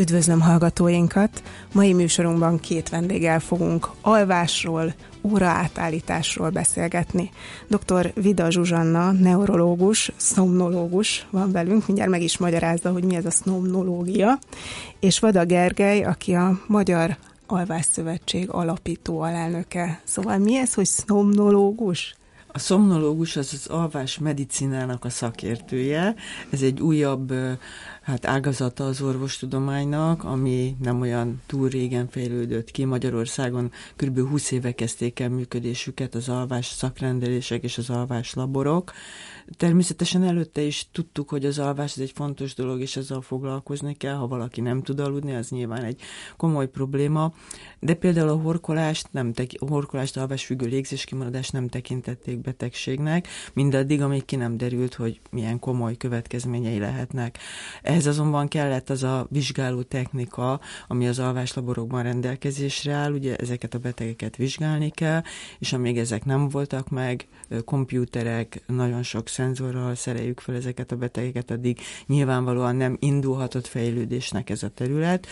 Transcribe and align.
Üdvözlöm 0.00 0.40
hallgatóinkat! 0.40 1.42
Mai 1.72 1.92
műsorunkban 1.92 2.58
két 2.58 2.88
vendéggel 2.88 3.40
fogunk 3.40 3.88
alvásról, 4.00 4.94
óraátállításról 5.22 6.50
beszélgetni. 6.50 7.30
Dr. 7.68 8.12
Vida 8.14 8.50
Zsuzsanna, 8.50 9.12
neurológus, 9.12 10.12
szomnológus 10.16 11.26
van 11.30 11.52
velünk, 11.52 11.86
mindjárt 11.86 12.10
meg 12.10 12.22
is 12.22 12.38
magyarázza, 12.38 12.90
hogy 12.90 13.04
mi 13.04 13.14
ez 13.14 13.24
a 13.24 13.30
szomnológia, 13.30 14.38
és 15.00 15.18
Vada 15.18 15.44
Gergely, 15.44 16.04
aki 16.04 16.32
a 16.34 16.60
Magyar 16.66 17.16
Alvásszövetség 17.46 18.50
alapító 18.50 19.20
alelnöke. 19.20 20.00
Szóval 20.04 20.38
mi 20.38 20.56
ez, 20.56 20.74
hogy 20.74 20.86
szomnológus? 20.86 22.14
A 22.52 22.58
szomnológus 22.58 23.36
az 23.36 23.50
az 23.52 23.66
alvás 23.66 24.18
medicinának 24.18 25.04
a 25.04 25.10
szakértője. 25.10 26.14
Ez 26.50 26.62
egy 26.62 26.80
újabb 26.80 27.32
hát 28.00 28.26
ágazata 28.26 28.86
az 28.86 29.00
orvostudománynak, 29.00 30.24
ami 30.24 30.76
nem 30.82 31.00
olyan 31.00 31.40
túl 31.46 31.68
régen 31.68 32.08
fejlődött 32.08 32.70
ki. 32.70 32.84
Magyarországon 32.84 33.72
kb. 33.96 34.28
20 34.28 34.50
éve 34.50 34.72
kezdték 34.72 35.20
el 35.20 35.28
működésüket 35.28 36.14
az 36.14 36.28
alvás 36.28 36.66
szakrendelések 36.66 37.62
és 37.62 37.78
az 37.78 37.90
alvás 37.90 38.34
laborok. 38.34 38.92
Természetesen 39.56 40.22
előtte 40.22 40.60
is 40.60 40.88
tudtuk, 40.92 41.28
hogy 41.28 41.44
az 41.44 41.58
alvás 41.58 41.92
ez 41.92 42.02
egy 42.02 42.12
fontos 42.14 42.54
dolog, 42.54 42.80
és 42.80 42.96
ezzel 42.96 43.20
foglalkozni 43.20 43.94
kell. 43.94 44.14
Ha 44.14 44.26
valaki 44.26 44.60
nem 44.60 44.82
tud 44.82 45.00
aludni, 45.00 45.34
az 45.34 45.48
nyilván 45.48 45.84
egy 45.84 46.00
komoly 46.36 46.68
probléma. 46.68 47.32
De 47.78 47.94
például 47.94 48.28
a 48.28 48.36
horkolást, 48.36 49.08
nem 49.12 49.32
tek- 49.32 49.56
a 49.58 49.66
horkolást, 49.66 50.16
alvásfüggő 50.16 50.66
légzés 50.66 51.04
kimaradást 51.04 51.52
nem 51.52 51.68
tekintették 51.68 52.40
betegségnek, 52.40 53.28
mindaddig, 53.52 54.02
amíg 54.02 54.24
ki 54.24 54.36
nem 54.36 54.56
derült, 54.56 54.94
hogy 54.94 55.20
milyen 55.30 55.58
komoly 55.58 55.96
következményei 55.96 56.78
lehetnek. 56.78 57.38
Ehhez 57.82 58.06
azonban 58.06 58.48
kellett 58.48 58.90
az 58.90 59.02
a 59.02 59.26
vizsgáló 59.30 59.82
technika, 59.82 60.60
ami 60.88 61.08
az 61.08 61.18
alváslaborokban 61.18 62.02
rendelkezésre 62.02 62.92
áll, 62.92 63.12
ugye 63.12 63.36
ezeket 63.36 63.74
a 63.74 63.78
betegeket 63.78 64.36
vizsgálni 64.36 64.90
kell, 64.90 65.22
és 65.58 65.72
amíg 65.72 65.98
ezek 65.98 66.24
nem 66.24 66.48
voltak 66.48 66.88
meg, 66.88 67.28
kompjúterek, 67.64 68.62
nagyon 68.66 69.02
sok 69.02 69.28
szenzorral 69.40 69.94
szereljük 69.94 70.40
fel 70.40 70.54
ezeket 70.54 70.92
a 70.92 70.96
betegeket, 70.96 71.50
addig 71.50 71.80
nyilvánvalóan 72.06 72.76
nem 72.76 72.96
indulhatott 72.98 73.66
fejlődésnek 73.66 74.50
ez 74.50 74.62
a 74.62 74.68
terület. 74.68 75.26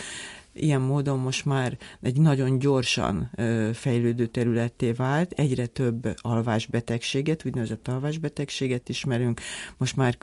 Ilyen 0.53 0.81
módon 0.81 1.19
most 1.19 1.45
már 1.45 1.77
egy 2.01 2.19
nagyon 2.19 2.59
gyorsan 2.59 3.31
fejlődő 3.73 4.25
területté 4.25 4.91
vált, 4.91 5.31
egyre 5.31 5.65
több 5.65 6.15
alvásbetegséget, 6.15 7.45
úgynevezett 7.45 7.87
alvásbetegséget 7.87 8.89
ismerünk, 8.89 9.41
most 9.77 9.95
már 9.95 10.17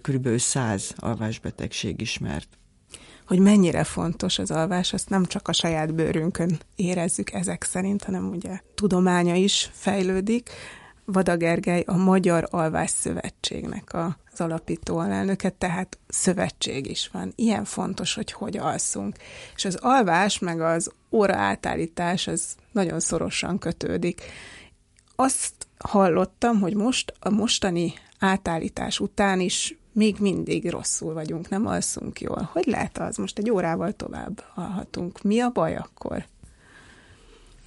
kb. 0.00 0.38
100 0.38 0.94
alvásbetegség 0.96 2.00
ismert 2.00 2.48
hogy 3.26 3.38
mennyire 3.38 3.84
fontos 3.84 4.38
az 4.38 4.50
alvás, 4.50 4.92
azt 4.92 5.08
nem 5.08 5.24
csak 5.24 5.48
a 5.48 5.52
saját 5.52 5.94
bőrünkön 5.94 6.58
érezzük 6.76 7.32
ezek 7.32 7.64
szerint, 7.64 8.04
hanem 8.04 8.28
ugye 8.28 8.60
tudománya 8.74 9.34
is 9.34 9.70
fejlődik. 9.72 10.50
Vada 11.04 11.36
Gergely 11.36 11.84
a 11.86 11.96
Magyar 11.96 12.48
Alvás 12.50 12.90
Szövetségnek 12.90 13.94
az 13.94 14.40
alapító 14.40 14.98
alelnöke, 14.98 15.50
tehát 15.50 15.98
szövetség 16.08 16.90
is 16.90 17.08
van. 17.12 17.32
Ilyen 17.36 17.64
fontos, 17.64 18.14
hogy 18.14 18.32
hogy 18.32 18.56
alszunk. 18.56 19.16
És 19.54 19.64
az 19.64 19.74
alvás 19.80 20.38
meg 20.38 20.60
az 20.60 20.90
óra 21.10 21.34
átállítás 21.34 22.26
az 22.26 22.54
nagyon 22.72 23.00
szorosan 23.00 23.58
kötődik. 23.58 24.22
Azt 25.16 25.66
hallottam, 25.78 26.60
hogy 26.60 26.74
most 26.74 27.14
a 27.20 27.30
mostani 27.30 27.94
átállítás 28.18 29.00
után 29.00 29.40
is 29.40 29.76
még 29.92 30.16
mindig 30.20 30.70
rosszul 30.70 31.14
vagyunk, 31.14 31.48
nem 31.48 31.66
alszunk 31.66 32.20
jól. 32.20 32.48
Hogy 32.52 32.66
lehet 32.66 32.98
az? 32.98 33.16
Most 33.16 33.38
egy 33.38 33.50
órával 33.50 33.92
tovább 33.92 34.44
alhatunk. 34.54 35.22
Mi 35.22 35.40
a 35.40 35.50
baj 35.50 35.76
akkor? 35.76 36.24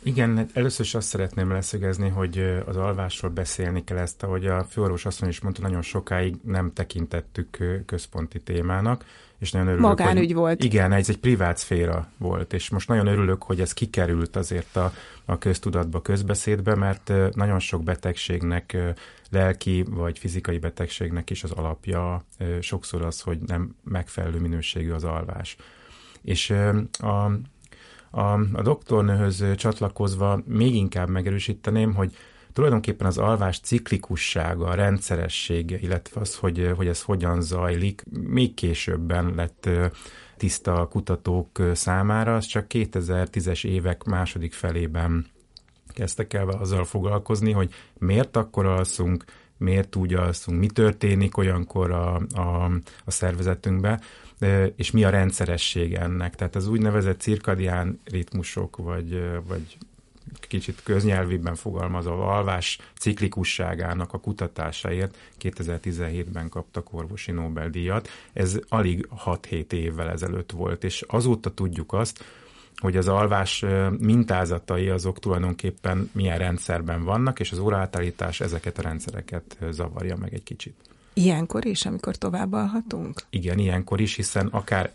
Igen, 0.06 0.38
hát 0.38 0.50
először 0.54 0.86
is 0.86 0.96
azt 0.96 1.08
szeretném 1.08 1.52
leszögezni, 1.52 2.10
hogy 2.10 2.62
az 2.66 2.78
alvásról 2.78 3.32
beszélni 3.32 3.84
kell 3.84 3.98
ezt, 3.98 4.24
ahogy 4.24 4.46
a 4.46 4.64
főorvos 4.64 5.06
asszony 5.06 5.30
is 5.30 5.40
mondta, 5.40 5.62
nagyon 5.62 5.82
sokáig 5.82 6.36
nem 6.44 6.74
tekintettük 6.74 7.58
központi 7.86 8.40
témának, 8.40 9.06
és 9.38 9.52
nagyon 9.52 9.68
örülök, 9.68 9.86
Magánügy 9.86 10.26
hogy, 10.26 10.34
volt. 10.34 10.64
Igen, 10.64 10.92
ez 10.92 11.10
egy 11.10 11.18
privát 11.18 11.58
szféra 11.58 12.08
volt, 12.18 12.54
és 12.54 12.70
most 12.70 12.88
nagyon 12.88 13.08
örülök, 13.08 13.44
hogy 13.44 13.62
ez 13.62 13.74
kikerült 13.74 14.36
azért 14.36 14.76
a, 14.76 14.94
a 15.26 15.38
köztudatba, 15.38 16.02
közbeszédbe, 16.02 16.76
mert 16.76 17.12
nagyon 17.36 17.60
sok 17.60 17.84
betegségnek, 17.84 18.78
lelki 19.30 19.86
vagy 19.90 20.20
fizikai 20.20 20.58
betegségnek 20.58 21.30
is 21.30 21.44
az 21.44 21.52
alapja 21.52 22.26
sokszor 22.60 23.02
az, 23.02 23.22
hogy 23.22 23.38
nem 23.40 23.76
megfelelő 23.84 24.40
minőségű 24.40 24.92
az 24.92 25.04
alvás. 25.04 25.56
És 26.22 26.50
a 26.92 27.32
a, 28.16 28.40
a 28.53 28.62
doktornőhöz 28.62 29.44
csatlakozva 29.56 30.42
még 30.46 30.76
inkább 30.76 31.09
megerősíteném, 31.09 31.94
hogy 31.94 32.16
tulajdonképpen 32.53 33.08
az 33.08 33.18
alvás 33.18 33.59
ciklikussága, 33.59 34.66
a 34.66 34.74
rendszeressége, 34.74 35.78
illetve 35.80 36.22
az, 36.22 36.36
hogy, 36.36 36.72
hogy 36.76 36.88
ez 36.88 37.02
hogyan 37.02 37.42
zajlik, 37.42 38.03
még 38.09 38.53
későbben 38.53 39.34
lett 39.36 39.70
tiszta 40.38 40.74
a 40.74 40.88
kutatók 40.88 41.62
számára, 41.74 42.36
az 42.36 42.46
csak 42.46 42.66
2010-es 42.70 43.66
évek 43.66 44.03
második 44.03 44.53
felében 44.53 45.26
kezdtek 45.88 46.34
el 46.34 46.47
azzal 46.47 46.84
foglalkozni, 46.84 47.52
hogy 47.52 47.74
miért 47.97 48.38
akkor 48.38 48.66
alszunk, 48.66 49.26
miért 49.58 49.96
úgy 49.96 50.14
alszunk, 50.14 50.59
mi 50.59 50.68
történik 50.68 51.38
olyankor 51.38 51.92
a, 51.92 52.16
a, 52.34 52.72
a 53.06 53.12
szervezetünkbe, 53.12 54.02
és 54.75 54.91
mi 54.91 55.03
a 55.03 55.09
rendszeresség 55.09 55.94
ennek. 55.94 56.35
Tehát 56.35 56.56
az 56.56 56.68
úgynevezett 56.68 57.19
cirkadián 57.19 58.00
ritmusok, 58.03 58.78
vagy, 58.78 59.22
vagy 59.47 59.78
kicsit 60.40 60.84
köznyelviben 60.84 61.56
fogalmazva 61.56 62.35
alvás 62.35 62.79
ciklikusságának 63.00 64.13
a 64.13 64.19
kutatásáért 64.19 65.18
2017-ben 65.41 66.50
kaptak 66.50 66.94
orvosi 66.94 67.31
Nobel-díjat. 67.31 68.09
Ez 68.34 68.59
alig 68.68 69.07
6-7 69.25 69.72
évvel 69.72 70.09
ezelőtt 70.09 70.52
volt, 70.52 70.84
és 70.84 71.02
azóta 71.07 71.53
tudjuk 71.53 71.94
azt, 71.94 72.23
hogy 72.75 72.97
az 72.97 73.07
alvás 73.07 73.66
mintázatai 73.97 74.90
azok 74.90 75.19
tulajdonképpen 75.19 76.09
milyen 76.13 76.38
rendszerben 76.38 77.03
vannak, 77.03 77.40
és 77.40 77.52
az 77.52 77.59
óraátállítás 77.59 78.41
ezeket 78.41 78.78
a 78.78 78.81
rendszereket 78.81 79.57
zavarja 79.69 80.16
meg 80.16 80.34
egy 80.34 80.44
kicsit. 80.44 80.75
Ilyenkor 81.18 81.66
is, 81.66 81.86
amikor 81.86 82.16
tovább 82.16 82.53
alhatunk? 82.53 83.22
Igen, 83.30 83.59
ilyenkor 83.59 84.02
is, 84.02 84.16
hiszen 84.16 84.48
akár 84.48 84.92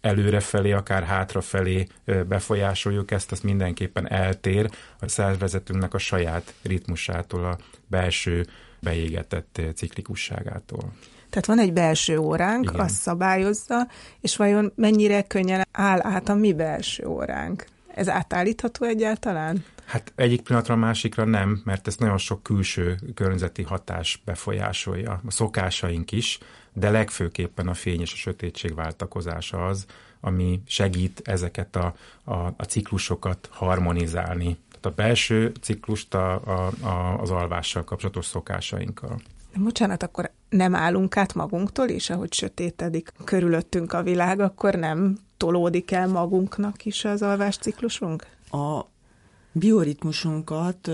előrefelé, 0.00 0.72
akár 0.72 1.02
hátrafelé 1.02 1.86
befolyásoljuk 2.28 3.10
ezt, 3.10 3.32
az 3.32 3.40
mindenképpen 3.40 4.10
eltér 4.10 4.70
a 5.00 5.08
szervezetünknek 5.08 5.94
a 5.94 5.98
saját 5.98 6.54
ritmusától, 6.62 7.44
a 7.44 7.58
belső 7.86 8.46
beégetett 8.80 9.60
ciklikusságától. 9.74 10.92
Tehát 11.30 11.46
van 11.46 11.58
egy 11.58 11.72
belső 11.72 12.18
óránk, 12.18 12.64
Igen. 12.64 12.80
azt 12.80 12.94
szabályozza, 12.94 13.88
és 14.20 14.36
vajon 14.36 14.72
mennyire 14.76 15.22
könnyen 15.22 15.66
áll 15.72 15.98
át 16.02 16.28
a 16.28 16.34
mi 16.34 16.52
belső 16.52 17.06
óránk? 17.06 17.64
Ez 17.94 18.08
átállítható 18.08 18.84
egyáltalán? 18.86 19.64
Hát 19.84 20.12
egyik 20.14 20.42
pillanatra 20.42 20.74
a 20.74 20.76
másikra 20.76 21.24
nem, 21.24 21.60
mert 21.64 21.86
ez 21.86 21.96
nagyon 21.96 22.18
sok 22.18 22.42
külső 22.42 22.98
környezeti 23.14 23.62
hatás 23.62 24.22
befolyásolja. 24.24 25.20
A 25.26 25.30
szokásaink 25.30 26.12
is, 26.12 26.38
de 26.72 26.90
legfőképpen 26.90 27.68
a 27.68 27.74
fény 27.74 28.00
és 28.00 28.12
a 28.12 28.16
sötétség 28.16 28.74
váltakozása 28.74 29.66
az, 29.66 29.84
ami 30.20 30.62
segít 30.66 31.22
ezeket 31.24 31.76
a, 31.76 31.94
a, 32.24 32.34
a 32.34 32.64
ciklusokat 32.68 33.48
harmonizálni. 33.52 34.58
Tehát 34.68 34.86
a 34.98 35.02
belső 35.02 35.52
ciklust 35.60 36.14
a, 36.14 36.32
a, 36.34 36.86
a, 36.86 37.20
az 37.20 37.30
alvással 37.30 37.84
kapcsolatos 37.84 38.26
szokásainkkal. 38.26 39.20
Bocsánat, 39.56 40.02
akkor 40.02 40.30
nem 40.48 40.74
állunk 40.74 41.16
át 41.16 41.34
magunktól 41.34 41.88
is, 41.88 42.10
ahogy 42.10 42.32
sötétedik 42.32 43.12
körülöttünk 43.24 43.92
a 43.92 44.02
világ, 44.02 44.40
akkor 44.40 44.74
nem 44.74 45.18
tolódik 45.36 45.90
el 45.90 46.08
magunknak 46.08 46.84
is 46.84 47.04
az 47.04 47.22
alvásciklusunk? 47.22 48.26
A 48.50 48.80
bioritmusunkat 49.52 50.90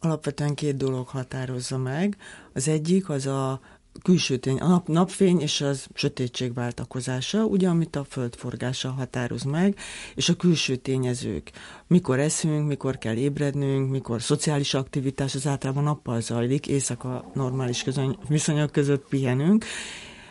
alapvetően 0.00 0.54
két 0.54 0.76
dolog 0.76 1.08
határozza 1.08 1.78
meg. 1.78 2.16
Az 2.52 2.68
egyik 2.68 3.08
az 3.08 3.26
a 3.26 3.60
külső 4.02 4.36
tény, 4.36 4.58
a 4.58 4.66
nap, 4.66 4.88
napfény 4.88 5.40
és 5.40 5.60
az 5.60 5.86
sötétség 5.94 6.54
váltakozása, 6.54 7.44
ugye, 7.44 7.68
amit 7.68 7.96
a 7.96 8.04
földforgása 8.04 8.90
határoz 8.90 9.42
meg, 9.42 9.76
és 10.14 10.28
a 10.28 10.36
külső 10.36 10.76
tényezők. 10.76 11.50
Mikor 11.86 12.18
eszünk, 12.18 12.66
mikor 12.66 12.98
kell 12.98 13.16
ébrednünk, 13.16 13.90
mikor 13.90 14.22
szociális 14.22 14.74
aktivitás, 14.74 15.34
az 15.34 15.46
általában 15.46 15.84
nappal 15.84 16.20
zajlik, 16.20 16.66
éjszaka 16.66 17.30
normális 17.34 17.82
közöny, 17.82 18.16
viszonyok 18.28 18.72
között 18.72 19.08
pihenünk, 19.08 19.64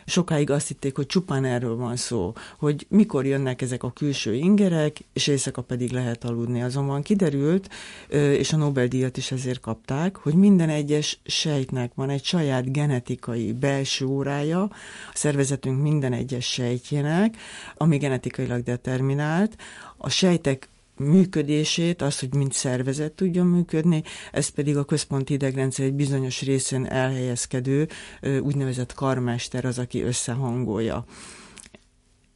sokáig 0.07 0.49
azt 0.49 0.67
hitték, 0.67 0.95
hogy 0.95 1.05
csupán 1.05 1.45
erről 1.45 1.75
van 1.75 1.95
szó, 1.95 2.33
hogy 2.57 2.85
mikor 2.89 3.25
jönnek 3.25 3.61
ezek 3.61 3.83
a 3.83 3.91
külső 3.91 4.33
ingerek, 4.33 4.97
és 5.13 5.27
éjszaka 5.27 5.61
pedig 5.61 5.91
lehet 5.91 6.23
aludni. 6.23 6.61
Azonban 6.61 7.01
kiderült, 7.01 7.69
és 8.09 8.53
a 8.53 8.57
Nobel-díjat 8.57 9.17
is 9.17 9.31
ezért 9.31 9.59
kapták, 9.59 10.15
hogy 10.15 10.33
minden 10.33 10.69
egyes 10.69 11.19
sejtnek 11.25 11.91
van 11.95 12.09
egy 12.09 12.23
saját 12.23 12.71
genetikai 12.71 13.53
belső 13.53 14.05
órája, 14.05 14.61
a 14.61 14.71
szervezetünk 15.13 15.81
minden 15.81 16.13
egyes 16.13 16.45
sejtjének, 16.45 17.37
ami 17.77 17.97
genetikailag 17.97 18.63
determinált. 18.63 19.55
A 19.97 20.09
sejtek 20.09 20.69
működését, 20.99 22.01
az, 22.01 22.19
hogy 22.19 22.33
mint 22.33 22.53
szervezet 22.53 23.11
tudjon 23.11 23.47
működni, 23.47 24.03
ez 24.31 24.47
pedig 24.47 24.77
a 24.77 24.83
központi 24.83 25.33
idegrendszer 25.33 25.85
egy 25.85 25.93
bizonyos 25.93 26.41
részén 26.41 26.85
elhelyezkedő 26.85 27.87
úgynevezett 28.41 28.93
karmester 28.93 29.65
az, 29.65 29.79
aki 29.79 30.01
összehangolja. 30.01 31.05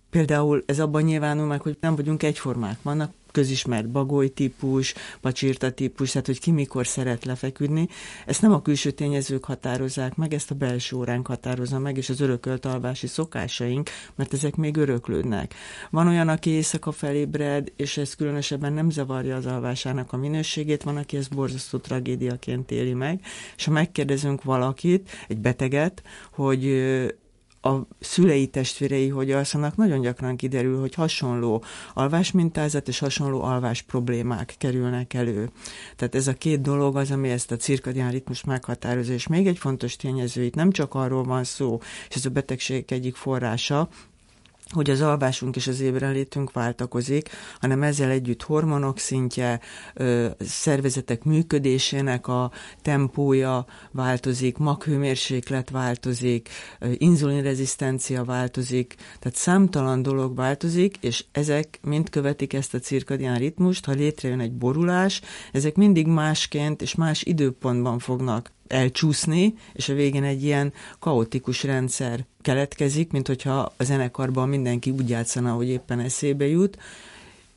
Például 0.10 0.63
ez 0.66 0.80
abban 0.80 1.02
nyilvánul 1.02 1.46
meg, 1.46 1.62
hogy 1.62 1.78
nem 1.80 1.96
vagyunk 1.96 2.24
egyformák. 2.24 2.78
Vannak 2.81 3.13
közismert 3.31 3.89
bagoly 3.89 4.28
típus, 4.28 4.94
pacsirta 5.22 5.72
típus, 5.72 6.12
tehát 6.12 6.28
hogy 6.28 6.39
ki 6.39 6.51
mikor 6.51 6.88
szeret 6.88 7.25
lefeküdni. 7.25 7.88
Ezt 8.25 8.42
nem 8.42 8.54
a 8.54 8.62
külső 8.62 8.92
tényezők 8.92 9.45
határozzák 9.45 10.16
meg, 10.16 10.33
ezt 10.33 10.51
a 10.51 10.56
belső 10.56 10.95
óránk 10.95 11.28
határozza 11.28 11.80
meg, 11.80 11.98
és 11.98 12.10
az 12.10 12.22
örökölt 12.22 12.66
alvási 12.66 13.07
szokásaink, 13.07 13.89
mert 14.16 14.33
ezek 14.33 14.56
még 14.56 14.78
öröklődnek. 14.78 15.54
Van 15.89 16.07
olyan, 16.07 16.28
aki 16.28 16.50
éjszaka 16.50 16.92
felébred, 16.92 17.72
és 17.75 17.98
ez 17.98 18.16
különösebben 18.16 18.74
nem 18.74 18.89
zavarja 18.89 19.36
az 19.36 19.45
alvásának 19.45 20.13
a 20.13 20.18
minőségét, 20.18 20.84
van, 20.84 20.98
aki 20.98 21.18
ezt 21.18 21.36
borzasztó 21.36 21.77
tragédiaként 21.77 22.72
éli 22.72 22.94
meg, 22.94 23.19
és 23.57 23.66
ha 23.66 23.72
megkérdezünk 23.72 24.44
valakit, 24.44 25.10
egy 25.27 25.38
beteget, 25.38 26.04
hogy 26.31 26.63
a 27.62 27.88
szülei 28.00 28.48
testvérei 28.48 29.10
hogy 29.10 29.31
alszanak, 29.31 29.75
nagyon 29.75 30.02
gyakran 30.02 30.36
kiderül, 30.36 30.80
hogy 30.80 30.94
hasonló 30.94 31.63
alvásmintázat 31.94 32.88
és 32.88 33.00
hasonló 33.00 33.42
alvás 33.42 33.81
problémák 33.81 34.56
kerülnek 34.58 35.13
elő. 35.13 35.50
Tehát 35.96 36.16
ez 36.16 36.28
a 36.28 36.34
két 36.34 36.62
dolog 36.62 36.98
az, 36.98 37.12
ami 37.12 37.30
ezt 37.30 37.52
a 37.52 37.56
cirkadián 37.56 38.12
ritmus 38.12 38.44
meghatározza, 38.44 39.13
és 39.13 39.28
még 39.28 39.48
egy 39.48 39.58
fontos 39.58 39.96
tényező, 39.96 40.44
itt 40.44 40.56
nem 40.56 40.72
csak 40.72 40.94
arról 40.94 41.24
van 41.24 41.44
szó, 41.44 41.80
és 42.10 42.16
ez 42.16 42.25
a 42.25 42.30
betegség 42.30 42.92
egyik 42.92 43.16
forrása, 43.16 43.90
hogy 44.71 44.89
az 44.89 45.01
alvásunk 45.01 45.56
és 45.56 45.68
az 45.68 45.79
ébrenlétünk 45.79 46.51
váltakozik, 46.51 47.29
hanem 47.59 47.83
ezzel 47.83 48.09
együtt 48.09 48.41
hormonok 48.44 49.00
szintje, 49.00 49.59
szervezetek 50.39 51.23
működésének 51.23 52.27
a 52.27 52.51
tempója 52.81 53.65
változik, 53.91 54.57
maghőmérséklet 54.57 55.69
változik, 55.69 56.50
inzulinrezisztencia 56.97 58.23
változik, 58.23 58.95
tehát 59.19 59.38
számtalan 59.38 60.01
dolog 60.01 60.35
változik, 60.35 60.97
és 61.01 61.25
ezek 61.31 61.79
mind 61.81 62.09
követik 62.09 62.53
ezt 62.53 62.74
a 62.74 62.79
cirkadián 62.79 63.38
ritmust, 63.38 63.85
ha 63.85 63.91
létrejön 63.91 64.39
egy 64.39 64.53
borulás, 64.53 65.21
ezek 65.51 65.75
mindig 65.75 66.07
másként 66.07 66.81
és 66.81 66.95
más 66.95 67.24
időpontban 67.24 68.00
fognak 68.00 68.51
elcsúszni, 68.71 69.53
és 69.73 69.89
a 69.89 69.94
végén 69.94 70.23
egy 70.23 70.44
ilyen 70.44 70.73
kaotikus 71.00 71.63
rendszer 71.63 72.25
keletkezik, 72.41 73.12
mint 73.12 73.27
hogyha 73.27 73.71
a 73.77 73.83
zenekarban 73.83 74.50
mindenki 74.50 74.89
úgy 74.89 75.09
játszana, 75.09 75.53
hogy 75.53 75.68
éppen 75.68 76.00
eszébe 76.00 76.47
jut, 76.47 76.77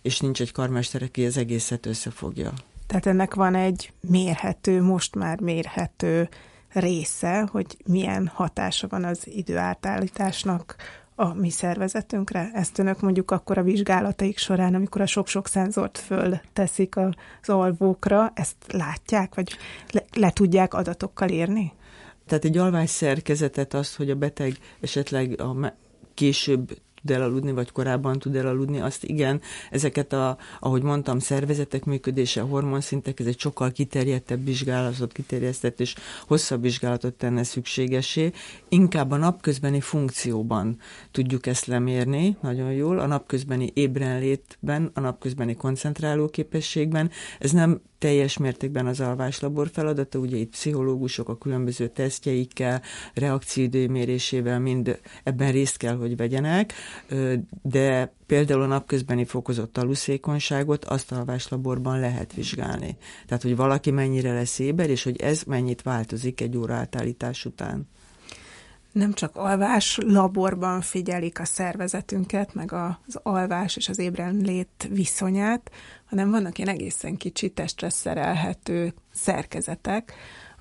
és 0.03 0.21
nincs 0.21 0.41
egy 0.41 0.53
karmester, 0.53 1.03
aki 1.03 1.27
az 1.27 1.37
egészet 1.37 1.87
összefogja. 1.87 2.53
Tehát 2.87 3.07
ennek 3.07 3.35
van 3.35 3.55
egy 3.55 3.93
mérhető, 4.01 4.83
most 4.83 5.15
már 5.15 5.41
mérhető 5.41 6.29
része, 6.69 7.49
hogy 7.51 7.77
milyen 7.87 8.27
hatása 8.27 8.89
van 8.89 9.05
az 9.05 9.19
időátállításnak 9.25 10.77
a 11.15 11.35
mi 11.35 11.51
szervezetünkre? 11.51 12.51
Ezt 12.55 12.79
önök 12.79 13.01
mondjuk 13.01 13.31
akkor 13.31 13.59
a 13.59 13.63
vizsgálataik 13.63 14.39
során, 14.39 14.75
amikor 14.75 15.01
a 15.01 15.07
sok-sok 15.07 15.49
szenzort 15.49 15.99
föl 15.99 16.41
teszik 16.53 16.97
az 16.97 17.49
alvókra, 17.49 18.33
ezt 18.35 18.57
látják, 18.69 19.35
vagy 19.35 19.57
le, 19.91 20.05
le 20.17 20.31
tudják 20.31 20.75
adatokkal 20.75 21.29
írni? 21.29 21.73
Tehát 22.27 22.45
egy 22.45 22.59
alvás 22.59 22.91
szerkezetet, 22.91 23.75
azt, 23.75 23.97
hogy 23.97 24.11
a 24.11 24.15
beteg 24.15 24.57
esetleg 24.81 25.41
a 25.41 25.75
később 26.15 26.79
tud 27.05 27.17
elaludni, 27.17 27.53
vagy 27.53 27.73
korábban 27.73 28.19
tud 28.19 28.37
elaludni, 28.37 28.81
azt 28.81 29.05
igen, 29.05 29.41
ezeket 29.71 30.13
a, 30.13 30.39
ahogy 30.61 30.83
mondtam, 30.83 31.19
szervezetek 31.19 31.85
működése, 31.85 32.41
hormonszintek, 32.41 33.21
ez 33.21 33.27
egy 33.27 33.39
sokkal 33.39 33.73
kiterjedtebb 33.73 34.45
vizsgálatot, 34.45 35.13
kiterjesztett 35.13 35.81
és 35.81 35.95
hosszabb 36.27 36.63
vizsgálatot 36.63 37.15
tenne 37.15 37.43
szükségesé. 37.43 38.33
Inkább 38.69 39.11
a 39.11 39.17
napközbeni 39.17 39.81
funkcióban 39.81 40.79
tudjuk 41.11 41.47
ezt 41.47 41.67
lemérni 41.67 42.37
nagyon 42.41 42.73
jól, 42.73 42.99
a 42.99 43.07
napközbeni 43.07 43.71
ébrenlétben, 43.75 44.91
a 44.95 45.01
napközbeni 45.01 45.55
koncentráló 45.55 46.29
képességben. 46.29 47.11
Ez 47.39 47.51
nem 47.51 47.81
teljes 48.05 48.37
mértékben 48.39 48.87
az 48.87 49.01
alváslabor 49.01 49.69
feladata, 49.73 50.19
ugye 50.19 50.37
itt 50.37 50.51
pszichológusok 50.51 51.29
a 51.29 51.39
különböző 51.39 51.89
tesztjeikkel, 51.89 52.83
reakcióidő 53.15 53.89
mérésével 53.89 54.59
mind 54.61 55.01
ebben 55.23 55.53
részt 55.53 55.77
kell, 55.77 55.97
hogy 55.97 56.17
vegyenek, 56.17 56.73
de 57.63 58.15
például 58.27 58.63
a 58.63 58.67
napközbeni 58.67 59.25
fokozott 59.25 59.79
aluszékonyságot 59.79 60.85
azt 60.85 61.13
alváslaborban 61.13 62.01
lehet 62.01 62.33
vizsgálni. 62.33 62.97
Tehát, 63.27 63.43
hogy 63.43 63.57
valaki 63.57 63.91
mennyire 63.91 64.33
lesz 64.33 64.59
éber, 64.59 64.91
és 64.91 65.03
hogy 65.03 65.21
ez 65.21 65.43
mennyit 65.43 65.83
változik 65.83 66.41
egy 66.41 66.57
óra 66.57 66.75
átállítás 66.75 67.45
után 67.45 67.89
nem 68.95 69.13
csak 69.13 69.37
alvás 69.37 69.99
laborban 70.03 70.81
figyelik 70.81 71.41
a 71.41 71.45
szervezetünket, 71.45 72.55
meg 72.55 72.73
az 72.73 73.19
alvás 73.23 73.77
és 73.77 73.89
az 73.89 73.99
ébrenlét 73.99 74.89
viszonyát, 74.91 75.71
hanem 76.05 76.31
vannak 76.31 76.59
ilyen 76.59 76.75
egészen 76.75 77.17
kicsi 77.17 77.51
testre 77.51 77.89
szerelhető 77.89 78.95
szerkezetek, 79.13 80.15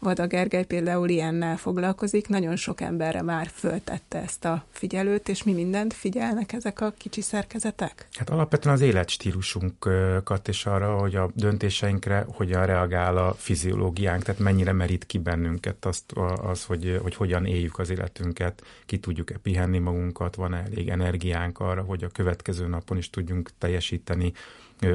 Vada 0.03 0.27
Gergely 0.27 0.63
például 0.63 1.09
ilyennel 1.09 1.57
foglalkozik, 1.57 2.27
nagyon 2.27 2.55
sok 2.55 2.81
emberre 2.81 3.21
már 3.21 3.49
föltette 3.53 4.21
ezt 4.21 4.45
a 4.45 4.63
figyelőt, 4.71 5.29
és 5.29 5.43
mi 5.43 5.53
mindent 5.53 5.93
figyelnek 5.93 6.53
ezek 6.53 6.81
a 6.81 6.93
kicsi 6.97 7.21
szerkezetek? 7.21 8.07
Hát 8.13 8.29
alapvetően 8.29 8.75
az 8.75 8.81
életstílusunkat 8.81 10.47
és 10.47 10.65
arra, 10.65 10.97
hogy 10.97 11.15
a 11.15 11.31
döntéseinkre 11.35 12.25
hogyan 12.27 12.65
reagál 12.65 13.17
a 13.17 13.33
fiziológiánk, 13.33 14.23
tehát 14.23 14.41
mennyire 14.41 14.71
merít 14.71 15.05
ki 15.05 15.17
bennünket 15.17 15.85
azt, 15.85 16.11
az, 16.43 16.63
hogy, 16.63 16.99
hogy 17.01 17.15
hogyan 17.15 17.45
éljük 17.45 17.79
az 17.79 17.89
életünket, 17.89 18.63
ki 18.85 18.99
tudjuk-e 18.99 19.37
pihenni 19.37 19.79
magunkat, 19.79 20.35
van 20.35 20.53
elég 20.53 20.89
energiánk 20.89 21.59
arra, 21.59 21.81
hogy 21.81 22.03
a 22.03 22.09
következő 22.09 22.67
napon 22.67 22.97
is 22.97 23.09
tudjunk 23.09 23.49
teljesíteni 23.57 24.33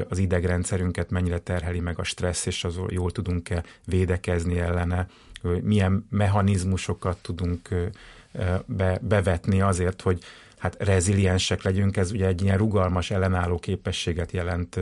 az 0.09 0.17
idegrendszerünket 0.17 1.09
mennyire 1.09 1.39
terheli 1.39 1.79
meg 1.79 1.99
a 1.99 2.03
stressz, 2.03 2.45
és 2.45 2.63
azon 2.63 2.87
jól 2.91 3.11
tudunk-e 3.11 3.63
védekezni 3.85 4.59
ellene, 4.59 5.07
milyen 5.61 6.07
mechanizmusokat 6.09 7.17
tudunk 7.21 7.69
be, 8.65 8.99
bevetni 9.01 9.61
azért, 9.61 10.01
hogy 10.01 10.23
hát 10.57 10.75
reziliensek 10.79 11.61
legyünk, 11.61 11.97
ez 11.97 12.11
ugye 12.11 12.27
egy 12.27 12.41
ilyen 12.41 12.57
rugalmas 12.57 13.11
ellenálló 13.11 13.59
képességet 13.59 14.31
jelent 14.31 14.79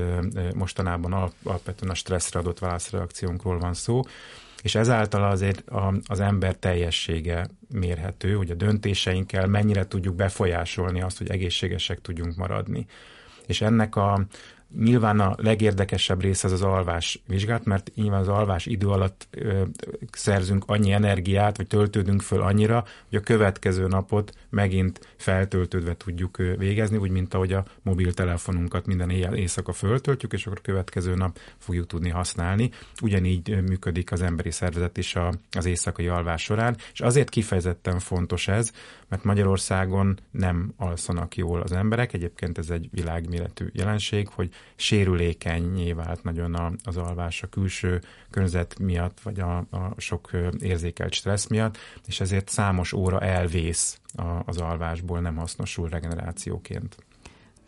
mostanában 0.54 1.32
alapvetően 1.44 1.92
a 1.92 1.96
stresszre 1.96 2.40
adott 2.40 2.60
válaszreakciónkról 2.60 3.60
van 3.60 3.74
szó, 3.74 4.02
és 4.62 4.76
ezáltal 4.76 5.24
azért 5.24 5.64
az 6.08 6.20
ember 6.20 6.56
teljessége 6.56 7.48
mérhető, 7.74 8.34
hogy 8.34 8.52
a 8.52 8.56
döntéseinkkel 8.56 9.48
mennyire 9.48 9.88
tudjuk 9.88 10.16
befolyásolni 10.16 11.02
azt, 11.02 11.18
hogy 11.18 11.30
egészségesek 11.30 12.02
tudjunk 12.02 12.36
maradni. 12.36 12.86
És 13.46 13.62
ennek 13.62 13.96
a, 13.96 14.26
Nyilván 14.76 15.20
a 15.20 15.36
legérdekesebb 15.38 16.22
része 16.22 16.48
az 16.48 16.54
az 16.54 16.62
alvás 16.62 17.22
vizsgát, 17.28 17.66
mert 17.66 17.92
nyilván 17.96 18.20
az 18.20 18.28
alvás 18.28 18.66
idő 18.66 18.88
alatt 18.88 19.28
ö, 19.32 19.64
szerzünk 20.12 20.64
annyi 20.68 20.92
energiát, 20.92 21.58
vagy 21.58 21.68
töltődünk 21.68 22.22
föl 22.22 22.42
annyira, 22.42 22.86
hogy 23.10 23.18
a 23.18 23.22
következő 23.22 23.88
napot 23.88 24.34
megint 24.50 25.00
feltöltődve 25.18 25.98
tudjuk 25.98 26.38
végezni, 26.38 26.98
úgy, 26.98 27.10
mint 27.10 27.34
ahogy 27.34 27.54
a 27.54 27.66
mobiltelefonunkat 27.82 28.86
minden 28.86 29.10
éjjel 29.10 29.36
éjszaka 29.36 29.74
föltöltjük, 29.74 30.34
és 30.34 30.46
akkor 30.46 30.58
a 30.58 30.66
következő 30.66 31.16
nap 31.16 31.40
fogjuk 31.58 31.88
tudni 31.88 32.10
használni. 32.10 32.72
Ugyanígy 33.02 33.62
működik 33.62 34.12
az 34.12 34.22
emberi 34.22 34.52
szervezet 34.52 34.98
is 34.98 35.16
a, 35.16 35.34
az 35.52 35.66
éjszakai 35.66 36.08
alvás 36.08 36.42
során, 36.42 36.78
és 36.94 37.02
azért 37.02 37.30
kifejezetten 37.30 38.00
fontos 38.00 38.48
ez, 38.48 38.72
mert 39.10 39.24
Magyarországon 39.24 40.20
nem 40.32 40.74
alszanak 40.78 41.36
jól 41.36 41.62
az 41.62 41.72
emberek, 41.72 42.14
egyébként 42.14 42.58
ez 42.58 42.70
egy 42.70 42.90
világméretű 42.92 43.68
jelenség, 43.74 44.28
hogy 44.28 44.50
sérülékenyé 44.76 45.94
vált 45.94 46.24
nagyon 46.24 46.80
az 46.84 46.98
alvás 46.98 47.44
a 47.44 47.48
külső 47.48 48.02
környezet 48.30 48.80
miatt, 48.80 49.20
vagy 49.20 49.40
a, 49.40 49.58
a 49.58 49.94
sok 49.98 50.30
érzékelt 50.60 51.14
stressz 51.14 51.48
miatt, 51.48 51.78
és 52.08 52.20
ezért 52.20 52.50
számos 52.50 52.94
óra 52.94 53.20
elvész 53.20 54.00
az 54.46 54.58
alvásból, 54.58 55.20
nem 55.20 55.36
hasznosul 55.36 55.90
regenerációként. 55.90 56.98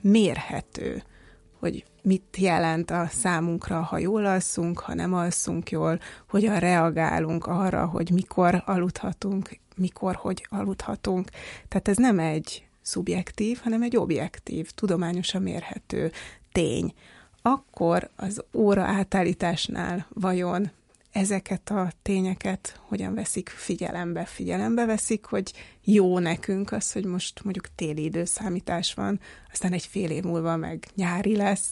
Mérhető 0.01 1.03
hogy 1.60 1.84
mit 2.01 2.38
jelent 2.38 2.91
a 2.91 3.05
számunkra, 3.08 3.81
ha 3.81 3.98
jól 3.98 4.25
alszunk, 4.25 4.79
ha 4.79 4.93
nem 4.93 5.13
alszunk 5.13 5.72
jól, 5.72 6.00
hogyan 6.29 6.60
reagálunk 6.60 7.46
arra, 7.46 7.86
hogy 7.86 8.10
mikor 8.13 8.63
aludhatunk, 8.65 9.60
mikor, 9.79 10.15
hogy 10.15 10.45
aludhatunk. 10.50 11.29
Tehát 11.67 11.88
ez 11.88 11.98
nem 11.98 12.19
egy 12.19 12.67
szubjektív, 12.81 13.59
hanem 13.63 13.81
egy 13.81 13.98
objektív, 13.98 14.71
tudományosan 14.71 15.41
mérhető 15.41 16.12
tény. 16.51 16.93
Akkor 17.41 18.09
az 18.15 18.43
óra 18.53 18.83
átállításnál 18.83 20.07
vajon 20.13 20.71
ezeket 21.12 21.69
a 21.69 21.91
tényeket 22.01 22.79
hogyan 22.88 23.13
veszik 23.13 23.50
figyelembe? 23.50 24.25
Figyelembe 24.25 24.86
veszik, 24.86 25.25
hogy 25.25 25.53
jó 25.83 26.19
nekünk 26.19 26.71
az, 26.71 26.91
hogy 26.91 27.05
most 27.05 27.43
mondjuk 27.43 27.75
téli 27.75 28.03
időszámítás 28.03 28.93
van, 28.93 29.19
aztán 29.51 29.74
egy 29.74 29.86
fél 29.86 30.09
év 30.09 30.24
múlva 30.24 30.55
meg 30.55 30.88
nyári 30.95 31.36
lesz, 31.36 31.69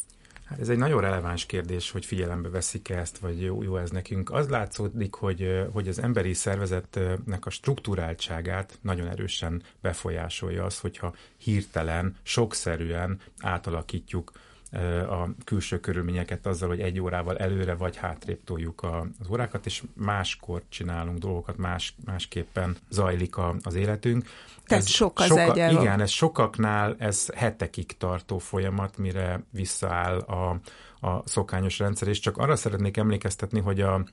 Hát 0.50 0.60
ez 0.60 0.70
egy 0.70 0.78
nagyon 0.78 1.02
releváns 1.02 1.46
kérdés, 1.46 1.92
hogy 1.92 2.06
figyelembe 2.06 2.50
veszik 2.50 2.90
-e 2.90 2.98
ezt, 2.98 3.18
vagy 3.18 3.42
jó, 3.42 3.64
jó 3.64 3.78
ez 3.78 3.90
nekünk. 3.90 4.32
Az 4.32 4.50
látszódik, 4.50 5.14
hogy, 5.14 5.68
hogy 5.72 5.88
az 5.88 6.00
emberi 6.00 6.34
szervezetnek 6.34 7.46
a 7.46 7.50
struktúráltságát 7.50 8.78
nagyon 8.82 9.08
erősen 9.08 9.64
befolyásolja 9.82 10.66
az, 10.66 10.80
hogyha 10.80 11.16
hirtelen, 11.38 12.16
sokszerűen 12.24 13.20
átalakítjuk 13.40 14.32
a 15.10 15.30
külső 15.44 15.80
körülményeket 15.80 16.46
azzal, 16.46 16.70
hogy 16.70 16.80
egy 16.80 17.00
órával 17.00 17.38
előre 17.38 17.74
vagy 17.76 17.96
hátrébb 17.96 18.44
toljuk 18.44 18.84
az 18.84 19.30
órákat, 19.30 19.66
és 19.66 19.84
máskor 19.94 20.62
csinálunk 20.70 21.18
dolgokat, 21.18 21.58
más, 21.58 21.96
másképpen 22.06 22.78
zajlik 22.90 23.38
a, 23.38 23.56
az 23.64 23.76
életünk. 23.76 24.26
Tehát 24.66 24.84
ez 24.84 24.90
sok 24.90 25.20
az 25.20 25.26
soka, 25.26 25.70
Igen, 25.70 26.02
ez 26.02 26.10
sokaknál 26.10 26.96
ez 27.00 27.28
hetekig 27.36 27.98
tartó 27.98 28.38
folyamat, 28.38 28.98
mire 28.98 29.44
visszaáll 29.50 30.18
a, 30.18 30.60
a 31.08 31.22
szokányos 31.26 31.80
rendszer, 31.80 32.08
és 32.08 32.20
csak 32.20 32.38
arra 32.38 32.56
szeretnék 32.56 32.98
emlékeztetni, 32.98 33.60
hogy 33.60 33.82
a, 33.82 34.06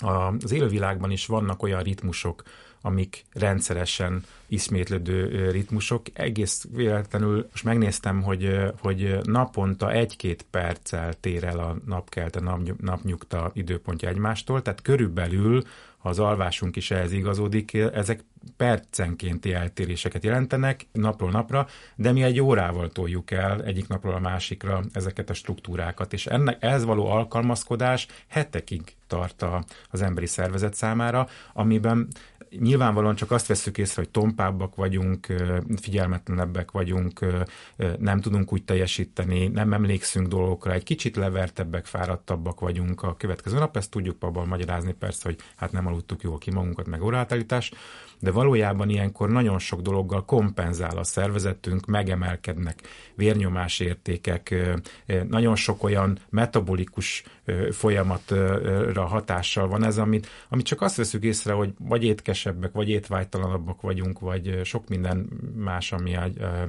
a, 0.00 0.34
az 0.42 0.52
élővilágban 0.52 1.10
is 1.10 1.26
vannak 1.26 1.62
olyan 1.62 1.82
ritmusok, 1.82 2.42
amik 2.86 3.24
rendszeresen 3.32 4.24
ismétlődő 4.46 5.50
ritmusok. 5.50 6.02
Egész 6.12 6.66
véletlenül 6.72 7.48
most 7.50 7.64
megnéztem, 7.64 8.22
hogy, 8.22 8.58
hogy 8.78 9.18
naponta 9.22 9.92
egy-két 9.92 10.44
perccel 10.50 11.14
tér 11.20 11.44
el 11.44 11.58
a 11.58 11.76
napkelte, 11.86 12.40
nap, 12.40 12.80
napnyugta 12.80 13.50
időpontja 13.54 14.08
egymástól, 14.08 14.62
tehát 14.62 14.82
körülbelül, 14.82 15.62
ha 15.98 16.08
az 16.08 16.18
alvásunk 16.18 16.76
is 16.76 16.90
ehhez 16.90 17.12
igazodik, 17.12 17.74
ezek 17.74 18.24
percenkénti 18.56 19.52
eltéréseket 19.52 20.24
jelentenek 20.24 20.86
napról 20.92 21.30
napra, 21.30 21.66
de 21.94 22.12
mi 22.12 22.22
egy 22.22 22.40
órával 22.40 22.88
toljuk 22.88 23.30
el 23.30 23.62
egyik 23.62 23.88
napról 23.88 24.14
a 24.14 24.20
másikra 24.20 24.82
ezeket 24.92 25.30
a 25.30 25.34
struktúrákat, 25.34 26.12
és 26.12 26.26
ennek 26.26 26.56
ehhez 26.60 26.84
való 26.84 27.06
alkalmazkodás 27.06 28.06
hetekig 28.26 28.82
tart 29.06 29.44
az 29.90 30.02
emberi 30.02 30.26
szervezet 30.26 30.74
számára, 30.74 31.28
amiben 31.52 32.08
nyilvánvalóan 32.58 33.14
csak 33.14 33.30
azt 33.30 33.46
veszük 33.46 33.78
észre, 33.78 34.02
hogy 34.02 34.10
tompábbak 34.10 34.74
vagyunk, 34.74 35.26
figyelmetlenebbek 35.80 36.70
vagyunk, 36.70 37.26
nem 37.98 38.20
tudunk 38.20 38.52
úgy 38.52 38.64
teljesíteni, 38.64 39.46
nem 39.46 39.72
emlékszünk 39.72 40.26
dolgokra, 40.26 40.72
egy 40.72 40.82
kicsit 40.82 41.16
levertebbek, 41.16 41.86
fáradtabbak 41.86 42.60
vagyunk 42.60 43.02
a 43.02 43.16
következő 43.16 43.58
nap, 43.58 43.76
ezt 43.76 43.90
tudjuk 43.90 44.22
abban 44.22 44.48
magyarázni 44.48 44.92
persze, 44.92 45.20
hogy 45.24 45.38
hát 45.56 45.72
nem 45.72 45.86
aludtuk 45.86 46.22
jól 46.22 46.38
ki 46.38 46.50
magunkat, 46.50 46.86
meg 46.86 47.02
órátállítás, 47.02 47.72
de 48.20 48.30
valójában 48.30 48.88
ilyenkor 48.88 49.30
nagyon 49.30 49.58
sok 49.58 49.80
dologgal 49.80 50.24
kompenzál 50.24 50.96
a 50.96 51.04
szervezetünk, 51.04 51.86
megemelkednek 51.86 52.82
vérnyomás 53.14 53.80
értékek, 53.80 54.54
nagyon 55.28 55.56
sok 55.56 55.82
olyan 55.82 56.18
metabolikus 56.30 57.24
folyamatra 57.70 59.04
hatással 59.06 59.68
van 59.68 59.84
ez, 59.84 59.98
amit, 59.98 60.26
amit 60.48 60.66
csak 60.66 60.80
azt 60.80 60.96
veszük 60.96 61.22
észre, 61.22 61.52
hogy 61.52 61.74
vagy 61.78 62.04
étkesebbek, 62.04 62.72
vagy 62.72 62.88
étvágytalanabbak 62.88 63.80
vagyunk, 63.80 64.18
vagy 64.18 64.60
sok 64.64 64.88
minden 64.88 65.28
más, 65.56 65.92
ami 65.92 66.16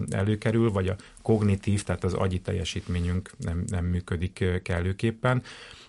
előkerül, 0.09 0.71
vagy 0.71 0.87
a 0.87 0.95
kognitív, 1.21 1.83
tehát 1.83 2.03
az 2.03 2.13
agyi 2.13 2.39
teljesítményünk 2.39 3.31
nem, 3.37 3.63
nem 3.67 3.85
működik 3.85 4.61
kellőképpen 4.63 5.43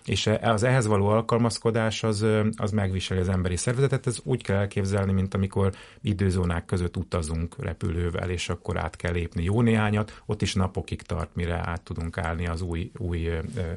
és 0.09 0.29
az 0.41 0.63
ehhez 0.63 0.87
való 0.87 1.07
alkalmazkodás 1.07 2.03
az, 2.03 2.25
az 2.55 2.71
megviseli 2.71 3.19
az 3.19 3.29
emberi 3.29 3.55
szervezetet. 3.55 4.07
Ez 4.07 4.19
úgy 4.23 4.43
kell 4.43 4.57
elképzelni, 4.57 5.11
mint 5.11 5.33
amikor 5.33 5.73
időzónák 6.01 6.65
között 6.65 6.97
utazunk 6.97 7.55
repülővel, 7.63 8.29
és 8.29 8.49
akkor 8.49 8.77
át 8.77 8.95
kell 8.95 9.11
lépni 9.11 9.43
jó 9.43 9.61
néhányat, 9.61 10.21
ott 10.25 10.41
is 10.41 10.53
napokig 10.53 11.01
tart, 11.01 11.35
mire 11.35 11.61
át 11.65 11.81
tudunk 11.81 12.17
állni 12.17 12.47
az 12.47 12.61
új, 12.61 12.91
új 12.97 13.29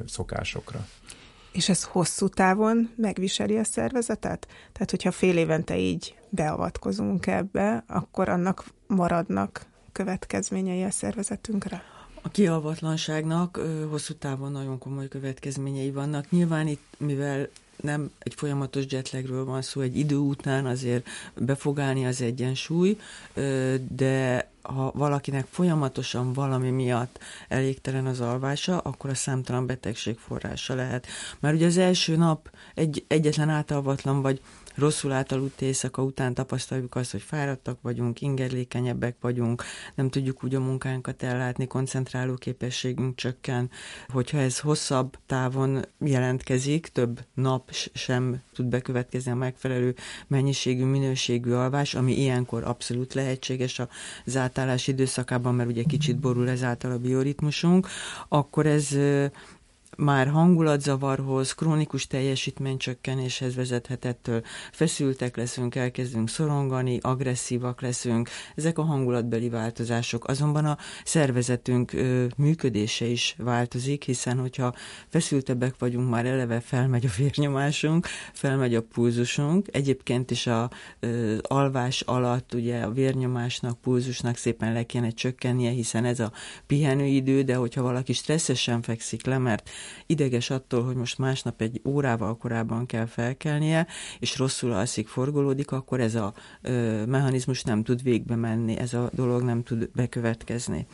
szokásokra. 0.05 0.87
És 1.51 1.69
ez 1.69 1.83
hosszú 1.83 2.27
távon 2.27 2.89
megviseli 2.95 3.57
a 3.57 3.63
szervezetet? 3.63 4.47
Tehát, 4.71 4.89
hogyha 4.89 5.11
fél 5.11 5.37
évente 5.37 5.77
így 5.77 6.15
beavatkozunk 6.29 7.27
ebbe, 7.27 7.83
akkor 7.87 8.29
annak 8.29 8.63
maradnak 8.87 9.65
következményei 9.91 10.83
a 10.83 10.91
szervezetünkre? 10.91 11.92
A 12.25 12.29
kialvatlanságnak 12.31 13.59
hosszú 13.89 14.13
távon 14.13 14.51
nagyon 14.51 14.77
komoly 14.77 15.07
következményei 15.07 15.91
vannak. 15.91 16.29
Nyilván 16.29 16.67
itt, 16.67 16.83
mivel 16.97 17.47
nem 17.81 18.11
egy 18.19 18.33
folyamatos 18.33 18.83
jetlagről 18.89 19.45
van 19.45 19.61
szó, 19.61 19.81
egy 19.81 19.97
idő 19.97 20.15
után 20.15 20.65
azért 20.65 21.07
befogálni 21.35 22.05
az 22.05 22.21
egyensúly, 22.21 22.97
de 23.89 24.49
ha 24.61 24.91
valakinek 24.95 25.45
folyamatosan 25.49 26.33
valami 26.33 26.69
miatt 26.69 27.19
elégtelen 27.47 28.05
az 28.05 28.19
alvása, 28.21 28.77
akkor 28.77 29.09
a 29.09 29.15
számtalan 29.15 29.65
betegség 29.65 30.17
forrása 30.17 30.75
lehet. 30.75 31.07
Mert 31.39 31.55
ugye 31.55 31.65
az 31.65 31.77
első 31.77 32.15
nap 32.15 32.49
egy, 32.75 33.05
egyetlen 33.07 33.49
átalvatlan 33.49 34.21
vagy 34.21 34.41
rosszul 34.75 35.11
átaludt 35.11 35.61
éjszaka 35.61 36.03
után 36.03 36.33
tapasztaljuk 36.33 36.95
azt, 36.95 37.11
hogy 37.11 37.21
fáradtak 37.21 37.81
vagyunk, 37.81 38.21
ingerlékenyebbek 38.21 39.15
vagyunk, 39.21 39.63
nem 39.95 40.09
tudjuk 40.09 40.43
úgy 40.43 40.55
a 40.55 40.59
munkánkat 40.59 41.23
ellátni, 41.23 41.67
koncentráló 41.67 42.33
képességünk 42.33 43.15
csökken. 43.15 43.69
Hogyha 44.07 44.37
ez 44.37 44.59
hosszabb 44.59 45.17
távon 45.25 45.85
jelentkezik, 45.99 46.87
több 46.87 47.19
nap 47.33 47.71
sem 47.93 48.41
tud 48.53 48.65
bekövetkezni 48.65 49.31
a 49.31 49.35
megfelelő 49.35 49.95
mennyiségű, 50.27 50.83
minőségű 50.83 51.51
alvás, 51.51 51.95
ami 51.95 52.19
ilyenkor 52.19 52.63
abszolút 52.63 53.13
lehetséges 53.13 53.81
az 54.25 54.37
átállás 54.37 54.87
időszakában, 54.87 55.55
mert 55.55 55.69
ugye 55.69 55.83
kicsit 55.83 56.19
borul 56.19 56.49
ezáltal 56.49 56.91
a 56.91 56.97
bioritmusunk, 56.97 57.87
akkor 58.27 58.65
ez 58.65 58.97
már 59.97 60.27
hangulatzavarhoz, 60.27 61.53
krónikus 61.53 62.07
teljesítménycsökkenéshez 62.07 63.55
vezethet 63.55 64.05
ettől. 64.05 64.41
Feszültek 64.71 65.37
leszünk, 65.37 65.75
elkezdünk 65.75 66.29
szorongani, 66.29 66.99
agresszívak 67.01 67.81
leszünk. 67.81 68.29
Ezek 68.55 68.77
a 68.77 68.83
hangulatbeli 68.83 69.49
változások. 69.49 70.27
Azonban 70.27 70.65
a 70.65 70.77
szervezetünk 71.03 71.93
ö, 71.93 72.25
működése 72.37 73.05
is 73.05 73.35
változik, 73.37 74.03
hiszen 74.03 74.39
hogyha 74.39 74.73
feszültebbek 75.07 75.75
vagyunk, 75.79 76.09
már 76.09 76.25
eleve 76.25 76.59
felmegy 76.59 77.05
a 77.05 77.13
vérnyomásunk, 77.17 78.07
felmegy 78.33 78.75
a 78.75 78.81
pulzusunk. 78.81 79.67
Egyébként 79.71 80.31
is 80.31 80.47
a 80.47 80.69
ö, 80.99 81.35
alvás 81.41 82.01
alatt 82.01 82.53
ugye 82.53 82.81
a 82.81 82.91
vérnyomásnak, 82.91 83.81
pulzusnak 83.81 84.37
szépen 84.37 84.73
le 84.73 84.83
kéne 84.83 85.09
csökkennie, 85.09 85.71
hiszen 85.71 86.05
ez 86.05 86.19
a 86.19 86.31
pihenőidő, 86.67 87.41
de 87.41 87.55
hogyha 87.55 87.81
valaki 87.81 88.13
stresszesen 88.13 88.81
fekszik 88.81 89.25
le, 89.25 89.37
mert 89.37 89.69
ideges 90.05 90.49
attól, 90.49 90.83
hogy 90.83 90.95
most 90.95 91.17
másnap 91.17 91.61
egy 91.61 91.81
órával 91.85 92.37
korábban 92.37 92.85
kell 92.85 93.05
felkelnie, 93.05 93.87
és 94.19 94.37
rosszul 94.37 94.71
alszik, 94.71 95.07
forgolódik, 95.07 95.71
akkor 95.71 95.99
ez 95.99 96.15
a 96.15 96.33
ö, 96.61 97.05
mechanizmus 97.05 97.63
nem 97.63 97.83
tud 97.83 98.03
végbe 98.03 98.35
menni, 98.35 98.77
ez 98.77 98.93
a 98.93 99.09
dolog 99.13 99.41
nem 99.41 99.63
tud 99.63 99.89
bekövetkezni. 99.95 100.87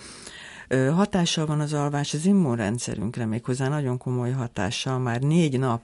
Hatással 0.93 1.45
van 1.45 1.59
az 1.59 1.73
alvás 1.73 2.13
az 2.13 2.25
immunrendszerünkre, 2.25 3.25
méghozzá 3.25 3.67
nagyon 3.67 3.97
komoly 3.97 4.31
hatással, 4.31 4.99
már 4.99 5.21
négy 5.21 5.59
nap 5.59 5.81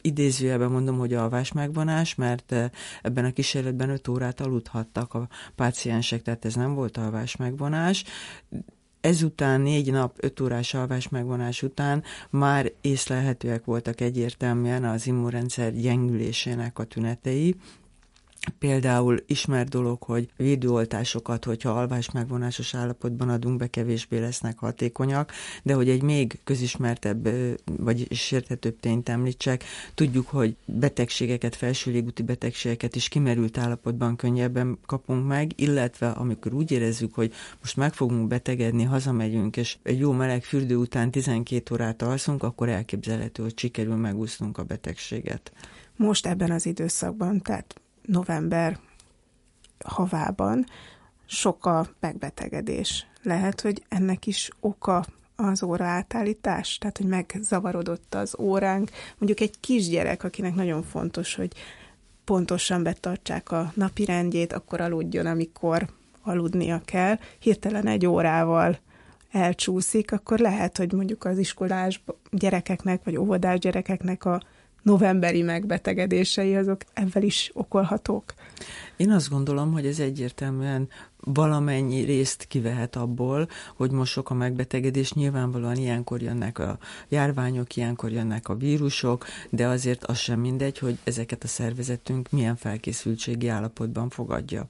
idézőjelben 0.00 0.70
mondom, 0.70 0.98
hogy 0.98 1.14
alvás 1.14 1.52
megvonás, 1.52 2.14
mert 2.14 2.54
ebben 3.02 3.24
a 3.24 3.32
kísérletben 3.32 3.90
5 3.90 4.08
órát 4.08 4.40
aludhattak 4.40 5.14
a 5.14 5.28
páciensek, 5.54 6.22
tehát 6.22 6.44
ez 6.44 6.54
nem 6.54 6.74
volt 6.74 6.96
alvás 6.96 7.36
megvonás, 7.36 8.04
ezután 9.02 9.60
négy 9.60 9.90
nap, 9.90 10.16
öt 10.16 10.40
órás 10.40 10.74
alvás 10.74 11.08
megvonás 11.08 11.62
után 11.62 12.02
már 12.30 12.72
észlelhetőek 12.80 13.64
voltak 13.64 14.00
egyértelműen 14.00 14.84
az 14.84 15.06
immunrendszer 15.06 15.72
gyengülésének 15.72 16.78
a 16.78 16.84
tünetei, 16.84 17.56
Például 18.58 19.22
ismert 19.26 19.68
dolog, 19.68 20.02
hogy 20.02 20.28
védőoltásokat, 20.36 21.44
hogyha 21.44 21.70
alvás 21.70 22.10
megvonásos 22.10 22.74
állapotban 22.74 23.28
adunk 23.28 23.58
be, 23.58 23.66
kevésbé 23.66 24.18
lesznek 24.18 24.58
hatékonyak, 24.58 25.32
de 25.62 25.74
hogy 25.74 25.88
egy 25.88 26.02
még 26.02 26.40
közismertebb 26.44 27.28
vagy 27.78 28.14
sérthetőbb 28.14 28.80
tényt 28.80 29.08
említsek, 29.08 29.64
tudjuk, 29.94 30.28
hogy 30.28 30.56
betegségeket, 30.64 31.56
felső 31.56 31.90
légúti 31.90 32.22
betegségeket 32.22 32.96
is 32.96 33.08
kimerült 33.08 33.58
állapotban 33.58 34.16
könnyebben 34.16 34.78
kapunk 34.86 35.26
meg, 35.26 35.52
illetve 35.56 36.08
amikor 36.08 36.54
úgy 36.54 36.70
érezzük, 36.70 37.14
hogy 37.14 37.32
most 37.60 37.76
meg 37.76 37.94
fogunk 37.94 38.28
betegedni, 38.28 38.82
hazamegyünk, 38.82 39.56
és 39.56 39.76
egy 39.82 39.98
jó 39.98 40.12
meleg 40.12 40.44
fürdő 40.44 40.76
után 40.76 41.10
12 41.10 41.74
órát 41.74 42.02
alszunk, 42.02 42.42
akkor 42.42 42.68
elképzelhető, 42.68 43.42
hogy 43.42 43.58
sikerül 43.58 43.96
megúsznunk 43.96 44.58
a 44.58 44.62
betegséget. 44.62 45.52
Most 45.96 46.26
ebben 46.26 46.50
az 46.50 46.66
időszakban, 46.66 47.40
tehát 47.40 47.74
november 48.02 48.78
havában 49.84 50.66
sok 51.26 51.66
a 51.66 51.88
megbetegedés. 52.00 53.06
Lehet, 53.22 53.60
hogy 53.60 53.82
ennek 53.88 54.26
is 54.26 54.50
oka 54.60 55.04
az 55.36 55.62
óra 55.62 55.84
átállítás, 55.84 56.78
tehát 56.78 56.96
hogy 56.96 57.06
megzavarodott 57.06 58.14
az 58.14 58.36
óránk. 58.38 58.90
Mondjuk 59.18 59.40
egy 59.40 59.60
kisgyerek, 59.60 60.24
akinek 60.24 60.54
nagyon 60.54 60.82
fontos, 60.82 61.34
hogy 61.34 61.52
pontosan 62.24 62.82
betartsák 62.82 63.50
a 63.50 63.72
napi 63.74 64.04
rendjét, 64.04 64.52
akkor 64.52 64.80
aludjon, 64.80 65.26
amikor 65.26 65.88
aludnia 66.22 66.82
kell, 66.84 67.18
hirtelen 67.38 67.86
egy 67.86 68.06
órával 68.06 68.78
elcsúszik, 69.30 70.12
akkor 70.12 70.38
lehet, 70.38 70.76
hogy 70.76 70.92
mondjuk 70.92 71.24
az 71.24 71.38
iskolás 71.38 72.02
gyerekeknek, 72.30 73.04
vagy 73.04 73.16
óvodás 73.16 73.58
gyerekeknek 73.58 74.24
a 74.24 74.42
novemberi 74.82 75.42
megbetegedései 75.42 76.56
azok 76.56 76.80
ebben 76.92 77.22
is 77.22 77.50
okolhatók? 77.54 78.34
Én 78.96 79.10
azt 79.10 79.28
gondolom, 79.28 79.72
hogy 79.72 79.86
ez 79.86 79.98
egyértelműen 79.98 80.88
valamennyi 81.24 82.00
részt 82.00 82.44
kivehet 82.44 82.96
abból, 82.96 83.48
hogy 83.76 83.90
most 83.90 84.12
sok 84.12 84.30
a 84.30 84.34
megbetegedés, 84.34 85.12
nyilvánvalóan 85.12 85.76
ilyenkor 85.76 86.22
jönnek 86.22 86.58
a 86.58 86.78
járványok, 87.08 87.76
ilyenkor 87.76 88.10
jönnek 88.10 88.48
a 88.48 88.54
vírusok, 88.54 89.26
de 89.50 89.66
azért 89.66 90.04
az 90.04 90.18
sem 90.18 90.40
mindegy, 90.40 90.78
hogy 90.78 90.98
ezeket 91.04 91.44
a 91.44 91.46
szervezetünk 91.46 92.30
milyen 92.30 92.56
felkészültségi 92.56 93.48
állapotban 93.48 94.08
fogadja. 94.08 94.68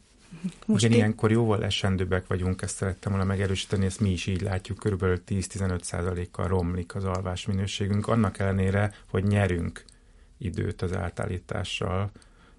Most 0.67 0.85
Igen, 0.85 0.97
én... 0.97 1.03
ilyenkor 1.03 1.31
jóval 1.31 1.65
esendőbbek 1.65 2.27
vagyunk, 2.27 2.63
ezt 2.63 2.77
szerettem 2.77 3.13
volna 3.13 3.27
megerősíteni, 3.27 3.85
ezt 3.85 4.01
mi 4.01 4.11
is 4.11 4.27
így 4.27 4.41
látjuk, 4.41 4.79
körülbelül 4.79 5.23
10-15 5.29 6.27
kal 6.31 6.47
romlik 6.49 6.95
az 6.95 7.05
alvás 7.05 7.47
minőségünk, 7.47 8.07
annak 8.07 8.39
ellenére, 8.39 8.95
hogy 9.11 9.25
nyerünk 9.25 9.85
időt 10.45 10.83
az 10.83 10.97
átállítással, 10.97 12.11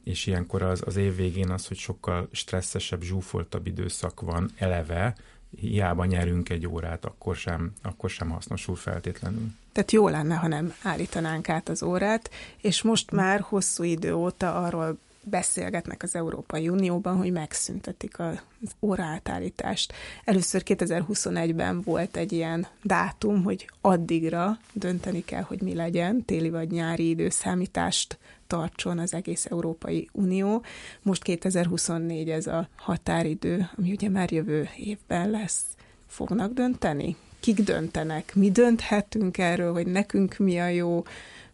és 0.04 0.26
ilyenkor 0.26 0.62
az, 0.62 0.82
az 0.86 0.96
év 0.96 1.16
végén 1.16 1.50
az, 1.50 1.68
hogy 1.68 1.78
sokkal 1.78 2.28
stresszesebb, 2.32 3.02
zsúfoltabb 3.02 3.68
időszak 3.68 4.22
van 4.22 4.52
eleve, 4.58 5.16
hiába 5.56 6.06
nyerünk 6.06 6.50
egy 6.50 6.68
órát, 6.68 7.06
akkor 7.06 7.36
sem, 7.36 7.74
akkor 7.82 8.10
sem 8.10 8.30
hasznosul 8.30 8.76
feltétlenül. 8.76 9.52
Tehát 9.72 9.92
jó 9.92 10.08
lenne, 10.08 10.36
ha 10.36 10.48
nem 10.48 10.74
állítanánk 10.82 11.50
át 11.50 11.70
az 11.70 11.84
órát, 11.84 12.30
és 12.58 12.82
most 12.82 13.12
már 13.12 13.40
hosszú 13.40 13.84
idő 13.84 14.14
óta 14.14 14.56
arról 14.56 14.98
beszélgetnek 15.24 16.04
az 16.04 16.16
Európai 16.16 16.70
Unióban, 16.70 17.18
hogy 17.18 17.32
megszüntetik 17.32 18.20
az 18.20 18.40
óraátállítást. 18.82 19.94
Először 20.24 20.62
2021-ben 20.66 21.82
volt 21.82 22.18
egy 22.18 22.32
ilyen 22.32 22.68
dátum, 22.84 23.44
hogy 23.44 23.70
addigra 23.82 24.58
dönteni 24.74 25.24
kell, 25.24 25.42
hogy 25.42 25.62
mi 25.62 25.76
legyen, 25.76 26.26
téli 26.26 26.50
vagy 26.50 26.72
nyári 26.72 27.10
időszámítást 27.10 28.18
tartson 28.48 29.00
az 29.00 29.14
egész 29.14 29.46
Európai 29.46 30.10
Unió. 30.12 30.64
Most 31.02 31.24
2024 31.24 32.30
ez 32.30 32.48
a 32.48 32.68
határidő, 32.76 33.70
ami 33.78 33.92
ugye 33.92 34.10
már 34.10 34.32
jövő 34.32 34.70
évben 34.78 35.30
lesz. 35.30 35.62
Fognak 36.08 36.54
dönteni? 36.54 37.16
Kik 37.40 37.60
döntenek? 37.60 38.36
Mi 38.36 38.52
dönthetünk 38.52 39.38
erről, 39.38 39.74
hogy 39.74 39.88
nekünk 39.88 40.38
mi 40.38 40.60
a 40.60 40.68
jó? 40.68 41.04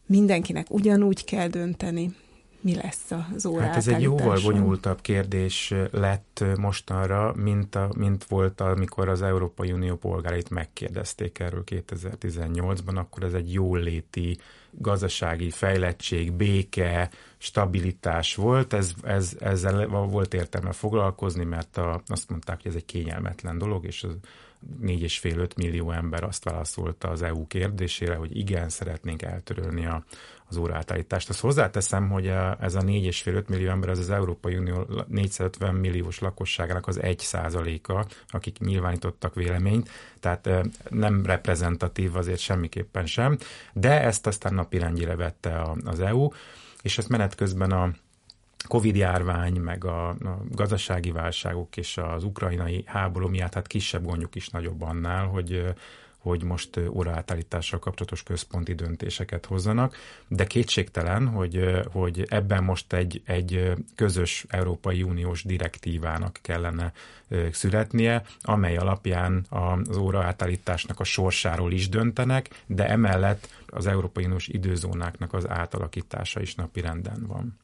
Mindenkinek 0.06 0.66
ugyanúgy 0.70 1.26
kell 1.26 1.48
dönteni 1.48 2.16
mi 2.62 2.76
lesz 2.76 3.12
az 3.36 3.46
órá 3.46 3.66
Hát 3.66 3.76
ez 3.76 3.88
egy 3.88 4.02
jóval 4.02 4.40
bonyolultabb 4.44 5.02
kérdés 5.02 5.74
lett 5.92 6.44
mostanra, 6.58 7.34
mint, 7.36 7.76
a, 7.76 7.90
mint 7.98 8.24
volt, 8.24 8.62
amikor 8.62 9.10
az 9.10 9.22
Európai 9.22 9.72
Unió 9.72 9.96
polgárait 9.96 10.50
megkérdezték 10.50 11.40
erről 11.40 11.64
2018-ban, 11.66 12.96
akkor 12.96 13.24
ez 13.24 13.34
egy 13.34 13.54
jóléti 13.54 14.38
gazdasági 14.72 15.50
fejlettség, 15.50 16.32
béke, 16.32 17.10
stabilitás 17.38 18.36
volt, 18.36 18.74
ez, 18.74 18.94
ez, 19.04 19.36
ezzel 19.40 19.88
volt 19.88 20.34
értelme 20.34 20.72
foglalkozni, 20.72 21.44
mert 21.44 21.78
a, 21.78 22.02
azt 22.08 22.30
mondták, 22.30 22.62
hogy 22.62 22.72
ez 22.72 22.78
egy 22.78 22.86
kényelmetlen 22.86 23.58
dolog, 23.58 23.86
és 23.86 24.04
az 24.04 24.18
4,5-5 24.82 25.56
millió 25.56 25.92
ember 25.92 26.24
azt 26.24 26.44
válaszolta 26.44 27.10
az 27.10 27.22
EU 27.22 27.48
kérdésére, 27.48 28.16
hogy 28.16 28.38
igen, 28.38 28.70
szeretnénk 28.70 29.22
eltörölni 29.22 29.86
a, 29.86 30.04
az 30.48 30.58
óraátállítást. 30.58 31.30
Azt 31.30 31.40
hozzáteszem, 31.40 32.10
hogy 32.10 32.28
ez 32.60 32.76
a 32.76 32.82
4,5-5 32.82 33.48
millió 33.48 33.70
ember 33.70 33.90
az 33.90 34.00
az 34.00 34.10
Európai 34.10 34.58
Unió 34.58 34.88
450 35.08 35.76
milliós 35.76 36.20
lakosságának 36.20 36.88
az 36.88 37.02
1 37.02 37.20
százaléka, 37.20 38.06
akik 38.28 38.60
nyilvánítottak 38.60 39.36
véleményt, 39.36 39.90
tehát 40.20 40.50
nem 40.90 41.26
reprezentatív 41.26 42.16
azért 42.16 42.40
semmiképpen 42.40 43.06
sem, 43.06 43.38
de 43.74 44.02
ezt 44.02 44.28
aztán 44.28 44.54
napirendjére 44.54 45.16
vette 45.16 45.62
az 45.86 46.00
EU, 46.00 46.28
és 46.82 46.98
ezt 46.98 47.10
menet 47.10 47.36
közben 47.36 47.72
a 47.72 47.92
Covid-járvány, 48.68 49.60
meg 49.60 49.86
a, 49.86 50.10
a 50.10 50.16
gazdasági 50.52 51.12
válságok 51.12 51.78
és 51.78 51.98
az 51.98 52.24
ukrajnai 52.24 52.84
háború 52.86 53.28
miatt 53.28 53.54
hát 53.54 53.68
kisebb 53.68 54.06
gondjuk 54.06 54.36
is 54.36 54.50
nagyobb 54.50 54.82
annál, 54.82 55.26
hogy 55.26 55.74
hogy 56.20 56.44
most 56.44 56.80
óraátállítással 56.90 57.80
kapcsolatos 57.80 58.24
központi 58.24 58.74
döntéseket 58.74 59.46
hozzanak, 59.46 59.96
de 60.28 60.46
kétségtelen, 60.46 61.28
hogy, 61.28 61.82
hogy 61.92 62.26
ebben 62.30 62.64
most 62.64 62.94
egy, 62.94 63.22
egy 63.26 63.74
közös 63.96 64.46
Európai 64.50 65.04
Uniós 65.04 65.44
direktívának 65.44 66.40
kellene 66.42 66.92
születnie, 67.52 68.24
amely 68.42 68.78
alapján 68.78 69.46
az 69.50 69.98
óraátállításnak 69.98 71.00
a 71.00 71.04
sorsáról 71.04 71.72
is 71.72 71.90
döntenek, 71.90 72.64
de 72.66 72.90
emellett 72.90 73.50
az 73.68 73.86
Európai 73.88 74.26
Uniós 74.26 74.48
időzónáknak 74.48 75.34
az 75.34 75.50
átalakítása 75.50 76.42
is 76.42 76.56
napirenden 76.56 77.26
van. 77.28 77.58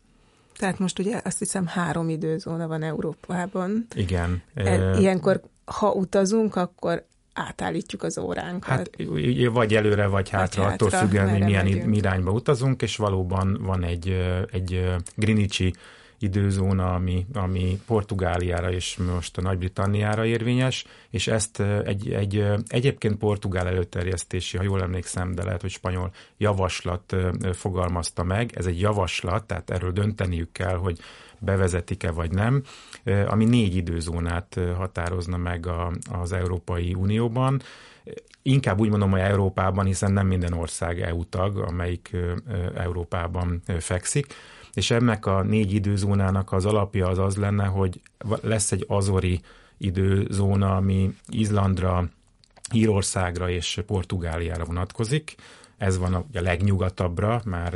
Tehát 0.57 0.79
most 0.79 0.99
ugye 0.99 1.21
azt 1.23 1.39
hiszem 1.39 1.67
három 1.67 2.09
időzóna 2.09 2.67
van 2.67 2.83
Európában. 2.83 3.87
Igen. 3.95 4.41
E, 4.53 4.97
ilyenkor, 4.99 5.41
ha 5.65 5.91
utazunk, 5.91 6.55
akkor 6.55 7.05
átállítjuk 7.33 8.03
az 8.03 8.17
óránkat. 8.17 8.69
Hát 8.69 8.89
vagy 9.51 9.75
előre, 9.75 10.07
vagy 10.07 10.29
hátra, 10.29 10.63
vagy 10.63 10.73
attól 10.73 10.89
hátra, 10.89 11.07
függően, 11.07 11.29
hogy 11.29 11.43
milyen 11.43 11.63
megyünk. 11.63 11.95
irányba 11.95 12.31
utazunk, 12.31 12.81
és 12.81 12.95
valóban 12.95 13.57
van 13.61 13.83
egy, 13.83 14.17
egy 14.51 14.95
Greenwichi 15.15 15.73
időzóna, 16.19 16.93
ami, 16.93 17.25
ami 17.33 17.81
Portugáliára 17.85 18.71
és 18.71 18.97
most 18.97 19.37
a 19.37 19.41
Nagy-Britanniára 19.41 20.25
érvényes, 20.25 20.85
és 21.09 21.27
ezt 21.27 21.59
egy, 21.59 22.13
egy 22.13 22.45
egyébként 22.67 23.17
portugál 23.17 23.67
előterjesztési, 23.67 24.57
ha 24.57 24.63
jól 24.63 24.81
emlékszem, 24.81 25.35
de 25.35 25.43
lehet, 25.43 25.61
hogy 25.61 25.69
spanyol 25.69 26.11
javaslat 26.37 27.15
fogalmazta 27.53 28.23
meg. 28.23 28.51
Ez 28.55 28.65
egy 28.65 28.79
javaslat, 28.79 29.43
tehát 29.47 29.69
erről 29.69 29.91
dönteniük 29.91 30.51
kell, 30.51 30.75
hogy 30.75 30.99
bevezetik-e 31.39 32.11
vagy 32.11 32.31
nem, 32.31 32.63
ami 33.27 33.45
négy 33.45 33.75
időzónát 33.75 34.59
határozna 34.77 35.37
meg 35.37 35.67
a, 35.67 35.91
az 36.11 36.31
Európai 36.31 36.93
Unióban. 36.93 37.61
Inkább 38.41 38.79
úgy 38.79 38.89
mondom, 38.89 39.11
hogy 39.11 39.19
Európában, 39.19 39.85
hiszen 39.85 40.11
nem 40.11 40.27
minden 40.27 40.53
ország 40.53 41.01
EU 41.01 41.25
tag, 41.25 41.57
amelyik 41.57 42.15
Európában 42.75 43.61
fekszik, 43.79 44.33
és 44.75 44.91
ennek 44.91 45.25
a 45.25 45.43
négy 45.43 45.73
időzónának 45.73 46.51
az 46.51 46.65
alapja 46.65 47.07
az 47.07 47.17
az 47.17 47.35
lenne, 47.35 47.65
hogy 47.65 48.01
lesz 48.41 48.71
egy 48.71 48.85
azori 48.87 49.41
időzóna, 49.77 50.75
ami 50.75 51.15
Izlandra, 51.27 52.09
Írországra 52.73 53.49
és 53.49 53.81
Portugáliára 53.85 54.65
vonatkozik. 54.65 55.35
Ez 55.77 55.97
van 55.97 56.13
a, 56.13 56.25
legnyugatabbra 56.33 57.41
már 57.45 57.73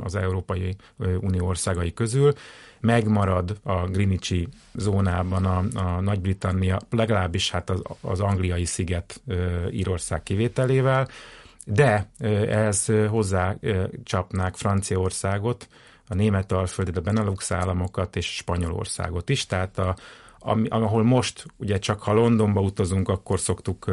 az 0.00 0.14
Európai 0.14 0.76
Unió 1.20 1.46
országai 1.46 1.94
közül. 1.94 2.32
Megmarad 2.80 3.58
a 3.62 3.86
Greenwichi 3.86 4.48
zónában 4.72 5.44
a, 5.44 5.64
a 5.74 6.00
Nagy-Britannia, 6.00 6.80
legalábbis 6.90 7.50
hát 7.50 7.70
az, 7.70 7.82
az 8.00 8.20
angliai 8.20 8.64
sziget 8.64 9.22
Írország 9.70 10.22
kivételével, 10.22 11.08
de 11.64 12.08
ehhez 12.18 12.92
hozzá 13.08 13.56
csapnák 14.04 14.54
Franciaországot, 14.54 15.68
a 16.08 16.14
német 16.14 16.52
alföldet, 16.52 16.96
a 16.96 17.00
Benelux 17.00 17.50
államokat 17.50 18.16
és 18.16 18.36
Spanyolországot 18.36 19.28
is, 19.28 19.46
tehát 19.46 19.78
a, 19.78 19.96
ami, 20.38 20.68
ahol 20.68 21.02
most 21.02 21.46
ugye 21.56 21.78
csak 21.78 22.02
ha 22.02 22.12
Londonba 22.12 22.60
utazunk, 22.60 23.08
akkor 23.08 23.40
szoktuk 23.40 23.90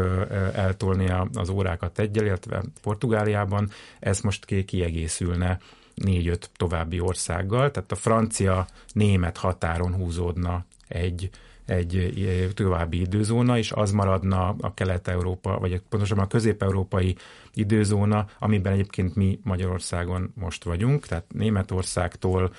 eltolni 0.53 1.13
az 1.33 1.49
órákat 1.49 1.99
egyel, 1.99 2.25
illetve 2.25 2.63
Portugáliában, 2.81 3.69
ez 3.99 4.19
most 4.19 4.45
kiegészülne 4.45 5.59
négy-öt 5.95 6.49
további 6.55 6.99
országgal, 6.99 7.71
tehát 7.71 7.91
a 7.91 7.95
francia-német 7.95 9.37
határon 9.37 9.93
húzódna 9.93 10.65
egy 10.87 11.29
egy 11.65 12.51
további 12.55 12.99
időzóna, 12.99 13.57
és 13.57 13.71
az 13.71 13.91
maradna 13.91 14.55
a 14.59 14.73
kelet-európa, 14.73 15.59
vagy 15.59 15.81
pontosabban 15.89 16.23
a 16.23 16.27
közép-európai 16.27 17.15
időzóna, 17.53 18.25
amiben 18.39 18.73
egyébként 18.73 19.15
mi 19.15 19.39
Magyarországon 19.43 20.31
most 20.35 20.63
vagyunk, 20.63 21.05
tehát 21.05 21.25
Németországtól 21.33 22.51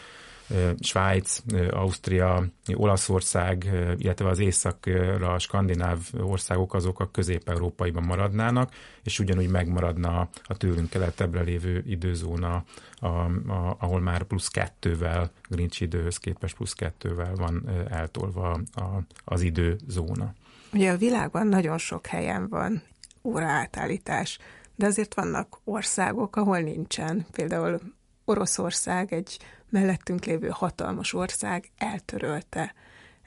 Svájc, 0.80 1.42
Ausztria, 1.70 2.44
Olaszország, 2.74 3.70
illetve 3.96 4.28
az 4.28 4.38
északra 4.38 5.32
a 5.32 5.38
skandináv 5.38 5.98
országok 6.20 6.74
azok 6.74 7.00
a 7.00 7.10
közép-európaiban 7.10 8.02
maradnának, 8.02 8.72
és 9.02 9.18
ugyanúgy 9.18 9.48
megmaradna 9.48 10.28
a 10.44 10.56
tőlünk 10.56 10.90
keletebbre 10.90 11.40
lévő 11.40 11.82
időzóna, 11.86 12.64
a, 12.94 13.06
a, 13.06 13.76
ahol 13.78 14.00
már 14.00 14.22
plusz 14.22 14.48
kettővel, 14.48 15.30
Greenwich 15.48 15.82
időhöz 15.82 16.16
képest 16.16 16.56
plusz 16.56 16.72
kettővel 16.72 17.34
van 17.34 17.68
eltolva 17.90 18.50
a, 18.74 18.82
az 19.24 19.40
időzóna. 19.40 20.34
Ugye 20.72 20.90
a 20.90 20.96
világban 20.96 21.46
nagyon 21.46 21.78
sok 21.78 22.06
helyen 22.06 22.48
van 22.48 22.82
óraátállítás, 23.22 24.38
de 24.76 24.86
azért 24.86 25.14
vannak 25.14 25.60
országok, 25.64 26.36
ahol 26.36 26.58
nincsen. 26.58 27.26
Például 27.32 27.80
Oroszország, 28.24 29.12
egy 29.12 29.38
mellettünk 29.68 30.24
lévő 30.24 30.48
hatalmas 30.48 31.12
ország 31.12 31.70
eltörölte 31.76 32.74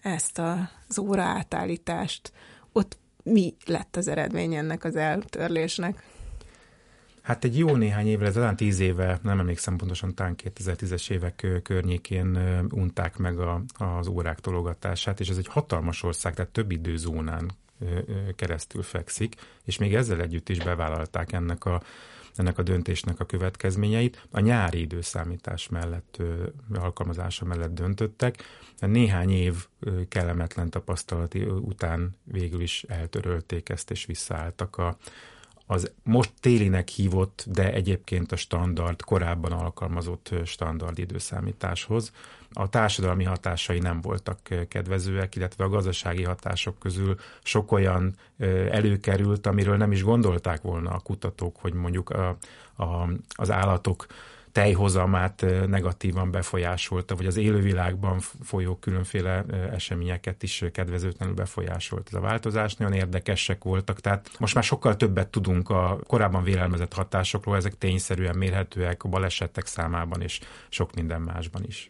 ezt 0.01 0.41
az 0.87 0.99
óraátállítást. 0.99 2.31
Ott 2.71 2.97
mi 3.23 3.55
lett 3.65 3.95
az 3.95 4.07
eredmény 4.07 4.53
ennek 4.53 4.83
az 4.83 4.95
eltörlésnek? 4.95 6.03
Hát 7.21 7.43
egy 7.43 7.57
jó 7.57 7.75
néhány 7.75 8.07
évvel, 8.07 8.31
talán 8.31 8.55
tíz 8.55 8.79
éve, 8.79 9.19
nem 9.23 9.39
emlékszem 9.39 9.75
pontosan, 9.75 10.15
talán 10.15 10.35
2010-es 10.43 11.11
évek 11.11 11.61
környékén 11.63 12.37
unták 12.71 13.17
meg 13.17 13.39
a, 13.39 13.63
az 13.77 14.07
órák 14.07 14.39
tologatását, 14.39 15.19
és 15.19 15.29
ez 15.29 15.37
egy 15.37 15.47
hatalmas 15.47 16.03
ország, 16.03 16.33
tehát 16.33 16.51
több 16.51 16.71
időzónán 16.71 17.51
keresztül 18.35 18.83
fekszik, 18.83 19.35
és 19.63 19.77
még 19.77 19.95
ezzel 19.95 20.21
együtt 20.21 20.49
is 20.49 20.57
bevállalták 20.57 21.31
ennek 21.31 21.65
a, 21.65 21.81
ennek 22.35 22.57
a 22.57 22.63
döntésnek 22.63 23.19
a 23.19 23.25
következményeit. 23.25 24.27
A 24.31 24.39
nyári 24.39 24.79
időszámítás 24.79 25.69
mellett, 25.69 26.17
alkalmazása 26.73 27.45
mellett 27.45 27.73
döntöttek. 27.73 28.43
Néhány 28.79 29.31
év 29.31 29.65
kellemetlen 30.09 30.69
tapasztalati 30.69 31.43
után 31.43 32.15
végül 32.23 32.61
is 32.61 32.83
eltörölték 32.87 33.69
ezt, 33.69 33.91
és 33.91 34.05
visszaálltak 34.05 34.77
a, 34.77 34.97
az 35.65 35.91
most 36.03 36.31
télinek 36.39 36.87
hívott, 36.87 37.45
de 37.47 37.73
egyébként 37.73 38.31
a 38.31 38.35
standard, 38.35 39.01
korábban 39.01 39.51
alkalmazott 39.51 40.29
standard 40.43 40.99
időszámításhoz. 40.99 42.11
A 42.53 42.69
társadalmi 42.69 43.23
hatásai 43.23 43.79
nem 43.79 44.01
voltak 44.01 44.39
kedvezőek, 44.67 45.35
illetve 45.35 45.63
a 45.63 45.69
gazdasági 45.69 46.23
hatások 46.23 46.79
közül 46.79 47.15
sok 47.43 47.71
olyan 47.71 48.15
előkerült, 48.71 49.47
amiről 49.47 49.77
nem 49.77 49.91
is 49.91 50.03
gondolták 50.03 50.61
volna 50.61 50.91
a 50.91 50.99
kutatók, 50.99 51.55
hogy 51.59 51.73
mondjuk 51.73 52.09
a, 52.09 52.37
a, 52.75 53.09
az 53.27 53.51
állatok 53.51 54.05
tejhozamát 54.55 55.45
negatívan 55.67 56.31
befolyásolta, 56.31 57.15
vagy 57.15 57.25
az 57.25 57.37
élővilágban 57.37 58.19
folyó 58.43 58.75
különféle 58.75 59.45
eseményeket 59.71 60.43
is 60.43 60.63
kedvezőtlenül 60.71 61.35
befolyásolt. 61.35 62.07
Ez 62.07 62.13
a 62.13 62.19
változás 62.19 62.75
nagyon 62.75 62.93
érdekesek 62.93 63.63
voltak, 63.63 63.99
tehát 63.99 64.29
most 64.39 64.53
már 64.53 64.63
sokkal 64.63 64.95
többet 64.95 65.27
tudunk 65.27 65.69
a 65.69 65.99
korábban 66.07 66.43
vélelmezett 66.43 66.93
hatásokról, 66.93 67.55
ezek 67.55 67.77
tényszerűen 67.77 68.37
mérhetőek 68.37 69.03
a 69.03 69.09
balesetek 69.09 69.65
számában 69.65 70.21
és 70.21 70.39
sok 70.69 70.93
minden 70.93 71.21
másban 71.21 71.63
is. 71.63 71.89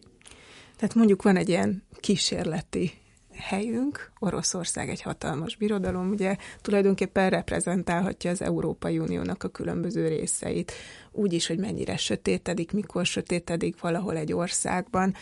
Tehát 0.77 0.95
mondjuk 0.95 1.21
van 1.21 1.37
egy 1.37 1.49
ilyen 1.49 1.83
kísérleti 1.99 2.93
helyünk, 3.37 4.11
Oroszország 4.19 4.89
egy 4.89 5.01
hatalmas 5.01 5.55
birodalom, 5.55 6.09
ugye 6.09 6.35
tulajdonképpen 6.61 7.29
reprezentálhatja 7.29 8.31
az 8.31 8.41
Európai 8.41 8.99
Uniónak 8.99 9.43
a 9.43 9.47
különböző 9.47 10.07
részeit, 10.07 10.71
úgy 11.11 11.33
is, 11.33 11.47
hogy 11.47 11.57
mennyire 11.57 11.97
sötétedik, 11.97 12.71
mikor 12.71 13.05
sötétedik 13.05 13.79
valahol 13.79 14.17
egy 14.17 14.33
országban. 14.33 15.15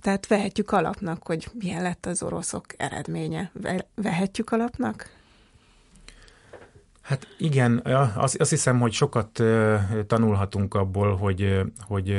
Tehát 0.00 0.26
vehetjük 0.26 0.70
alapnak, 0.70 1.26
hogy 1.26 1.48
milyen 1.52 1.82
lett 1.82 2.06
az 2.06 2.22
oroszok 2.22 2.64
eredménye. 2.76 3.52
Vehetjük 3.94 4.50
alapnak? 4.50 5.19
Hát 7.00 7.26
igen, 7.38 7.82
azt, 8.14 8.40
azt 8.40 8.50
hiszem, 8.50 8.80
hogy 8.80 8.92
sokat 8.92 9.42
tanulhatunk 10.06 10.74
abból, 10.74 11.16
hogy, 11.16 11.60
hogy 11.80 12.18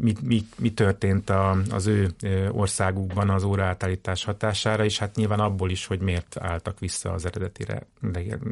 mi, 0.00 0.12
mi, 0.22 0.46
mi 0.58 0.72
történt 0.72 1.30
a, 1.30 1.56
az 1.70 1.86
ő 1.86 2.14
országukban 2.50 3.30
az 3.30 3.44
óraátállítás 3.44 4.24
hatására, 4.24 4.84
és 4.84 4.98
hát 4.98 5.16
nyilván 5.16 5.40
abból 5.40 5.70
is, 5.70 5.86
hogy 5.86 6.00
miért 6.00 6.36
álltak 6.40 6.78
vissza 6.78 7.12
az 7.12 7.26
eredetire 7.26 7.86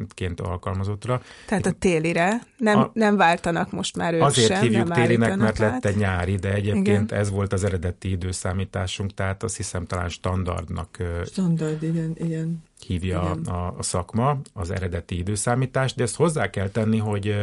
ként 0.07 0.41
alkalmazottra. 0.41 1.21
Tehát 1.47 1.65
a 1.65 1.71
télire 1.71 2.41
nem, 2.57 2.79
a, 2.79 2.89
nem 2.93 3.15
váltanak 3.15 3.71
most 3.71 3.97
már 3.97 4.13
ők 4.13 4.21
Azért 4.21 4.47
sem, 4.47 4.61
hívjuk 4.61 4.87
nem 4.87 4.97
télinek, 4.97 5.37
mert 5.37 5.61
át. 5.61 5.71
lett 5.71 5.85
egy 5.85 5.97
nyári, 5.97 6.35
de 6.35 6.53
egyébként 6.53 7.11
igen. 7.11 7.19
ez 7.19 7.29
volt 7.29 7.53
az 7.53 7.63
eredeti 7.63 8.09
időszámításunk, 8.09 9.13
tehát 9.13 9.43
azt 9.43 9.55
hiszem 9.55 9.85
talán 9.85 10.09
standardnak. 10.09 10.97
Standard, 11.25 11.83
igen, 11.83 12.15
igen 12.17 12.63
hívja 12.79 13.31
a, 13.45 13.73
a 13.77 13.83
szakma, 13.83 14.37
az 14.53 14.71
eredeti 14.71 15.17
időszámítást, 15.17 15.95
de 15.95 16.03
ezt 16.03 16.15
hozzá 16.15 16.49
kell 16.49 16.69
tenni, 16.69 16.97
hogy 16.97 17.35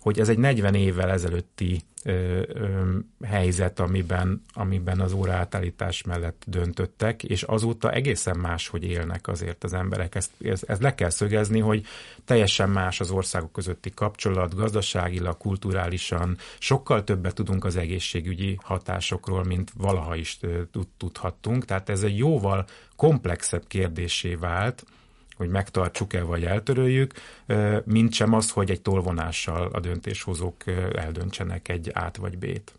hogy 0.00 0.20
ez 0.20 0.28
egy 0.28 0.38
40 0.38 0.74
évvel 0.74 1.10
ezelőtti 1.10 1.82
ö, 2.04 2.42
ö, 2.46 2.98
helyzet, 3.24 3.80
amiben, 3.80 4.42
amiben 4.52 5.00
az 5.00 5.12
óraátállítás 5.12 6.02
mellett 6.02 6.42
döntöttek, 6.46 7.22
és 7.22 7.42
azóta 7.42 7.92
egészen 7.92 8.38
más, 8.38 8.68
hogy 8.68 8.84
élnek 8.84 9.28
azért 9.28 9.64
az 9.64 9.72
emberek. 9.72 10.14
Ezt, 10.14 10.30
ez, 10.44 10.62
ez 10.66 10.80
le 10.80 10.94
kell 10.94 11.10
szögezni, 11.10 11.60
hogy 11.60 11.84
teljesen 12.24 12.70
más 12.70 13.00
az 13.00 13.10
országok 13.10 13.52
közötti 13.52 13.90
kapcsolat, 13.94 14.54
gazdaságilag, 14.54 15.36
kulturálisan, 15.36 16.36
sokkal 16.58 17.04
többet 17.04 17.34
tudunk 17.34 17.64
az 17.64 17.76
egészségügyi 17.76 18.58
hatásokról, 18.62 19.44
mint 19.44 19.72
valaha 19.76 20.16
is 20.16 20.38
tudhattunk, 20.96 21.64
tehát 21.64 21.88
ez 21.88 22.02
egy 22.02 22.16
jóval 22.16 22.64
komplexebb 22.96 23.66
kérdésé 23.66 24.34
vált, 24.34 24.84
hogy 25.40 25.48
megtartsuk-e 25.48 26.22
vagy 26.22 26.44
eltöröljük, 26.44 27.12
mint 27.84 28.12
sem 28.12 28.32
az, 28.32 28.50
hogy 28.50 28.70
egy 28.70 28.80
tolvonással 28.80 29.70
a 29.72 29.80
döntéshozók 29.80 30.56
eldöntsenek 30.94 31.68
egy 31.68 31.90
át 31.92 32.16
vagy 32.16 32.38
B-t. 32.38 32.72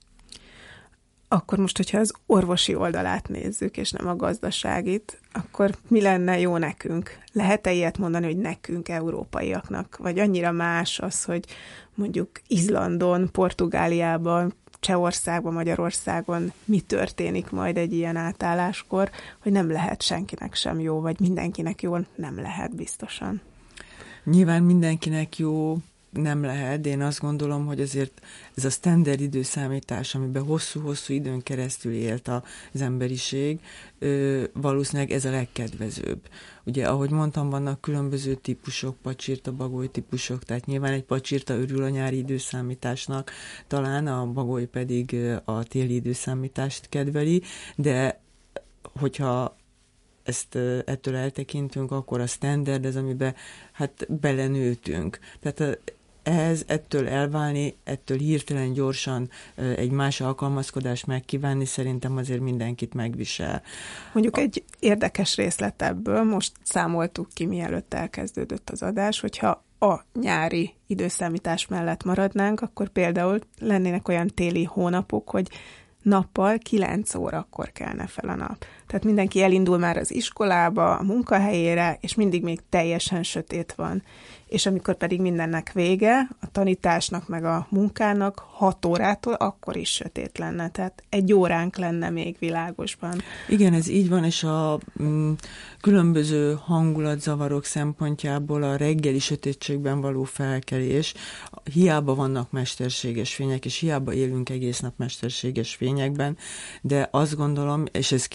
Akkor 1.28 1.58
most, 1.58 1.78
hogyha 1.78 2.00
az 2.00 2.13
orvosi 2.26 2.76
oldalát 2.76 3.28
nézzük, 3.28 3.78
és 3.78 3.91
nem 3.91 4.08
a 4.08 4.15
gazdaságit, 4.15 5.19
akkor 5.32 5.76
mi 5.88 6.02
lenne 6.02 6.39
jó 6.39 6.58
nekünk? 6.58 7.17
Lehet-e 7.32 7.71
ilyet 7.71 7.97
mondani, 7.97 8.26
hogy 8.26 8.38
nekünk, 8.38 8.89
európaiaknak? 8.89 9.97
Vagy 9.97 10.19
annyira 10.19 10.52
más 10.52 11.00
az, 11.00 11.24
hogy 11.24 11.45
mondjuk 11.93 12.30
Izlandon, 12.47 13.30
Portugáliában, 13.32 14.54
Csehországban, 14.82 15.54
Magyarországon 15.54 16.52
mi 16.65 16.80
történik 16.80 17.50
majd 17.50 17.78
egy 17.78 17.94
ilyen 17.94 18.15
átálláskor, 18.15 19.10
hogy 19.41 19.52
nem 19.52 19.72
lehet 19.72 20.02
senkinek 20.02 20.56
sem 20.56 20.80
jó, 20.80 21.00
vagy 21.02 21.20
mindenkinek 21.20 21.82
jó, 21.82 21.98
nem 22.15 22.41
lehet 22.41 22.76
biztosan. 22.76 23.41
Nyilván 24.24 24.63
mindenkinek 24.63 25.38
jó 25.38 25.78
nem 26.12 26.43
lehet, 26.43 26.82
de 26.82 26.89
én 26.89 27.02
azt 27.02 27.19
gondolom, 27.19 27.65
hogy 27.65 27.82
azért 27.82 28.21
ez 28.56 28.65
a 28.65 28.69
standard 28.69 29.21
időszámítás, 29.21 30.15
amiben 30.15 30.43
hosszú-hosszú 30.43 31.13
időn 31.13 31.43
keresztül 31.43 31.93
élt 31.93 32.28
az 32.28 32.82
emberiség, 32.82 33.60
valószínűleg 34.54 35.12
ez 35.12 35.26
a 35.26 35.32
legkedvezőbb. 35.32 36.19
Ugye, 36.63 36.88
ahogy 36.88 37.10
mondtam, 37.10 37.50
vannak 37.50 37.82
különböző 37.82 38.36
típusok, 38.36 38.97
pacsirta, 39.02 39.52
bagoly 39.52 39.91
típusok, 39.91 40.43
tehát 40.43 40.65
nyilván 40.65 40.91
egy 40.91 41.04
pacsirta 41.04 41.54
örül 41.54 41.84
a 41.84 41.89
nyári 41.89 42.17
időszámításnak, 42.17 43.32
talán 43.67 44.08
a 44.08 44.26
bagoly 44.26 44.65
pedig 44.65 45.15
a 45.45 45.63
téli 45.63 45.95
időszámítást 45.95 46.89
kedveli, 46.89 47.41
de 47.76 48.19
hogyha 49.00 49.56
ezt 50.24 50.56
ettől 50.86 51.15
eltekintünk, 51.15 51.91
akkor 51.91 52.19
a 52.19 52.28
standard 52.28 52.86
ez, 52.86 52.95
amiben 52.95 53.36
hát 53.71 54.19
belenőtünk. 54.19 55.19
Tehát 55.39 55.80
ehhez 56.23 56.63
ettől 56.67 57.07
elválni, 57.07 57.75
ettől 57.84 58.17
hirtelen 58.17 58.73
gyorsan 58.73 59.29
egy 59.55 59.91
más 59.91 60.21
alkalmazkodást 60.21 61.07
megkívánni, 61.07 61.65
szerintem 61.65 62.17
azért 62.17 62.39
mindenkit 62.39 62.93
megvisel. 62.93 63.62
Mondjuk 64.13 64.38
a... 64.38 64.39
egy 64.39 64.63
érdekes 64.79 65.36
részlet 65.36 65.81
ebből, 65.81 66.23
most 66.23 66.51
számoltuk 66.63 67.27
ki, 67.34 67.45
mielőtt 67.45 67.93
elkezdődött 67.93 68.69
az 68.69 68.81
adás, 68.81 69.19
hogyha 69.19 69.63
a 69.79 69.99
nyári 70.13 70.73
időszámítás 70.88 71.67
mellett 71.67 72.03
maradnánk, 72.03 72.62
akkor 72.62 72.89
például 72.89 73.39
lennének 73.60 74.07
olyan 74.07 74.27
téli 74.27 74.63
hónapok, 74.63 75.29
hogy 75.29 75.49
nappal 76.01 76.57
9 76.57 77.15
órakor 77.15 77.71
kelne 77.71 78.07
fel 78.07 78.29
a 78.29 78.36
nap. 78.36 78.65
Tehát 78.91 79.06
mindenki 79.06 79.41
elindul 79.41 79.77
már 79.77 79.97
az 79.97 80.13
iskolába, 80.13 80.95
a 80.95 81.04
munkahelyére, 81.04 81.97
és 82.01 82.15
mindig 82.15 82.43
még 82.43 82.60
teljesen 82.69 83.23
sötét 83.23 83.73
van 83.73 84.04
és 84.51 84.65
amikor 84.65 84.95
pedig 84.95 85.21
mindennek 85.21 85.71
vége, 85.73 86.30
a 86.41 86.51
tanításnak 86.51 87.27
meg 87.27 87.45
a 87.45 87.67
munkának 87.69 88.45
6 88.51 88.86
órától, 88.86 89.34
akkor 89.34 89.75
is 89.75 89.89
sötét 89.89 90.38
lenne, 90.38 90.69
tehát 90.69 91.04
egy 91.10 91.34
óránk 91.34 91.77
lenne 91.77 92.10
még 92.10 92.36
világosban. 92.39 93.21
Igen, 93.49 93.73
ez 93.73 93.88
így 93.88 94.10
van, 94.10 94.23
és 94.23 94.43
a 94.43 94.80
mm, 95.04 95.32
különböző 95.82 96.58
hangulatzavarok 96.63 97.65
szempontjából 97.65 98.63
a 98.63 98.75
reggeli 98.75 99.19
sötétségben 99.19 100.01
való 100.01 100.23
felkelés, 100.23 101.13
hiába 101.73 102.15
vannak 102.15 102.51
mesterséges 102.51 103.34
fények, 103.36 103.65
és 103.65 103.77
hiába 103.77 104.13
élünk 104.13 104.49
egész 104.49 104.80
nap 104.80 104.93
mesterséges 104.97 105.75
fényekben, 105.75 106.38
de 106.82 107.08
azt 107.12 107.36
gondolom, 107.36 107.84
és 107.91 108.12
ez 108.12 108.25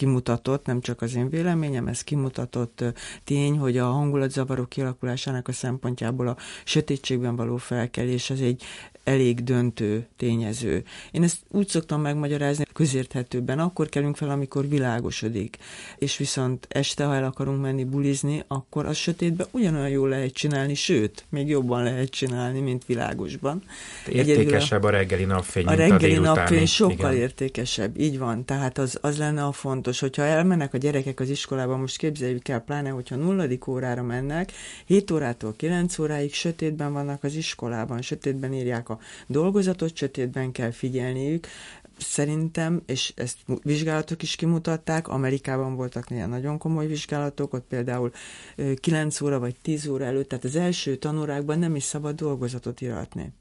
kimutatott, 0.47 0.65
nem 0.65 0.81
csak 0.81 1.01
az 1.01 1.15
én 1.15 1.29
véleményem, 1.29 1.87
ez 1.87 2.03
kimutatott 2.03 2.83
tény, 3.23 3.57
hogy 3.57 3.77
a 3.77 3.91
hangulatzavarok 3.91 4.69
kialakulásának 4.69 5.47
a 5.47 5.51
szempontjából 5.51 6.27
a 6.27 6.37
sötétségben 6.63 7.35
való 7.35 7.57
felkelés 7.57 8.29
az 8.29 8.41
egy 8.41 8.63
elég 9.07 9.43
döntő 9.43 10.07
tényező. 10.17 10.83
Én 11.11 11.23
ezt 11.23 11.37
úgy 11.51 11.67
szoktam 11.67 12.01
megmagyarázni, 12.01 12.65
közérthetőbben 12.73 13.59
akkor 13.59 13.89
kelünk 13.89 14.15
fel, 14.15 14.29
amikor 14.29 14.67
világosodik. 14.67 15.57
És 15.97 16.17
viszont 16.17 16.67
este, 16.69 17.05
ha 17.05 17.15
el 17.15 17.23
akarunk 17.23 17.61
menni 17.61 17.83
bulizni, 17.83 18.43
akkor 18.47 18.85
a 18.85 18.93
sötétben 18.93 19.47
ugyanolyan 19.51 19.89
jól 19.89 20.09
lehet 20.09 20.33
csinálni, 20.33 20.73
sőt, 20.73 21.25
még 21.29 21.47
jobban 21.47 21.83
lehet 21.83 22.09
csinálni, 22.09 22.59
mint 22.59 22.85
világosban. 22.85 23.63
Értékesebb 24.07 24.83
a, 24.83 24.87
a 24.87 24.91
reggeli 24.91 25.25
napfény, 25.25 25.65
A 25.65 25.73
reggeli 25.73 26.15
a 26.15 26.21
napfény 26.21 26.65
sokkal 26.65 27.11
igen. 27.11 27.21
értékesebb, 27.21 27.99
így 27.99 28.17
van. 28.17 28.45
Tehát 28.45 28.77
az, 28.77 28.97
az 29.01 29.17
lenne 29.17 29.43
a 29.43 29.51
fontos, 29.51 29.99
hogyha 29.99 30.21
elmennek 30.21 30.73
a 30.73 30.77
gyerekek 30.77 31.19
az 31.19 31.29
iskolába, 31.29 31.77
most 31.77 31.97
képzeljük 31.97 32.47
el, 32.47 32.59
pláne, 32.59 32.89
hogyha 32.89 33.15
nulladik 33.15 33.67
órára 33.67 34.03
mennek, 34.03 34.51
7 34.85 35.11
órától 35.11 35.53
9 35.57 35.99
óráig 35.99 36.33
sötétben 36.33 36.93
vannak 36.93 37.23
az 37.23 37.35
iskolában, 37.35 38.01
sötétben 38.01 38.53
írják 38.53 38.89
a 38.89 38.96
dolgozatot, 39.27 39.95
sötétben 39.95 40.51
kell 40.51 40.71
figyelniük, 40.71 41.47
szerintem, 41.97 42.81
és 42.85 43.13
ezt 43.15 43.37
vizsgálatok 43.63 44.21
is 44.21 44.35
kimutatták, 44.35 45.07
Amerikában 45.07 45.75
voltak 45.75 46.09
ilyen 46.09 46.29
nagyon 46.29 46.57
komoly 46.57 46.87
vizsgálatok, 46.87 47.53
ott 47.53 47.65
például 47.69 48.11
9 48.75 49.21
óra 49.21 49.39
vagy 49.39 49.55
10 49.61 49.87
óra 49.87 50.05
előtt, 50.05 50.29
tehát 50.29 50.43
az 50.43 50.55
első 50.55 50.95
tanórákban 50.95 51.59
nem 51.59 51.75
is 51.75 51.83
szabad 51.83 52.15
dolgozatot 52.15 52.81
iratni. 52.81 53.31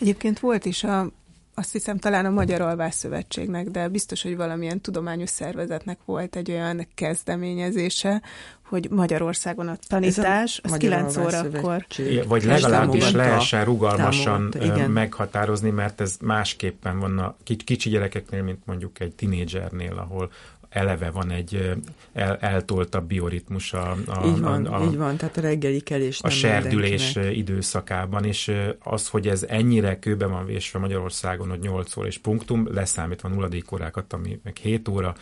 Egyébként 0.00 0.38
volt 0.38 0.64
is 0.64 0.84
a 0.84 1.12
azt 1.60 1.72
hiszem 1.72 1.98
talán 1.98 2.26
a 2.26 2.30
Magyar 2.30 2.60
Alvás 2.60 2.94
Szövetségnek, 2.94 3.68
de 3.68 3.88
biztos, 3.88 4.22
hogy 4.22 4.36
valamilyen 4.36 4.80
tudományos 4.80 5.30
szervezetnek 5.30 5.98
volt 6.04 6.36
egy 6.36 6.50
olyan 6.50 6.86
kezdeményezése, 6.94 8.22
hogy 8.62 8.90
Magyarországon 8.90 9.68
a 9.68 9.76
tanítás, 9.88 10.60
az 10.62 10.76
9 10.76 11.16
órakor. 11.16 11.86
Vagy 12.26 12.44
legalábbis 12.44 13.10
lehessen 13.10 13.64
rugalmasan 13.64 14.54
meghatározni, 14.88 15.70
mert 15.70 16.00
ez 16.00 16.16
másképpen 16.20 16.98
van 16.98 17.18
a 17.18 17.36
kicsi 17.64 17.90
gyerekeknél, 17.90 18.42
mint 18.42 18.66
mondjuk 18.66 19.00
egy 19.00 19.14
tinédzsernél, 19.14 19.98
ahol 19.98 20.30
eleve 20.70 21.10
van 21.10 21.30
egy 21.30 21.78
el, 22.12 22.36
eltoltabb 22.36 23.06
bioritmus 23.06 23.72
a, 23.72 23.90
a, 24.06 24.26
így 24.26 24.40
van, 24.40 24.66
a, 24.66 24.80
a, 24.80 24.84
így 24.84 24.96
van, 24.96 25.16
tehát 25.16 25.36
a 25.36 25.40
reggeli 25.40 25.80
kelés 25.80 26.20
a 26.22 26.28
serdülés 26.28 27.16
időszakában, 27.16 28.24
és 28.24 28.52
az, 28.78 29.08
hogy 29.08 29.28
ez 29.28 29.42
ennyire 29.42 29.98
kőbe 29.98 30.26
van 30.26 30.46
vésve 30.46 30.78
Magyarországon, 30.78 31.48
hogy 31.48 31.60
8 31.60 31.96
óra 31.96 32.06
és 32.06 32.18
punktum, 32.18 32.74
leszámítva 32.74 33.28
nulladik 33.28 33.72
órákat, 33.72 34.12
ami 34.12 34.40
meg 34.42 34.56
7 34.56 34.88
óra, 34.88 35.14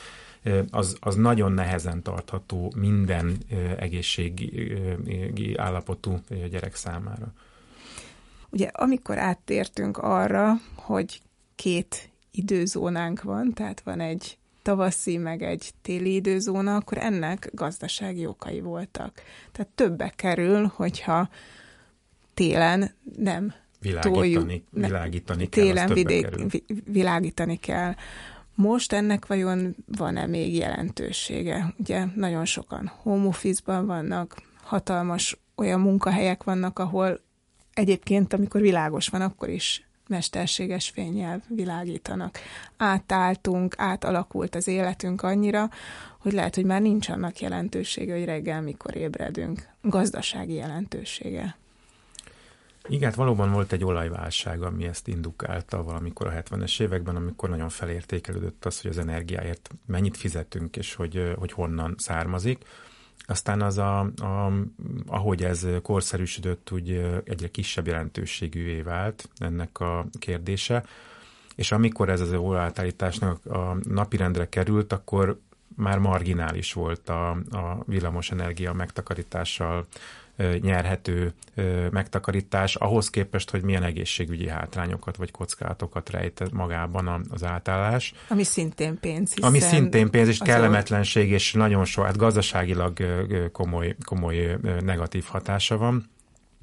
az, 0.71 0.97
az 1.01 1.15
nagyon 1.15 1.53
nehezen 1.53 2.03
tartható 2.03 2.73
minden 2.77 3.37
egészségi 3.79 5.55
állapotú 5.57 6.21
gyerek 6.51 6.75
számára. 6.75 7.33
Ugye 8.51 8.67
amikor 8.73 9.19
áttértünk 9.19 9.99
arra, 9.99 10.53
hogy 10.75 11.21
két 11.55 12.11
időzónánk 12.31 13.23
van, 13.23 13.53
tehát 13.53 13.81
van 13.81 14.01
egy 14.01 14.39
tavaszi, 14.69 15.17
meg 15.17 15.43
egy 15.43 15.71
téli 15.83 16.15
időzóna, 16.15 16.77
akkor 16.77 16.99
ennek 16.99 17.51
gazdasági 17.53 18.27
okai 18.27 18.61
voltak. 18.61 19.23
Tehát 19.53 19.73
többe 19.75 20.13
kerül, 20.17 20.73
hogyha 20.75 21.29
télen 22.35 22.91
nem 23.17 23.55
világítani, 23.81 24.15
toljuk, 24.15 24.63
világítani 24.71 25.49
kell, 25.49 25.65
télen 25.65 25.93
vidék, 25.93 26.27
világítani 26.85 27.57
kell. 27.57 27.95
Most 28.55 28.93
ennek 28.93 29.27
vajon 29.27 29.77
van-e 29.87 30.27
még 30.27 30.55
jelentősége? 30.55 31.75
Ugye 31.79 32.05
nagyon 32.15 32.45
sokan 32.45 32.93
home 33.03 33.27
office-ban 33.27 33.87
vannak, 33.87 34.43
hatalmas 34.63 35.37
olyan 35.55 35.81
munkahelyek 35.81 36.45
vannak, 36.45 36.79
ahol 36.79 37.21
egyébként, 37.75 38.33
amikor 38.33 38.61
világos 38.61 39.09
van, 39.09 39.21
akkor 39.21 39.49
is 39.49 39.88
mesterséges 40.09 40.89
fényjel 40.89 41.43
világítanak. 41.49 42.39
Átálltunk, 42.77 43.75
átalakult 43.79 44.55
az 44.55 44.69
életünk 44.69 45.23
annyira, 45.23 45.71
hogy 46.19 46.33
lehet, 46.33 46.55
hogy 46.55 46.65
már 46.65 46.81
nincs 46.81 47.09
annak 47.09 47.41
jelentősége, 47.41 48.15
hogy 48.15 48.25
reggel 48.25 48.63
mikor 48.63 48.97
ébredünk. 48.97 49.69
Gazdasági 49.83 50.55
jelentősége. 50.55 51.57
Igen, 52.89 53.09
hát 53.09 53.15
valóban 53.15 53.53
volt 53.53 53.73
egy 53.73 53.85
olajválság, 53.85 54.63
ami 54.63 54.85
ezt 54.85 55.09
indukálta 55.09 55.83
valamikor 55.83 56.27
a 56.27 56.43
70-es 56.43 56.81
években, 56.81 57.17
amikor 57.17 57.49
nagyon 57.49 57.69
felértékelődött 57.69 58.65
az, 58.65 58.81
hogy 58.81 58.91
az 58.91 58.99
energiáért 58.99 59.71
mennyit 59.87 60.17
fizetünk, 60.17 60.77
és 60.77 60.95
hogy, 60.95 61.35
hogy 61.39 61.53
honnan 61.53 61.95
származik. 61.99 62.65
Aztán 63.31 63.63
az, 63.63 63.79
a, 63.79 64.01
a, 64.01 64.53
ahogy 65.07 65.45
ez 65.45 65.67
korszerűsödött, 65.83 66.71
úgy 66.73 67.21
egyre 67.25 67.49
kisebb 67.49 67.87
jelentőségűvé 67.87 68.81
vált 68.81 69.29
ennek 69.39 69.81
a 69.81 70.07
kérdése, 70.19 70.85
és 71.55 71.73
amikor 71.73 72.09
ez 72.09 72.21
az 72.21 72.33
óraátállításnak 72.33 73.47
a 73.47 73.77
napirendre 73.83 74.49
került, 74.49 74.93
akkor 74.93 75.39
már 75.77 75.99
marginális 75.99 76.73
volt 76.73 77.09
a, 77.09 77.31
a 77.31 77.83
villamos 77.87 78.31
energia 78.31 78.73
megtakarítással 78.73 79.87
nyerhető 80.61 81.33
megtakarítás, 81.91 82.75
ahhoz 82.75 83.11
képest, 83.11 83.51
hogy 83.51 83.63
milyen 83.63 83.83
egészségügyi 83.83 84.49
hátrányokat 84.49 85.17
vagy 85.17 85.31
kockázatokat 85.31 86.11
rejt 86.11 86.53
magában 86.53 87.27
az 87.31 87.45
átállás. 87.45 88.15
Ami 88.29 88.45
szintén 88.45 88.99
pénz. 89.01 89.35
Ami 89.41 89.59
szintén 89.59 90.11
pénz, 90.11 90.29
és 90.29 90.39
kellemetlenség, 90.39 91.31
és 91.31 91.53
nagyon 91.53 91.85
sok, 91.85 92.05
hát 92.05 92.17
gazdaságilag 92.17 92.99
komoly, 93.53 93.97
komoly 94.05 94.59
negatív 94.81 95.25
hatása 95.25 95.77
van, 95.77 96.11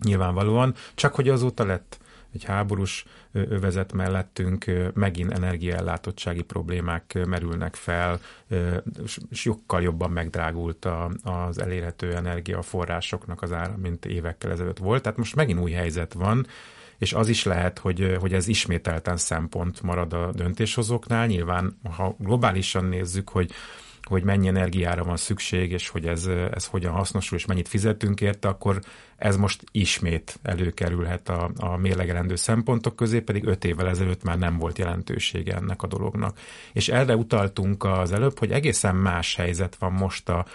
nyilvánvalóan, 0.04 0.74
csak 0.96 1.16
hogy 1.16 1.30
azóta 1.30 1.66
lett 1.66 1.98
egy 2.36 2.43
háborús 2.43 3.06
övezet 3.32 3.93
mellettünk 3.93 4.65
megint 4.93 5.32
energiaellátottsági 5.32 6.41
problémák 6.41 7.19
merülnek 7.28 7.76
fel, 7.76 8.19
sokkal 9.32 9.82
jobban 9.82 10.12
megdrágult 10.12 10.88
az 11.24 11.60
elérhető 11.60 12.15
energiaforrásoknak 12.15 13.41
az 13.41 13.52
ára, 13.52 13.78
mint 13.78 14.06
évekkel 14.06 14.52
ezelőtt 14.52 14.78
volt. 14.78 15.02
Tehát 15.02 15.17
most 15.17 15.36
megint 15.36 15.60
új 15.60 15.71
helyzet 15.71 16.13
van, 16.13 16.48
és 16.98 17.13
az 17.13 17.28
is 17.28 17.43
lehet, 17.43 17.80
hogy, 17.80 18.17
hogy 18.19 18.34
ez 18.34 18.48
ismételten 18.48 19.17
szempont 19.17 19.82
marad 19.82 20.13
a 20.13 20.32
döntéshozóknál. 20.32 21.28
Nyilván, 21.28 21.78
ha 21.95 22.15
globálisan 22.19 22.86
nézzük, 22.86 23.30
hogy 23.30 23.52
hogy 24.06 24.24
mennyi 24.24 24.48
energiára 24.48 25.04
van 25.04 25.18
szükség, 25.18 25.72
és 25.72 25.89
hogy 25.89 26.06
ez, 26.06 26.26
ez 26.52 26.65
hogyan 26.65 26.94
hasznosul, 26.94 27.38
és 27.38 27.46
mennyit 27.46 27.68
fizetünk 27.68 28.22
érte, 28.22 28.48
akkor 28.48 28.80
ez 29.18 29.38
most 29.38 29.63
ismét 29.72 30.39
előkerülhet 30.41 31.30
a, 31.30 31.52
a 31.58 31.78
mérlegelendő 31.78 32.36
szempontok 32.36 32.96
közé, 32.96 33.20
pedig 33.20 33.46
öt 33.46 33.65
évvel 33.65 33.88
ezelőtt 33.88 34.24
már 34.24 34.38
nem 34.38 34.58
volt 34.58 34.78
jelentősége 34.78 35.56
ennek 35.56 35.82
a 35.82 35.88
dolognak. 35.88 36.39
És 36.74 36.89
erre 36.89 37.15
utaltunk 37.15 37.84
az 37.84 38.12
előbb, 38.12 38.39
hogy 38.39 38.52
egészen 38.52 38.96
más 38.96 39.36
helyzet 39.36 39.76
van 39.76 39.91
most 39.91 40.30
a, 40.30 40.46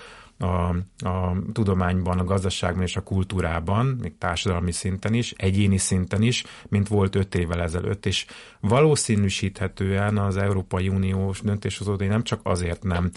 a, 0.41 0.77
a 1.09 1.37
tudományban, 1.53 2.19
a 2.19 2.25
gazdaságban 2.25 2.83
és 2.83 2.97
a 2.97 3.03
kultúrában, 3.03 3.87
még 3.87 4.19
társadalmi 4.19 4.73
szinten 4.73 5.15
is, 5.15 5.33
egyéni 5.37 5.79
szinten 5.79 6.23
is, 6.23 6.45
mint 6.69 6.89
volt 6.89 7.15
öt 7.15 7.35
évvel 7.35 7.63
ezelőtt, 7.63 8.07
és 8.07 8.27
valószínűsíthetően 8.61 10.19
az 10.19 10.37
Európai 10.37 10.89
Uniós 10.89 11.41
döntéshozódai 11.41 12.07
nem 12.07 12.23
csak 12.23 12.41
azért 12.43 12.83
nem 12.83 13.11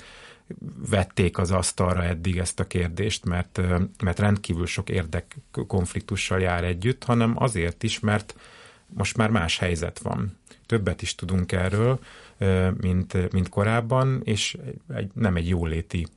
vették 0.89 1.37
az 1.37 1.51
asztalra 1.51 2.03
eddig 2.03 2.37
ezt 2.37 2.59
a 2.59 2.67
kérdést, 2.67 3.25
mert, 3.25 3.61
mert 4.03 4.19
rendkívül 4.19 4.65
sok 4.65 4.89
érdek 4.89 5.35
konfliktussal 5.67 6.39
jár 6.39 6.63
együtt, 6.63 7.03
hanem 7.03 7.33
azért 7.35 7.83
is, 7.83 7.99
mert 7.99 8.35
most 8.87 9.17
már 9.17 9.29
más 9.29 9.57
helyzet 9.57 9.99
van. 9.99 10.37
Többet 10.73 11.01
is 11.01 11.15
tudunk 11.15 11.51
erről, 11.51 11.99
mint, 12.81 13.31
mint 13.31 13.49
korábban, 13.49 14.21
és 14.23 14.57
egy, 14.93 15.09
nem 15.13 15.35
egy 15.35 15.47
jóléti 15.47 16.07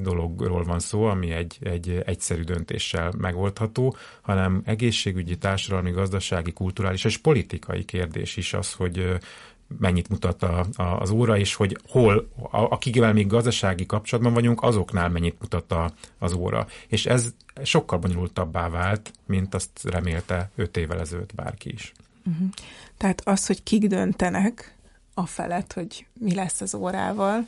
dologról 0.00 0.64
van 0.64 0.78
szó, 0.78 1.04
ami 1.04 1.30
egy, 1.30 1.58
egy 1.62 2.02
egyszerű 2.06 2.42
döntéssel 2.42 3.12
megoldható, 3.18 3.96
hanem 4.20 4.62
egészségügyi, 4.64 5.38
társadalmi, 5.38 5.90
gazdasági, 5.90 6.52
kulturális 6.52 7.04
és 7.04 7.16
politikai 7.16 7.84
kérdés 7.84 8.36
is 8.36 8.54
az, 8.54 8.72
hogy 8.72 9.18
mennyit 9.78 10.08
mutat 10.08 10.42
a, 10.42 10.66
a, 10.76 10.82
az 10.82 11.10
óra, 11.10 11.38
és 11.38 11.54
hogy 11.54 11.78
hol, 11.88 12.28
a, 12.36 12.58
akikvel 12.58 13.12
még 13.12 13.26
gazdasági 13.26 13.86
kapcsolatban 13.86 14.34
vagyunk, 14.34 14.62
azoknál 14.62 15.08
mennyit 15.08 15.40
mutat 15.40 15.72
a, 15.72 15.92
az 16.18 16.32
óra. 16.32 16.66
És 16.86 17.06
ez 17.06 17.34
sokkal 17.62 17.98
bonyolultabbá 17.98 18.68
vált, 18.68 19.12
mint 19.26 19.54
azt 19.54 19.80
remélte 19.82 20.50
öt 20.54 20.76
évvel 20.76 21.00
ezelőtt 21.00 21.34
bárki 21.34 21.72
is. 21.72 21.92
Uh-huh. 22.26 22.48
Tehát 22.96 23.20
az, 23.24 23.46
hogy 23.46 23.62
kik 23.62 23.86
döntenek 23.86 24.74
a 25.14 25.26
felett, 25.26 25.72
hogy 25.72 26.06
mi 26.12 26.34
lesz 26.34 26.60
az 26.60 26.74
órával, 26.74 27.46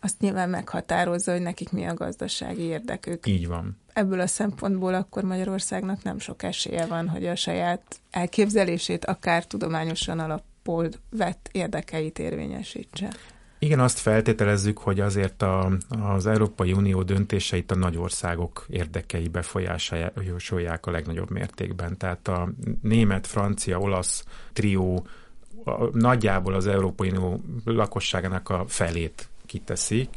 azt 0.00 0.20
nyilván 0.20 0.48
meghatározza, 0.48 1.32
hogy 1.32 1.42
nekik 1.42 1.70
mi 1.70 1.84
a 1.84 1.94
gazdasági 1.94 2.62
érdekük. 2.62 3.26
Így 3.26 3.46
van. 3.46 3.80
Ebből 3.92 4.20
a 4.20 4.26
szempontból 4.26 4.94
akkor 4.94 5.22
Magyarországnak 5.22 6.02
nem 6.02 6.18
sok 6.18 6.42
esélye 6.42 6.86
van, 6.86 7.08
hogy 7.08 7.26
a 7.26 7.34
saját 7.34 8.00
elképzelését 8.10 9.04
akár 9.04 9.46
tudományosan 9.46 10.18
alapul 10.18 10.88
vett 11.10 11.48
érdekeit 11.52 12.18
érvényesítse. 12.18 13.12
Igen, 13.62 13.80
azt 13.80 13.98
feltételezzük, 13.98 14.78
hogy 14.78 15.00
azért 15.00 15.42
a, 15.42 15.72
az 15.88 16.26
Európai 16.26 16.72
Unió 16.72 17.02
döntéseit 17.02 17.70
a 17.70 17.74
nagy 17.74 17.96
országok 17.96 18.66
érdekei 18.68 19.28
befolyásolják 19.28 20.86
a 20.86 20.90
legnagyobb 20.90 21.30
mértékben. 21.30 21.96
Tehát 21.96 22.28
a 22.28 22.48
német, 22.80 23.26
francia, 23.26 23.78
olasz 23.78 24.24
trió 24.52 25.06
nagyjából 25.92 26.54
az 26.54 26.66
Európai 26.66 27.10
Unió 27.10 27.40
lakosságának 27.64 28.48
a 28.48 28.64
felét 28.68 29.28
kiteszi, 29.46 30.08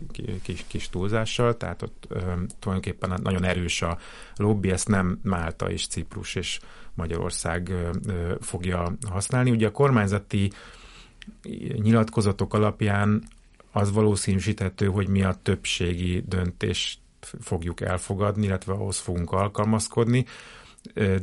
kis, 0.44 0.66
kis 0.68 0.90
túlzással, 0.90 1.58
tehát 1.58 1.82
ott 1.82 2.06
ö, 2.08 2.18
tulajdonképpen 2.60 3.20
nagyon 3.24 3.44
erős 3.44 3.82
a 3.82 3.98
lobby, 4.36 4.72
ezt 4.72 4.88
nem 4.88 5.20
Málta 5.24 5.72
és 5.72 5.88
Ciprus 5.88 6.36
és 6.36 6.60
Magyarország 6.94 7.70
ö, 7.70 8.34
fogja 8.42 8.92
használni. 9.10 9.52
Ugye 9.52 9.68
a 9.68 9.72
kormányzati 9.72 10.52
nyilatkozatok 11.82 12.54
alapján 12.54 13.24
az 13.76 13.92
valószínűsíthető, 13.92 14.86
hogy 14.88 15.08
mi 15.08 15.24
a 15.24 15.36
többségi 15.42 16.24
döntést 16.28 17.00
fogjuk 17.40 17.82
elfogadni, 17.82 18.46
illetve 18.46 18.74
ahhoz 18.74 18.98
fogunk 18.98 19.32
alkalmazkodni 19.32 20.26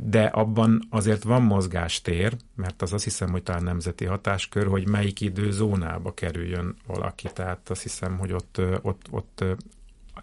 de 0.02 0.24
abban 0.24 0.86
azért 0.90 1.22
van 1.22 1.42
mozgástér, 1.42 2.36
mert 2.54 2.82
az 2.82 2.92
azt 2.92 3.04
hiszem, 3.04 3.30
hogy 3.30 3.42
talán 3.42 3.62
nemzeti 3.62 4.04
hatáskör, 4.04 4.66
hogy 4.66 4.88
melyik 4.88 5.20
időzónába 5.20 6.14
kerüljön 6.14 6.76
valaki. 6.86 7.28
Tehát 7.34 7.70
azt 7.70 7.82
hiszem, 7.82 8.18
hogy 8.18 8.32
ott, 8.32 8.60
ott, 8.82 9.02
ott 9.10 9.44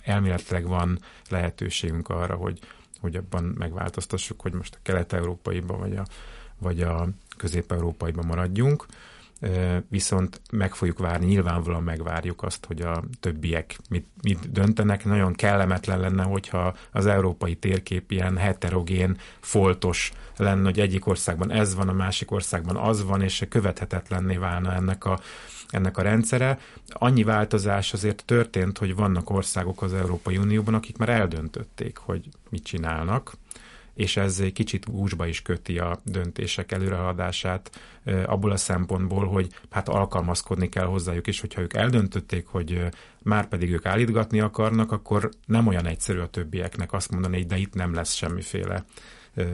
elméletileg 0.03 0.67
van 0.67 0.99
lehetőségünk 1.29 2.09
arra, 2.09 2.35
hogy, 2.35 2.59
hogy 2.99 3.15
abban 3.15 3.43
megváltoztassuk, 3.43 4.41
hogy 4.41 4.53
most 4.53 4.75
a 4.75 4.79
kelet-európaiban 4.81 5.79
vagy 5.79 5.95
a, 5.95 6.05
vagy 6.57 6.81
a 6.81 7.07
közép-európaiban 7.37 8.25
maradjunk 8.25 8.85
viszont 9.89 10.41
meg 10.51 10.75
fogjuk 10.75 10.99
várni, 10.99 11.25
nyilvánvalóan 11.25 11.83
megvárjuk 11.83 12.43
azt, 12.43 12.65
hogy 12.65 12.81
a 12.81 13.03
többiek 13.19 13.77
mit, 13.89 14.07
mit 14.21 14.51
döntenek. 14.51 15.05
Nagyon 15.05 15.33
kellemetlen 15.33 15.99
lenne, 15.99 16.23
hogyha 16.23 16.75
az 16.91 17.05
európai 17.05 17.55
térkép 17.55 18.11
ilyen 18.11 18.37
heterogén, 18.37 19.17
foltos 19.39 20.11
lenne, 20.37 20.63
hogy 20.63 20.79
egyik 20.79 21.07
országban 21.07 21.51
ez 21.51 21.75
van, 21.75 21.89
a 21.89 21.93
másik 21.93 22.31
országban 22.31 22.75
az 22.75 23.03
van, 23.03 23.21
és 23.21 23.45
követhetetlenné 23.49 24.35
válna 24.35 24.73
ennek 24.73 25.05
a, 25.05 25.19
ennek 25.69 25.97
a 25.97 26.01
rendszere. 26.01 26.59
Annyi 26.87 27.23
változás 27.23 27.93
azért 27.93 28.23
történt, 28.25 28.77
hogy 28.77 28.95
vannak 28.95 29.29
országok 29.29 29.81
az 29.81 29.93
Európai 29.93 30.37
Unióban, 30.37 30.73
akik 30.73 30.97
már 30.97 31.09
eldöntötték, 31.09 31.97
hogy 31.97 32.29
mit 32.49 32.63
csinálnak, 32.63 33.33
és 33.99 34.17
ez 34.17 34.39
egy 34.39 34.53
kicsit 34.53 34.91
gúzsba 34.91 35.25
is 35.25 35.41
köti 35.41 35.79
a 35.79 35.99
döntések 36.03 36.71
előrehaladását 36.71 37.79
abból 38.25 38.51
a 38.51 38.57
szempontból, 38.57 39.27
hogy 39.27 39.51
hát 39.69 39.89
alkalmazkodni 39.89 40.69
kell 40.69 40.85
hozzájuk, 40.85 41.27
és 41.27 41.39
hogyha 41.39 41.61
ők 41.61 41.73
eldöntötték, 41.73 42.47
hogy 42.47 42.85
már 43.23 43.47
pedig 43.47 43.71
ők 43.71 43.85
állítgatni 43.85 44.39
akarnak, 44.39 44.91
akkor 44.91 45.29
nem 45.45 45.67
olyan 45.67 45.85
egyszerű 45.85 46.19
a 46.19 46.27
többieknek 46.27 46.93
azt 46.93 47.11
mondani, 47.11 47.37
hogy 47.37 47.45
de 47.45 47.57
itt 47.57 47.73
nem 47.73 47.93
lesz 47.93 48.13
semmiféle 48.13 48.85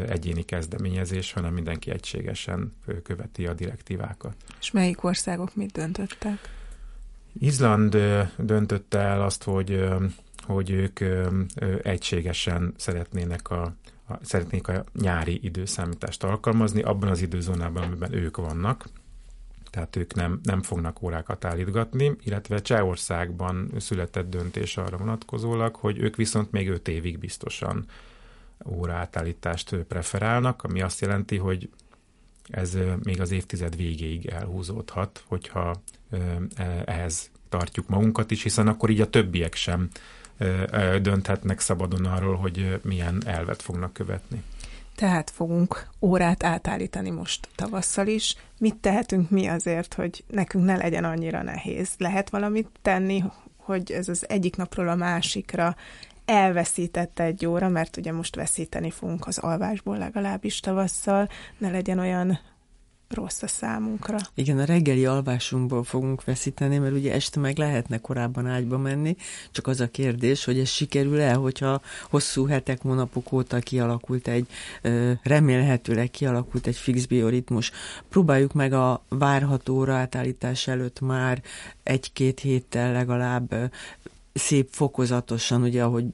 egyéni 0.07 0.43
kezdeményezés, 0.43 1.31
hanem 1.31 1.53
mindenki 1.53 1.91
egységesen 1.91 2.73
követi 3.03 3.47
a 3.47 3.53
direktívákat. 3.53 4.35
És 4.59 4.71
melyik 4.71 5.03
országok 5.03 5.55
mit 5.55 5.71
döntöttek? 5.71 6.39
Izland 7.39 7.97
döntötte 8.37 8.99
el 8.99 9.21
azt, 9.21 9.43
hogy 9.43 9.83
hogy 10.45 10.69
ők 10.69 10.99
egységesen 11.83 12.73
szeretnének 12.77 13.49
a 13.49 13.75
szeretnék 14.21 14.67
a 14.67 14.83
nyári 14.93 15.39
időszámítást 15.43 16.23
alkalmazni, 16.23 16.81
abban 16.81 17.09
az 17.09 17.21
időzónában, 17.21 17.83
amiben 17.83 18.13
ők 18.13 18.37
vannak, 18.37 18.85
tehát 19.69 19.95
ők 19.95 20.13
nem, 20.13 20.39
nem 20.43 20.61
fognak 20.61 21.01
órákat 21.01 21.45
állítgatni, 21.45 22.15
illetve 22.23 22.61
Csehországban 22.61 23.71
született 23.77 24.29
döntés 24.29 24.77
arra 24.77 24.97
vonatkozólag, 24.97 25.75
hogy 25.75 25.97
ők 25.97 26.15
viszont 26.15 26.51
még 26.51 26.69
5 26.69 26.87
évig 26.87 27.19
biztosan 27.19 27.85
óraátállítást 28.65 29.75
preferálnak, 29.75 30.63
ami 30.63 30.81
azt 30.81 31.01
jelenti, 31.01 31.37
hogy 31.37 31.69
ez 32.49 32.77
még 33.03 33.21
az 33.21 33.31
évtized 33.31 33.75
végéig 33.75 34.25
elhúzódhat, 34.25 35.23
hogyha 35.27 35.81
ehhez 36.85 37.31
tartjuk 37.57 37.87
magunkat 37.87 38.31
is, 38.31 38.43
hiszen 38.43 38.67
akkor 38.67 38.89
így 38.89 39.01
a 39.01 39.09
többiek 39.09 39.55
sem 39.55 39.89
dönthetnek 41.01 41.59
szabadon 41.59 42.05
arról, 42.05 42.35
hogy 42.35 42.79
milyen 42.83 43.21
elvet 43.25 43.61
fognak 43.61 43.93
követni. 43.93 44.43
Tehát 44.95 45.29
fogunk 45.29 45.87
órát 46.01 46.43
átállítani 46.43 47.09
most 47.09 47.47
tavasszal 47.55 48.07
is. 48.07 48.35
Mit 48.57 48.75
tehetünk 48.75 49.29
mi 49.29 49.47
azért, 49.47 49.93
hogy 49.93 50.23
nekünk 50.27 50.65
ne 50.65 50.75
legyen 50.75 51.03
annyira 51.03 51.43
nehéz? 51.43 51.89
Lehet 51.97 52.29
valamit 52.29 52.69
tenni, 52.81 53.23
hogy 53.57 53.91
ez 53.91 54.09
az 54.09 54.29
egyik 54.29 54.55
napról 54.55 54.87
a 54.87 54.95
másikra 54.95 55.75
elveszítette 56.25 57.23
egy 57.23 57.45
óra, 57.45 57.69
mert 57.69 57.97
ugye 57.97 58.11
most 58.11 58.35
veszíteni 58.35 58.91
fogunk 58.91 59.27
az 59.27 59.37
alvásból 59.37 59.97
legalábbis 59.97 60.59
tavasszal, 60.59 61.29
ne 61.57 61.69
legyen 61.69 61.99
olyan 61.99 62.39
rossz 63.09 63.41
a 63.41 63.47
számunkra. 63.47 64.17
Igen, 64.33 64.59
a 64.59 64.63
reggeli 64.63 65.05
alvásunkból 65.05 65.83
fogunk 65.83 66.23
veszíteni, 66.23 66.77
mert 66.77 66.93
ugye 66.93 67.13
este 67.13 67.39
meg 67.39 67.57
lehetne 67.57 67.97
korábban 67.97 68.47
ágyba 68.47 68.77
menni, 68.77 69.15
csak 69.51 69.67
az 69.67 69.79
a 69.79 69.87
kérdés, 69.87 70.45
hogy 70.45 70.59
ez 70.59 70.69
sikerül-e, 70.69 71.33
hogyha 71.33 71.81
hosszú 72.09 72.45
hetek, 72.45 72.81
hónapok 72.81 73.31
óta 73.31 73.59
kialakult 73.59 74.27
egy, 74.27 74.47
remélhetőleg 75.23 76.11
kialakult 76.11 76.67
egy 76.67 76.77
fix 76.77 77.05
bioritmus. 77.05 77.71
Próbáljuk 78.09 78.53
meg 78.53 78.73
a 78.73 79.03
várható 79.09 79.75
óra 79.75 79.93
átállítás 79.93 80.67
előtt 80.67 80.99
már 80.99 81.41
egy-két 81.83 82.39
héttel 82.39 82.91
legalább 82.91 83.71
szép 84.33 84.67
fokozatosan, 84.71 85.61
ugye 85.61 85.83
ahogy 85.83 86.05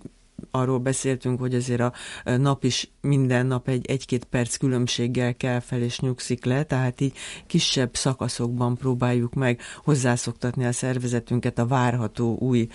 arról 0.51 0.79
beszéltünk, 0.79 1.39
hogy 1.39 1.55
azért 1.55 1.81
a 1.81 1.93
nap 2.23 2.63
is 2.63 2.89
minden 3.01 3.45
nap 3.45 3.67
egy, 3.67 3.85
egy-két 3.85 4.23
perc 4.23 4.55
különbséggel 4.55 5.35
kell 5.35 5.59
fel 5.59 5.81
és 5.81 5.99
nyugszik 5.99 6.45
le, 6.45 6.63
tehát 6.63 7.01
így 7.01 7.13
kisebb 7.47 7.95
szakaszokban 7.95 8.77
próbáljuk 8.77 9.33
meg 9.33 9.59
hozzászoktatni 9.83 10.65
a 10.65 10.71
szervezetünket 10.71 11.59
a 11.59 11.67
várható 11.67 12.37
új 12.39 12.67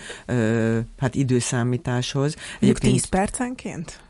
hát 0.97 1.15
időszámításhoz. 1.15 2.35
Egyébként 2.59 2.93
10 2.93 3.05
percenként? 3.05 4.06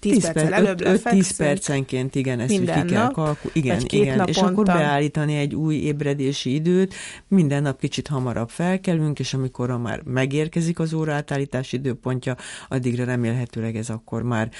10 0.00 0.20
perccel 0.20 0.52
előbb 0.52 0.80
5-10 0.82 1.30
percenként, 1.36 2.14
igen, 2.14 2.40
ezt 2.40 2.50
minden 2.50 2.86
ki 2.86 2.92
kell 2.92 3.10
kalkulálni. 3.10 3.50
Igen, 3.52 3.80
igen. 3.88 4.26
És 4.26 4.36
akkor 4.36 4.64
beállítani 4.64 5.36
egy 5.36 5.54
új 5.54 5.74
ébredési 5.74 6.54
időt, 6.54 6.94
minden 7.28 7.62
nap 7.62 7.80
kicsit 7.80 8.08
hamarabb 8.08 8.48
felkelünk, 8.48 9.18
és 9.18 9.34
amikor 9.34 9.78
már 9.78 10.02
megérkezik 10.04 10.78
az 10.78 10.92
óraátállítás 10.92 11.72
időpontja, 11.72 12.36
addigra 12.68 13.04
remélhetőleg 13.04 13.76
ez 13.76 13.90
akkor 13.90 14.22
már 14.22 14.50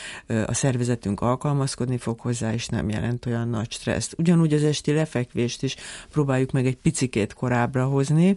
a 0.47 0.55
szervezetünk 0.55 1.21
alkalmazkodni 1.21 1.99
fog 1.99 2.21
hozzá, 2.21 2.53
és 2.53 2.67
nem 2.67 2.89
jelent 2.89 3.27
olyan 3.27 3.49
nagy 3.49 3.73
stresszt. 3.73 4.15
Ugyanúgy 4.19 4.53
az 4.53 4.65
esti 4.65 4.93
lefekvést 4.93 5.63
is 5.63 5.77
próbáljuk 6.11 6.51
meg 6.51 6.67
egy 6.67 6.77
picikét 6.77 7.33
korábbra 7.33 7.85
hozni, 7.85 8.37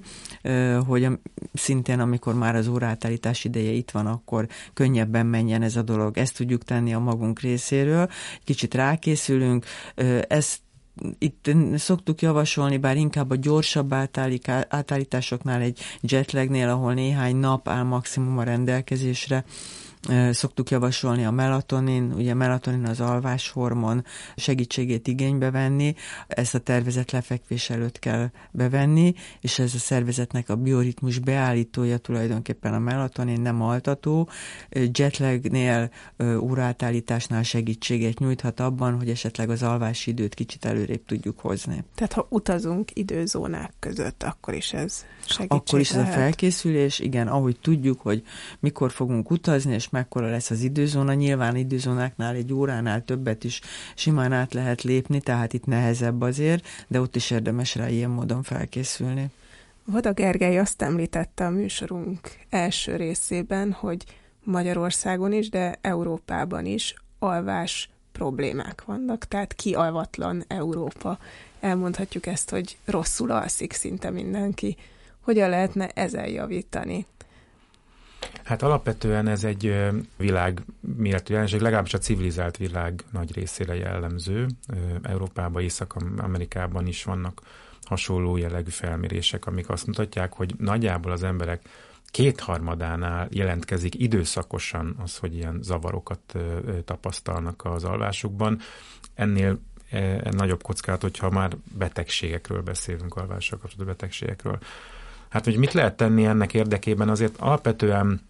hogy 0.87 1.07
szintén 1.53 1.99
amikor 1.99 2.35
már 2.35 2.55
az 2.55 2.67
óraátállítás 2.67 3.43
ideje 3.43 3.71
itt 3.71 3.91
van, 3.91 4.05
akkor 4.05 4.47
könnyebben 4.73 5.25
menjen 5.25 5.61
ez 5.61 5.75
a 5.75 5.81
dolog. 5.81 6.17
Ezt 6.17 6.37
tudjuk 6.37 6.63
tenni 6.67 6.93
a 6.93 6.99
magunk 6.99 7.39
részéről, 7.39 8.09
kicsit 8.43 8.73
rákészülünk, 8.73 9.65
ezt 10.27 10.59
itt 11.17 11.49
szoktuk 11.75 12.21
javasolni, 12.21 12.77
bár 12.77 12.97
inkább 12.97 13.29
a 13.29 13.35
gyorsabb 13.35 13.93
átállításoknál 14.67 15.61
egy 15.61 15.79
jetlagnél, 16.01 16.69
ahol 16.69 16.93
néhány 16.93 17.35
nap 17.35 17.67
áll 17.67 17.83
maximum 17.83 18.37
a 18.37 18.43
rendelkezésre, 18.43 19.45
szoktuk 20.31 20.69
javasolni 20.69 21.25
a 21.25 21.31
melatonin, 21.31 22.13
ugye 22.13 22.33
melatonin 22.33 22.85
az 22.85 22.99
alváshormon 22.99 24.05
segítségét 24.35 25.07
igénybe 25.07 25.51
venni, 25.51 25.95
ezt 26.27 26.55
a 26.55 26.59
tervezett 26.59 27.11
lefekvés 27.11 27.69
előtt 27.69 27.99
kell 27.99 28.29
bevenni, 28.51 29.13
és 29.41 29.59
ez 29.59 29.73
a 29.73 29.77
szervezetnek 29.77 30.49
a 30.49 30.55
bioritmus 30.55 31.19
beállítója 31.19 31.97
tulajdonképpen 31.97 32.73
a 32.73 32.79
melatonin 32.79 33.41
nem 33.41 33.61
altató, 33.61 34.29
jetlagnél, 34.93 35.91
óraátállításnál 36.39 37.43
segítséget 37.43 38.19
nyújthat 38.19 38.59
abban, 38.59 38.97
hogy 38.97 39.09
esetleg 39.09 39.49
az 39.49 39.63
alvási 39.63 40.09
időt 40.11 40.33
kicsit 40.33 40.65
előrébb 40.65 41.05
tudjuk 41.05 41.39
hozni. 41.39 41.83
Tehát 41.95 42.13
ha 42.13 42.27
utazunk 42.29 42.89
időzónák 42.93 43.73
között, 43.79 44.23
akkor 44.23 44.53
is 44.53 44.73
ez 44.73 45.05
segítség 45.25 45.51
Akkor 45.51 45.79
is 45.79 45.91
lehet. 45.91 46.07
ez 46.07 46.13
a 46.13 46.17
felkészülés, 46.17 46.99
igen, 46.99 47.27
ahogy 47.27 47.59
tudjuk, 47.59 48.01
hogy 48.01 48.23
mikor 48.59 48.91
fogunk 48.91 49.31
utazni, 49.31 49.73
és 49.73 49.89
mekkora 49.97 50.29
lesz 50.29 50.49
az 50.49 50.61
időzóna, 50.61 51.13
nyilván 51.13 51.55
időzónáknál 51.55 52.35
egy 52.35 52.53
óránál 52.53 53.05
többet 53.05 53.43
is 53.43 53.61
simán 53.95 54.31
át 54.31 54.53
lehet 54.53 54.81
lépni, 54.81 55.21
tehát 55.21 55.53
itt 55.53 55.65
nehezebb 55.65 56.21
azért, 56.21 56.67
de 56.87 57.01
ott 57.01 57.15
is 57.15 57.31
érdemes 57.31 57.75
rá 57.75 57.89
ilyen 57.89 58.09
módon 58.09 58.43
felkészülni. 58.43 59.29
Vada 59.85 60.13
Gergely 60.13 60.59
azt 60.59 60.81
említette 60.81 61.45
a 61.45 61.49
műsorunk 61.49 62.19
első 62.49 62.95
részében, 62.95 63.71
hogy 63.71 64.03
Magyarországon 64.43 65.33
is, 65.33 65.49
de 65.49 65.77
Európában 65.81 66.65
is 66.65 66.95
alvás 67.19 67.89
problémák 68.11 68.85
vannak, 68.85 69.25
tehát 69.25 69.53
kialvatlan 69.53 70.43
Európa. 70.47 71.17
Elmondhatjuk 71.59 72.25
ezt, 72.25 72.49
hogy 72.49 72.77
rosszul 72.85 73.31
alszik 73.31 73.73
szinte 73.73 74.09
mindenki. 74.09 74.77
Hogyan 75.21 75.49
lehetne 75.49 75.87
ezzel 75.87 76.27
javítani? 76.27 77.05
Hát 78.43 78.61
alapvetően 78.61 79.27
ez 79.27 79.43
egy 79.43 79.75
világ 80.17 80.61
jelenség, 81.27 81.59
legalábbis 81.59 81.93
a 81.93 81.97
civilizált 81.97 82.57
világ 82.57 83.03
nagy 83.11 83.33
részére 83.33 83.75
jellemző. 83.75 84.47
Európában, 85.01 85.61
Észak-Amerikában 85.61 86.87
is 86.87 87.03
vannak 87.03 87.41
hasonló 87.83 88.37
jellegű 88.37 88.69
felmérések, 88.69 89.45
amik 89.45 89.69
azt 89.69 89.85
mutatják, 89.85 90.33
hogy 90.33 90.53
nagyjából 90.57 91.11
az 91.11 91.23
emberek 91.23 91.61
kétharmadánál 92.11 93.27
jelentkezik 93.31 93.99
időszakosan 93.99 94.95
az, 95.03 95.17
hogy 95.17 95.35
ilyen 95.35 95.59
zavarokat 95.61 96.37
tapasztalnak 96.85 97.65
az 97.65 97.83
alvásukban. 97.83 98.59
Ennél 99.15 99.59
e, 99.89 100.29
nagyobb 100.31 100.61
kockázat, 100.61 101.01
hogyha 101.01 101.29
már 101.29 101.57
betegségekről 101.77 102.61
beszélünk, 102.61 103.15
alvással 103.15 103.59
kapcsolatos 103.59 103.95
betegségekről. 103.95 104.57
Hát, 105.29 105.45
hogy 105.45 105.57
mit 105.57 105.73
lehet 105.73 105.97
tenni 105.97 106.25
ennek 106.25 106.53
érdekében, 106.53 107.09
azért 107.09 107.37
alapvetően 107.37 108.21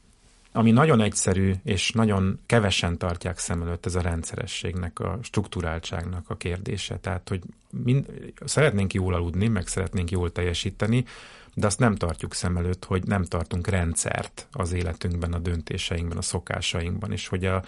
ami 0.57 0.71
nagyon 0.71 1.01
egyszerű, 1.01 1.53
és 1.63 1.91
nagyon 1.91 2.39
kevesen 2.45 2.97
tartják 2.97 3.37
szem 3.37 3.61
előtt 3.61 3.85
ez 3.85 3.95
a 3.95 4.01
rendszerességnek, 4.01 4.99
a 4.99 5.19
struktúráltságnak 5.21 6.29
a 6.29 6.35
kérdése. 6.35 6.97
Tehát, 6.97 7.29
hogy 7.29 7.41
mind, 7.83 8.05
szeretnénk 8.45 8.93
jól 8.93 9.13
aludni, 9.13 9.47
meg 9.47 9.67
szeretnénk 9.67 10.11
jól 10.11 10.31
teljesíteni, 10.31 11.05
de 11.53 11.65
azt 11.65 11.79
nem 11.79 11.95
tartjuk 11.95 12.33
szem 12.33 12.57
előtt, 12.57 12.85
hogy 12.85 13.03
nem 13.05 13.23
tartunk 13.23 13.67
rendszert 13.67 14.47
az 14.51 14.73
életünkben, 14.73 15.33
a 15.33 15.39
döntéseinkben, 15.39 16.17
a 16.17 16.21
szokásainkban, 16.21 17.11
és 17.11 17.27
hogy 17.27 17.45
a, 17.45 17.63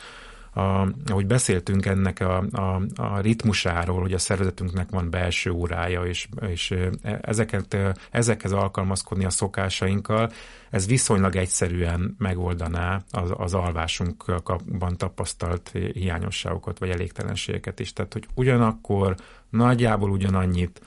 a, 0.53 0.87
ahogy 1.05 1.27
beszéltünk 1.27 1.85
ennek 1.85 2.19
a, 2.19 2.43
a, 2.51 2.81
a 2.95 3.19
ritmusáról, 3.19 4.01
hogy 4.01 4.13
a 4.13 4.17
szervezetünknek 4.17 4.89
van 4.89 5.09
belső 5.09 5.51
órája, 5.51 6.01
és, 6.01 6.27
és 6.47 6.75
ezeket, 7.21 7.77
ezekhez 8.11 8.51
alkalmazkodni 8.51 9.25
a 9.25 9.29
szokásainkkal, 9.29 10.31
ez 10.69 10.87
viszonylag 10.87 11.35
egyszerűen 11.35 12.15
megoldaná 12.17 13.01
az, 13.11 13.31
az 13.37 13.53
alvásunkban 13.53 14.97
tapasztalt 14.97 15.71
hiányosságokat, 15.93 16.79
vagy 16.79 16.89
elégtelenségeket 16.89 17.79
is. 17.79 17.93
Tehát, 17.93 18.13
hogy 18.13 18.27
ugyanakkor 18.33 19.15
nagyjából 19.49 20.09
ugyanannyit 20.09 20.81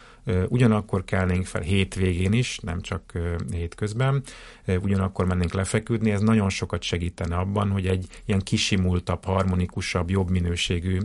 ugyanakkor 0.49 1.05
kelnénk 1.05 1.47
fel 1.47 1.61
hétvégén 1.61 2.33
is, 2.33 2.59
nem 2.59 2.81
csak 2.81 3.13
hétközben, 3.51 4.23
ugyanakkor 4.67 5.27
mennénk 5.27 5.53
lefeküdni, 5.53 6.11
ez 6.11 6.21
nagyon 6.21 6.49
sokat 6.49 6.83
segítene 6.83 7.37
abban, 7.37 7.71
hogy 7.71 7.87
egy 7.87 8.07
ilyen 8.25 8.41
kisimultabb, 8.41 9.25
harmonikusabb, 9.25 10.11
jobb 10.11 10.31
minőségű 10.31 10.99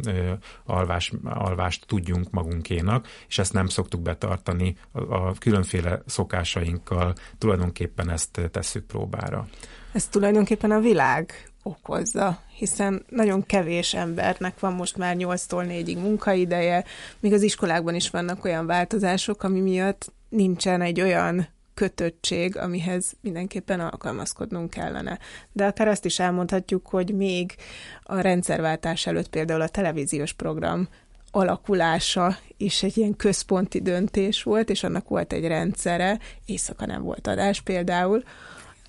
alvás, 0.65 1.11
alvást 1.23 1.85
tudjunk 1.87 2.31
magunkénak, 2.31 3.07
és 3.27 3.37
ezt 3.37 3.53
nem 3.53 3.67
szoktuk 3.67 4.01
betartani 4.01 4.77
a, 4.91 5.33
különféle 5.33 6.01
szokásainkkal, 6.05 7.13
tulajdonképpen 7.37 8.09
ezt 8.09 8.41
tesszük 8.51 8.85
próbára. 8.85 9.47
Ez 9.91 10.07
tulajdonképpen 10.07 10.71
a 10.71 10.79
világ 10.79 11.51
okozza, 11.63 12.39
hiszen 12.57 13.05
nagyon 13.09 13.45
kevés 13.45 13.93
embernek 13.93 14.59
van 14.59 14.73
most 14.73 14.97
már 14.97 15.15
8-tól 15.19 15.65
4-ig 15.69 16.01
munkaideje, 16.01 16.83
míg 17.19 17.33
az 17.33 17.41
iskolákban 17.41 17.95
is 17.95 18.09
vannak 18.09 18.45
olyan 18.45 18.65
változások, 18.65 19.43
ami 19.43 19.59
miatt 19.59 20.11
nincsen 20.29 20.81
egy 20.81 21.01
olyan 21.01 21.47
kötöttség, 21.73 22.57
amihez 22.57 23.13
mindenképpen 23.21 23.79
alkalmazkodnunk 23.79 24.69
kellene. 24.69 25.19
De 25.51 25.65
akár 25.65 25.87
azt 25.87 26.05
is 26.05 26.19
elmondhatjuk, 26.19 26.87
hogy 26.87 27.15
még 27.15 27.55
a 28.03 28.19
rendszerváltás 28.19 29.07
előtt 29.07 29.27
például 29.27 29.61
a 29.61 29.67
televíziós 29.67 30.33
program 30.33 30.87
alakulása 31.31 32.37
is 32.57 32.83
egy 32.83 32.97
ilyen 32.97 33.15
központi 33.15 33.81
döntés 33.81 34.43
volt, 34.43 34.69
és 34.69 34.83
annak 34.83 35.07
volt 35.07 35.33
egy 35.33 35.47
rendszere, 35.47 36.19
éjszaka 36.45 36.85
nem 36.85 37.03
volt 37.03 37.27
adás 37.27 37.61
például, 37.61 38.23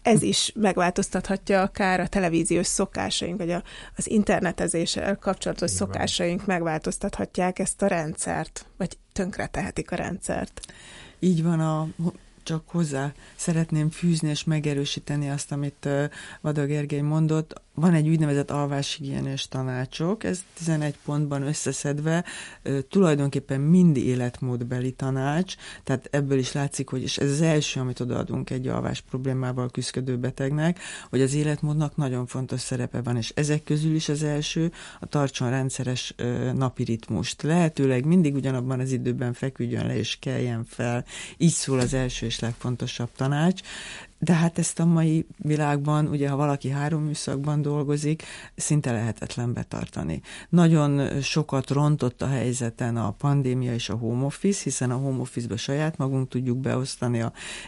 ez 0.08 0.22
is 0.22 0.52
megváltoztathatja 0.54 1.62
akár 1.62 2.00
a 2.00 2.08
televíziós 2.08 2.66
szokásaink, 2.66 3.38
vagy 3.38 3.50
a, 3.50 3.62
az 3.96 4.10
internetezéssel 4.10 5.16
kapcsolatos 5.16 5.72
Igen. 5.72 5.86
szokásaink 5.86 6.46
megváltoztathatják 6.46 7.58
ezt 7.58 7.82
a 7.82 7.86
rendszert, 7.86 8.66
vagy 8.76 8.98
tönkre 9.12 9.46
tehetik 9.46 9.90
a 9.90 9.96
rendszert. 9.96 10.60
Így 11.18 11.42
van, 11.42 11.60
a 11.60 11.88
csak 12.42 12.68
hozzá 12.68 13.12
szeretném 13.36 13.90
fűzni 13.90 14.28
és 14.28 14.44
megerősíteni 14.44 15.30
azt, 15.30 15.52
amit 15.52 15.88
Vada 16.40 16.64
Gergely 16.64 17.00
mondott 17.00 17.60
van 17.80 17.94
egy 17.94 18.08
úgynevezett 18.08 18.50
alváshigiénés 18.50 19.48
tanácsok, 19.48 20.24
ez 20.24 20.40
11 20.54 20.94
pontban 21.04 21.42
összeszedve 21.42 22.24
tulajdonképpen 22.88 23.60
mind 23.60 23.96
életmódbeli 23.96 24.92
tanács, 24.92 25.54
tehát 25.84 26.08
ebből 26.10 26.38
is 26.38 26.52
látszik, 26.52 26.88
hogy 26.88 27.02
és 27.02 27.18
ez 27.18 27.30
az 27.30 27.40
első, 27.40 27.80
amit 27.80 28.00
odaadunk 28.00 28.50
egy 28.50 28.66
alvás 28.68 29.00
problémával 29.00 29.70
küzdő 29.70 30.16
betegnek, 30.16 30.78
hogy 31.10 31.20
az 31.20 31.34
életmódnak 31.34 31.96
nagyon 31.96 32.26
fontos 32.26 32.60
szerepe 32.60 33.02
van, 33.02 33.16
és 33.16 33.32
ezek 33.34 33.64
közül 33.64 33.94
is 33.94 34.08
az 34.08 34.22
első 34.22 34.72
a 35.00 35.06
tartson 35.06 35.50
rendszeres 35.50 36.14
napi 36.54 36.84
ritmust. 36.84 37.42
Lehetőleg 37.42 38.04
mindig 38.04 38.34
ugyanabban 38.34 38.80
az 38.80 38.92
időben 38.92 39.32
feküdjön 39.32 39.86
le 39.86 39.96
és 39.96 40.16
keljen 40.20 40.64
fel. 40.64 41.04
Így 41.36 41.52
szól 41.52 41.78
az 41.78 41.94
első 41.94 42.26
és 42.26 42.40
legfontosabb 42.40 43.10
tanács. 43.16 43.60
De 44.20 44.32
hát 44.32 44.58
ezt 44.58 44.78
a 44.78 44.84
mai 44.84 45.26
világban, 45.36 46.06
ugye 46.06 46.28
ha 46.28 46.36
valaki 46.36 46.68
három 46.68 47.02
műszakban 47.02 47.62
dolgozik, 47.62 48.22
szinte 48.54 48.92
lehetetlen 48.92 49.52
betartani. 49.52 50.20
Nagyon 50.48 51.20
sokat 51.20 51.70
rontott 51.70 52.22
a 52.22 52.26
helyzeten 52.26 52.96
a 52.96 53.10
pandémia 53.10 53.74
és 53.74 53.88
a 53.88 53.94
home 53.94 54.24
office, 54.24 54.60
hiszen 54.62 54.90
a 54.90 54.96
home 54.96 55.20
office-ba 55.20 55.56
saját 55.56 55.96
magunk 55.96 56.28
tudjuk 56.28 56.58
beosztani 56.58 57.20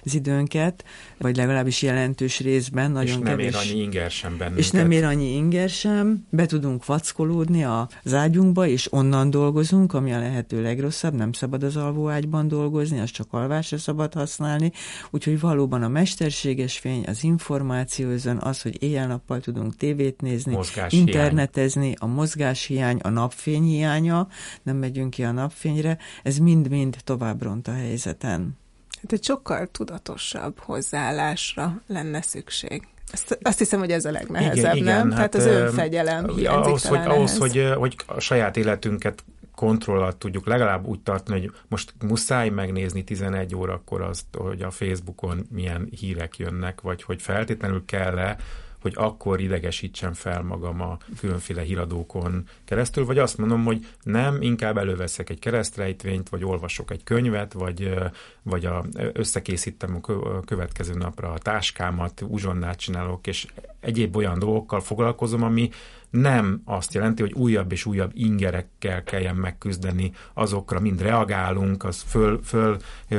az 0.02 0.14
időnket, 0.14 0.84
vagy 1.18 1.36
legalábbis 1.36 1.82
jelentős 1.82 2.40
részben. 2.40 2.90
Nagyon 2.90 3.08
és 3.08 3.14
nem 3.14 3.24
kevés, 3.24 3.46
ér 3.46 3.54
annyi 3.54 3.82
inger 3.82 4.10
sem 4.10 4.36
bennünket. 4.36 4.64
És 4.64 4.70
nem 4.70 4.90
ér 4.90 5.04
annyi 5.04 5.34
inger 5.34 5.68
sem, 5.68 6.26
be 6.30 6.46
tudunk 6.46 6.86
vackolódni 6.86 7.64
az 7.64 8.14
ágyunkba, 8.14 8.66
és 8.66 8.92
onnan 8.92 9.30
dolgozunk, 9.30 9.92
ami 9.92 10.12
a 10.12 10.18
lehető 10.18 10.62
legrosszabb, 10.62 11.14
nem 11.14 11.32
szabad 11.32 11.62
az 11.62 11.76
alvóágyban 11.76 12.48
dolgozni, 12.48 13.00
az 13.00 13.10
csak 13.10 13.26
alvásra 13.30 13.78
szabad 13.78 14.14
használni, 14.14 14.72
úgyhogy 15.10 15.40
valóban 15.40 15.82
a 15.82 15.88
mester 15.88 16.30
mesterséges 16.40 16.78
fény, 16.78 17.04
az 17.06 17.24
információ 17.24 18.08
özön, 18.08 18.38
az, 18.38 18.62
hogy 18.62 18.82
éjjel-nappal 18.82 19.40
tudunk 19.40 19.76
tévét 19.76 20.20
nézni, 20.20 20.54
mozgás 20.54 20.92
internetezni, 20.92 21.82
hiány. 21.82 21.96
a 21.98 22.06
mozgáshiány, 22.06 22.98
a 23.02 23.08
napfény 23.08 23.62
hiánya, 23.62 24.28
nem 24.62 24.76
megyünk 24.76 25.10
ki 25.10 25.24
a 25.24 25.30
napfényre, 25.30 25.98
ez 26.22 26.38
mind-mind 26.38 26.96
tovább 27.04 27.42
ront 27.42 27.68
a 27.68 27.72
helyzeten. 27.72 28.58
Hát 29.02 29.12
egy 29.12 29.24
sokkal 29.24 29.66
tudatosabb 29.66 30.58
hozzáállásra 30.58 31.82
lenne 31.86 32.22
szükség. 32.22 32.86
Azt, 33.12 33.38
azt 33.42 33.58
hiszem, 33.58 33.78
hogy 33.78 33.90
ez 33.90 34.04
a 34.04 34.10
legnehezebb, 34.10 34.76
igen, 34.76 34.84
nem? 34.84 35.06
Igen, 35.06 35.08
Tehát 35.08 35.34
hát, 35.34 35.34
az 35.34 35.46
önfegyelem 35.46 36.28
hiányzik 36.28 36.66
ahhoz, 36.66 36.86
hogy, 36.86 36.98
ahhoz 36.98 37.38
hogy, 37.38 37.72
hogy 37.76 37.96
a 38.06 38.20
saját 38.20 38.56
életünket 38.56 39.24
kontroll 39.60 40.00
alatt 40.00 40.18
tudjuk 40.18 40.46
legalább 40.46 40.86
úgy 40.86 41.00
tartani, 41.00 41.40
hogy 41.40 41.52
most 41.68 41.94
muszáj 42.06 42.48
megnézni 42.48 43.04
11 43.04 43.54
órakor 43.54 44.00
azt, 44.00 44.24
hogy 44.36 44.62
a 44.62 44.70
Facebookon 44.70 45.46
milyen 45.50 45.88
hírek 45.98 46.36
jönnek, 46.36 46.80
vagy 46.80 47.02
hogy 47.02 47.22
feltétlenül 47.22 47.84
kell-e, 47.84 48.36
hogy 48.80 48.92
akkor 48.96 49.40
idegesítsem 49.40 50.12
fel 50.12 50.42
magam 50.42 50.80
a 50.80 50.98
különféle 51.18 51.62
híradókon 51.62 52.48
keresztül, 52.64 53.04
vagy 53.04 53.18
azt 53.18 53.38
mondom, 53.38 53.64
hogy 53.64 53.86
nem, 54.02 54.42
inkább 54.42 54.76
előveszek 54.76 55.30
egy 55.30 55.38
keresztrejtvényt, 55.38 56.28
vagy 56.28 56.44
olvasok 56.44 56.90
egy 56.90 57.04
könyvet, 57.04 57.52
vagy, 57.52 57.94
vagy 58.42 58.64
a, 58.64 58.84
összekészítem 59.12 60.00
a 60.02 60.40
következő 60.40 60.94
napra 60.94 61.32
a 61.32 61.38
táskámat, 61.38 62.24
uzsonnát 62.28 62.78
csinálok, 62.78 63.26
és 63.26 63.46
egyéb 63.80 64.16
olyan 64.16 64.38
dolgokkal 64.38 64.80
foglalkozom, 64.80 65.42
ami 65.42 65.70
nem 66.10 66.62
azt 66.64 66.94
jelenti, 66.94 67.22
hogy 67.22 67.32
újabb 67.32 67.72
és 67.72 67.86
újabb 67.86 68.10
ingerekkel 68.14 69.02
kelljen 69.02 69.36
megküzdeni, 69.36 70.12
azokra 70.34 70.80
mind 70.80 71.02
reagálunk, 71.02 71.84
az 71.84 72.02
föl, 72.02 72.40
föl 72.42 72.76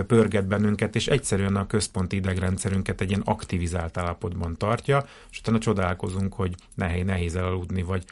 pörget 0.08 0.48
bennünket, 0.48 0.96
és 0.96 1.08
egyszerűen 1.08 1.56
a 1.56 1.68
központi 1.68 2.16
idegrendszerünket 2.16 3.02
egy 3.02 3.10
ilyen 3.10 3.22
aktivizált 3.26 3.98
állapotban 3.98 4.58
tartja, 4.58 5.06
és 5.32 5.40
utána 5.40 5.58
csodálkozunk, 5.58 6.34
hogy 6.34 6.56
nehéz, 6.76 7.06
nehéz 7.06 7.36
elaludni, 7.36 7.82
vagy 7.82 8.04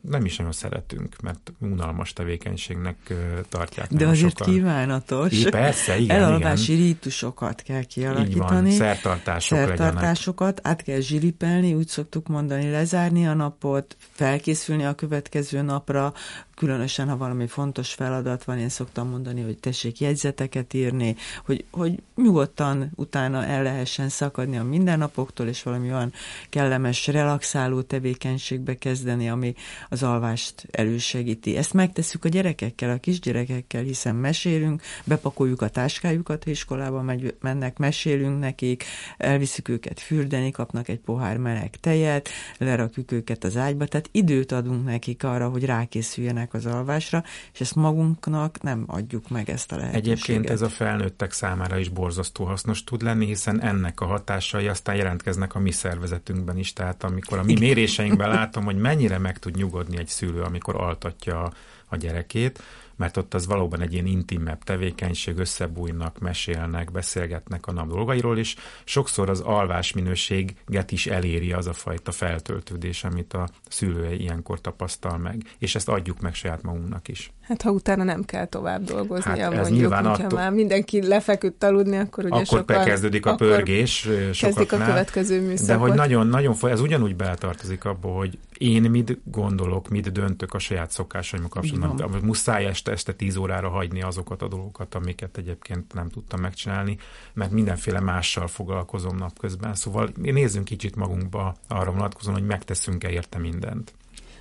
nem 0.00 0.24
is 0.24 0.36
nagyon 0.36 0.52
szeretünk, 0.52 1.16
mert 1.22 1.52
unalmas 1.58 2.12
tevékenységnek 2.12 3.14
tartják. 3.48 3.92
De 3.92 4.06
azért 4.06 4.36
sokan. 4.36 4.54
kívánatos. 4.54 5.32
I, 5.32 5.48
persze, 5.48 5.98
igen. 5.98 6.16
Elalvási 6.16 6.72
igen. 6.72 6.84
rítusokat 6.84 7.62
kell 7.62 7.82
kialakítani. 7.82 8.70
Így 8.70 8.78
van, 8.78 8.86
szertartások 8.86 9.58
Szertartásokat 9.58 10.56
legyenek. 10.56 10.80
át 10.80 10.82
kell 10.82 11.00
zsiripelni, 11.00 11.74
úgy 11.74 11.88
szoktuk 11.88 12.26
mondani, 12.26 12.70
lezárni 12.70 13.26
a 13.26 13.34
napot, 13.34 13.96
felkészülni 14.12 14.84
a 14.84 14.94
következő 14.94 15.62
napra, 15.62 16.14
különösen, 16.58 17.08
ha 17.08 17.16
valami 17.16 17.46
fontos 17.46 17.92
feladat 17.92 18.44
van, 18.44 18.58
én 18.58 18.68
szoktam 18.68 19.08
mondani, 19.08 19.42
hogy 19.42 19.58
tessék 19.58 20.00
jegyzeteket 20.00 20.74
írni, 20.74 21.16
hogy, 21.44 21.64
hogy 21.70 22.02
nyugodtan 22.16 22.90
utána 22.94 23.44
el 23.44 23.62
lehessen 23.62 24.08
szakadni 24.08 24.58
a 24.58 24.64
mindennapoktól, 24.64 25.46
és 25.46 25.62
valami 25.62 25.92
olyan 25.92 26.12
kellemes, 26.48 27.06
relaxáló 27.06 27.82
tevékenységbe 27.82 28.74
kezdeni, 28.74 29.28
ami 29.28 29.54
az 29.88 30.02
alvást 30.02 30.66
elősegíti. 30.70 31.56
Ezt 31.56 31.72
megtesszük 31.72 32.24
a 32.24 32.28
gyerekekkel, 32.28 32.90
a 32.90 32.96
kisgyerekekkel, 32.96 33.82
hiszen 33.82 34.14
mesélünk, 34.14 34.82
bepakoljuk 35.04 35.62
a 35.62 35.68
táskájukat, 35.68 36.44
ha 36.44 36.50
iskolába 36.50 37.02
megy, 37.02 37.36
mennek, 37.40 37.78
mesélünk 37.78 38.38
nekik, 38.38 38.84
elviszük 39.16 39.68
őket 39.68 40.00
fürdeni, 40.00 40.50
kapnak 40.50 40.88
egy 40.88 41.00
pohár 41.00 41.36
meleg 41.36 41.70
tejet, 41.80 42.28
lerakjuk 42.58 43.12
őket 43.12 43.44
az 43.44 43.56
ágyba, 43.56 43.86
tehát 43.86 44.08
időt 44.12 44.52
adunk 44.52 44.84
nekik 44.84 45.24
arra, 45.24 45.48
hogy 45.48 45.64
rákészüljenek 45.64 46.47
az 46.54 46.66
alvásra, 46.66 47.24
és 47.52 47.60
ezt 47.60 47.74
magunknak 47.74 48.62
nem 48.62 48.84
adjuk 48.86 49.28
meg 49.28 49.50
ezt 49.50 49.72
a 49.72 49.76
lehetőséget. 49.76 50.12
Egyébként 50.12 50.50
ez 50.50 50.62
a 50.62 50.68
felnőttek 50.68 51.32
számára 51.32 51.78
is 51.78 51.88
borzasztó 51.88 52.44
hasznos 52.44 52.84
tud 52.84 53.02
lenni, 53.02 53.26
hiszen 53.26 53.62
ennek 53.62 54.00
a 54.00 54.06
hatásai 54.06 54.68
aztán 54.68 54.96
jelentkeznek 54.96 55.54
a 55.54 55.58
mi 55.58 55.70
szervezetünkben 55.70 56.58
is, 56.58 56.72
tehát 56.72 57.04
amikor 57.04 57.38
a 57.38 57.42
mi 57.42 57.56
méréseinkben 57.58 58.28
látom, 58.28 58.64
hogy 58.64 58.76
mennyire 58.76 59.18
meg 59.18 59.38
tud 59.38 59.56
nyugodni 59.56 59.98
egy 59.98 60.06
szülő, 60.06 60.40
amikor 60.40 60.76
altatja 60.76 61.52
a 61.86 61.96
gyerekét, 61.96 62.62
mert 62.98 63.16
ott 63.16 63.34
az 63.34 63.46
valóban 63.46 63.80
egy 63.80 63.92
ilyen 63.92 64.06
intimebb 64.06 64.64
tevékenység, 64.64 65.38
összebújnak, 65.38 66.18
mesélnek, 66.18 66.92
beszélgetnek 66.92 67.66
a 67.66 67.72
nap 67.72 67.88
dolgairól, 67.88 68.38
és 68.38 68.56
sokszor 68.84 69.30
az 69.30 69.40
alvás 69.40 69.92
minőséget 69.92 70.90
is 70.90 71.06
eléri 71.06 71.52
az 71.52 71.66
a 71.66 71.72
fajta 71.72 72.12
feltöltődés, 72.12 73.04
amit 73.04 73.32
a 73.32 73.48
szülő 73.68 74.12
ilyenkor 74.12 74.60
tapasztal 74.60 75.18
meg, 75.18 75.42
és 75.58 75.74
ezt 75.74 75.88
adjuk 75.88 76.20
meg 76.20 76.34
saját 76.34 76.62
magunknak 76.62 77.08
is. 77.08 77.32
Hát 77.40 77.62
ha 77.62 77.70
utána 77.70 78.04
nem 78.04 78.24
kell 78.24 78.46
tovább 78.46 78.84
dolgozni, 78.84 79.30
hát 79.30 79.38
ez 79.38 79.52
mondjuk, 79.52 79.78
nyilván 79.78 80.06
attól... 80.06 80.38
már 80.38 80.52
mindenki 80.52 81.06
lefeküdt 81.06 81.64
aludni, 81.64 81.96
akkor 81.96 82.24
ugye 82.24 82.34
akkor 82.34 82.46
sokan, 82.46 82.76
bekezdődik 82.76 83.26
a 83.26 83.34
pörgés 83.34 84.08
Kezdik 84.40 84.72
a 84.72 84.76
következő 84.76 85.40
műszakot. 85.40 85.66
De 85.66 85.74
hogy 85.74 85.92
nagyon, 85.92 86.26
nagyon, 86.26 86.56
ez 86.62 86.80
ugyanúgy 86.80 87.16
beletartozik 87.16 87.84
abba, 87.84 88.08
hogy 88.08 88.38
én 88.58 88.90
mit 88.90 89.18
gondolok, 89.24 89.88
mit 89.88 90.12
döntök 90.12 90.54
a 90.54 90.58
saját 90.58 90.90
szokásaimmal 90.90 91.48
kapcsolatban. 91.48 92.20
Muszáj 92.22 92.64
este, 92.64 92.92
este 92.92 93.12
tíz 93.12 93.36
órára 93.36 93.68
hagyni 93.68 94.02
azokat 94.02 94.42
a 94.42 94.48
dolgokat, 94.48 94.94
amiket 94.94 95.36
egyébként 95.36 95.94
nem 95.94 96.08
tudtam 96.08 96.40
megcsinálni, 96.40 96.98
mert 97.32 97.50
mindenféle 97.50 98.00
mással 98.00 98.46
foglalkozom 98.46 99.16
napközben. 99.16 99.74
Szóval 99.74 100.10
nézzünk 100.14 100.64
kicsit 100.64 100.96
magunkba 100.96 101.56
arra 101.68 101.92
vonatkozóan, 101.92 102.38
hogy 102.38 102.46
megteszünk-e 102.46 103.10
érte 103.10 103.38
mindent. 103.38 103.92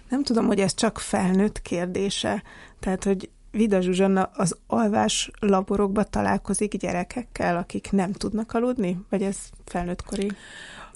Nem 0.10 0.24
tudom, 0.24 0.46
hogy 0.46 0.60
ez 0.60 0.74
csak 0.74 1.00
felnőtt 1.00 1.62
kérdése. 1.62 2.44
Tehát, 2.80 3.04
hogy 3.04 3.30
Vida 3.52 3.82
Zsuzsanna 3.82 4.30
az 4.34 4.58
alvás 4.68 5.32
laborokba 5.40 6.04
találkozik 6.04 6.78
gyerekekkel, 6.78 7.58
akik 7.58 7.92
nem 7.92 8.12
tudnak 8.12 8.54
aludni? 8.54 9.00
Vagy 9.10 9.22
ez 9.24 9.38
felnőttkori? 9.66 10.32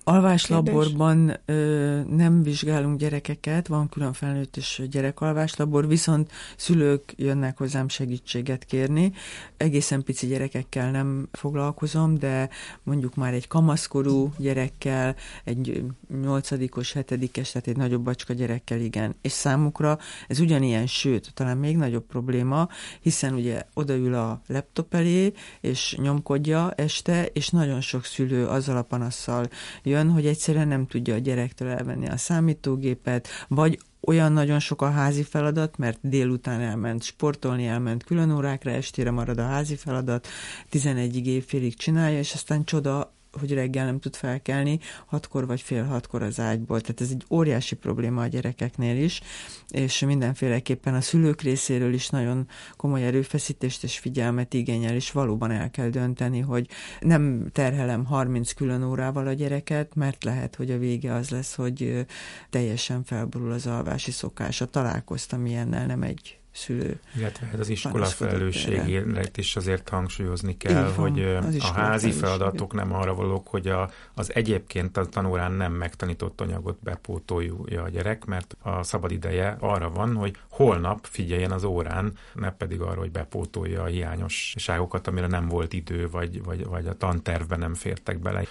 Alváslaborban 0.04 1.40
ö, 1.46 2.00
nem 2.10 2.44
vizsgálunk 2.44 3.00
gyerekeket, 3.00 3.68
van 3.68 3.90
külön 3.90 4.14
felnőtt 4.14 4.58
és 4.58 4.82
gyerekalváslabor, 4.90 5.88
viszont 5.88 6.32
szülők 6.58 7.14
jönnek 7.18 7.58
hozzám 7.58 7.88
segítséget 7.88 8.66
kérni. 8.66 9.14
Egészen 9.58 10.04
pici 10.04 10.28
gyerekekkel 10.28 10.92
nem 10.92 11.28
foglalkozom, 11.32 12.18
de 12.18 12.50
mondjuk 12.84 13.16
már 13.16 13.34
egy 13.34 13.48
kamaszkorú 13.48 14.34
gyerekkel, 14.38 15.16
egy 15.44 15.84
nyolcadikos, 16.22 16.94
hetedikes, 16.94 17.52
tehát 17.52 17.68
egy 17.68 17.78
nagyobb 17.78 18.04
bacska 18.04 18.34
gyerekkel, 18.34 18.80
igen. 18.80 19.16
És 19.22 19.32
számukra 19.32 19.98
ez 20.28 20.40
ugyanilyen, 20.40 20.88
sőt, 20.88 21.32
talán 21.34 21.58
még 21.58 21.78
nagyobb 21.78 22.06
probléma, 22.06 22.68
hiszen 23.02 23.34
ugye 23.34 23.64
odaül 23.74 24.14
a 24.14 24.42
laptop 24.48 24.94
elé, 24.94 25.34
és 25.62 25.98
nyomkodja 26.02 26.72
este, 26.72 27.26
és 27.26 27.50
nagyon 27.50 27.82
sok 27.82 28.06
szülő 28.06 28.48
azzal 28.48 28.78
a 28.78 28.82
panasszal 28.82 29.48
jön, 29.84 29.91
hogy 30.10 30.26
egyszerűen 30.26 30.68
nem 30.68 30.88
tudja 30.88 31.14
a 31.14 31.18
gyerektől 31.18 31.70
elvenni 31.70 32.08
a 32.08 32.18
számítógépet, 32.18 33.28
vagy 33.48 33.80
olyan 34.02 34.32
nagyon 34.32 34.60
sok 34.60 34.82
a 34.82 34.90
házi 34.90 35.24
feladat, 35.24 35.78
mert 35.78 36.00
délután 36.02 36.62
elment 36.62 37.04
sportolni, 37.04 37.66
elment 37.66 38.04
külön 38.04 38.32
órákra, 38.32 38.72
estére 38.72 39.12
marad 39.12 39.38
a 39.38 39.46
házi 39.46 39.76
feladat, 39.76 40.28
11-ig 40.72 41.26
évfélig 41.26 41.76
csinálja, 41.76 42.20
és 42.20 42.34
aztán 42.34 42.64
csoda, 42.64 43.14
hogy 43.40 43.54
reggel 43.54 43.86
nem 43.86 44.00
tud 44.00 44.16
felkelni, 44.16 44.80
hatkor 45.06 45.46
vagy 45.46 45.62
fél 45.62 45.84
hatkor 45.84 46.22
az 46.22 46.40
ágyból. 46.40 46.82
Tehát 46.82 47.02
ez 47.02 47.10
egy 47.10 47.24
óriási 47.30 47.76
probléma 47.76 48.22
a 48.22 48.28
gyerekeknél 48.28 49.04
is, 49.04 49.22
és 49.70 50.00
mindenféleképpen 50.00 50.94
a 50.94 51.02
szülők 51.02 51.42
részéről 51.42 51.94
is 51.94 52.10
nagyon 52.10 52.48
komoly 52.76 53.06
erőfeszítést 53.06 53.84
és 53.84 54.00
figyelmet 54.00 54.54
igényel, 54.54 54.96
és 54.96 55.12
valóban 55.12 55.52
el 55.52 55.72
kell 55.72 55.90
dönteni, 55.90 56.40
hogy 56.40 56.68
nem 57.00 57.48
terhelem 57.52 58.06
30 58.06 58.52
külön 58.52 58.84
órával 58.84 59.28
a 59.28 59.34
gyereket, 59.34 59.96
mert 59.96 60.24
lehet, 60.24 60.56
hogy 60.56 60.72
a 60.72 60.78
vége 60.78 61.14
az 61.14 61.30
lesz, 61.30 61.56
hogy 61.56 62.06
teljesen 62.50 63.04
felborul 63.04 63.52
az 63.52 63.68
alvási 63.68 64.12
szokása. 64.12 64.66
Találkoztam 64.66 65.46
ilyennel, 65.46 65.86
nem 65.86 66.02
egy 66.02 66.41
szülő. 66.52 67.00
Illetve 67.16 67.46
hát 67.46 67.60
az 67.60 67.70
iskola 67.70 68.06
felelősségét 68.06 69.38
is 69.38 69.56
azért 69.56 69.90
hangsúlyozni 69.90 70.58
kell, 70.58 70.92
van, 70.96 71.10
hogy 71.10 71.22
a 71.60 71.66
házi 71.66 72.12
feladatok 72.12 72.74
nem 72.74 72.94
arra 72.94 73.14
valók, 73.14 73.48
hogy 73.48 73.68
a, 73.68 73.90
az 74.14 74.36
egyébként 74.36 74.98
a 74.98 75.06
tanórán 75.06 75.52
nem 75.52 75.74
megtanított 75.74 76.42
anyagot 76.42 76.78
bepótolja 76.84 77.84
a 77.84 77.90
gyerek, 77.90 78.26
mert 78.26 78.56
a 78.62 78.84
szabad 78.84 79.12
ideje 79.12 79.58
arra 79.60 79.90
van, 79.90 80.16
hogy 80.16 80.38
holnap 80.50 81.08
figyeljen 81.10 81.52
az 81.52 81.64
órán, 81.64 82.14
ne 82.34 82.52
pedig 82.52 82.82
arra, 82.82 83.00
hogy 83.00 83.12
bepótolja 83.12 83.82
a 83.82 83.86
hiányosságokat, 83.86 85.08
amire 85.08 85.28
nem 85.28 85.48
volt 85.48 85.74
idő, 85.74 86.10
vagy, 86.10 86.44
vagy, 86.44 86.66
vagy 86.66 86.88
a 86.88 86.98
tantervben 86.98 87.60
nem 87.60 87.74
fértek 87.74 88.20
bele 88.20 88.44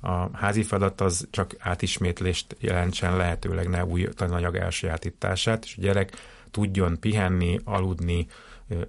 a 0.00 0.36
házi 0.36 0.62
feladat 0.62 1.00
az 1.00 1.26
csak 1.30 1.54
átismétlést 1.58 2.56
jelentsen 2.58 3.16
lehetőleg 3.16 3.68
ne 3.68 3.84
új 3.84 4.08
tananyag 4.14 4.56
elsajátítását, 4.56 5.64
és 5.64 5.74
a 5.76 5.80
gyerek 5.80 6.16
tudjon 6.56 7.00
pihenni, 7.00 7.58
aludni, 7.64 8.26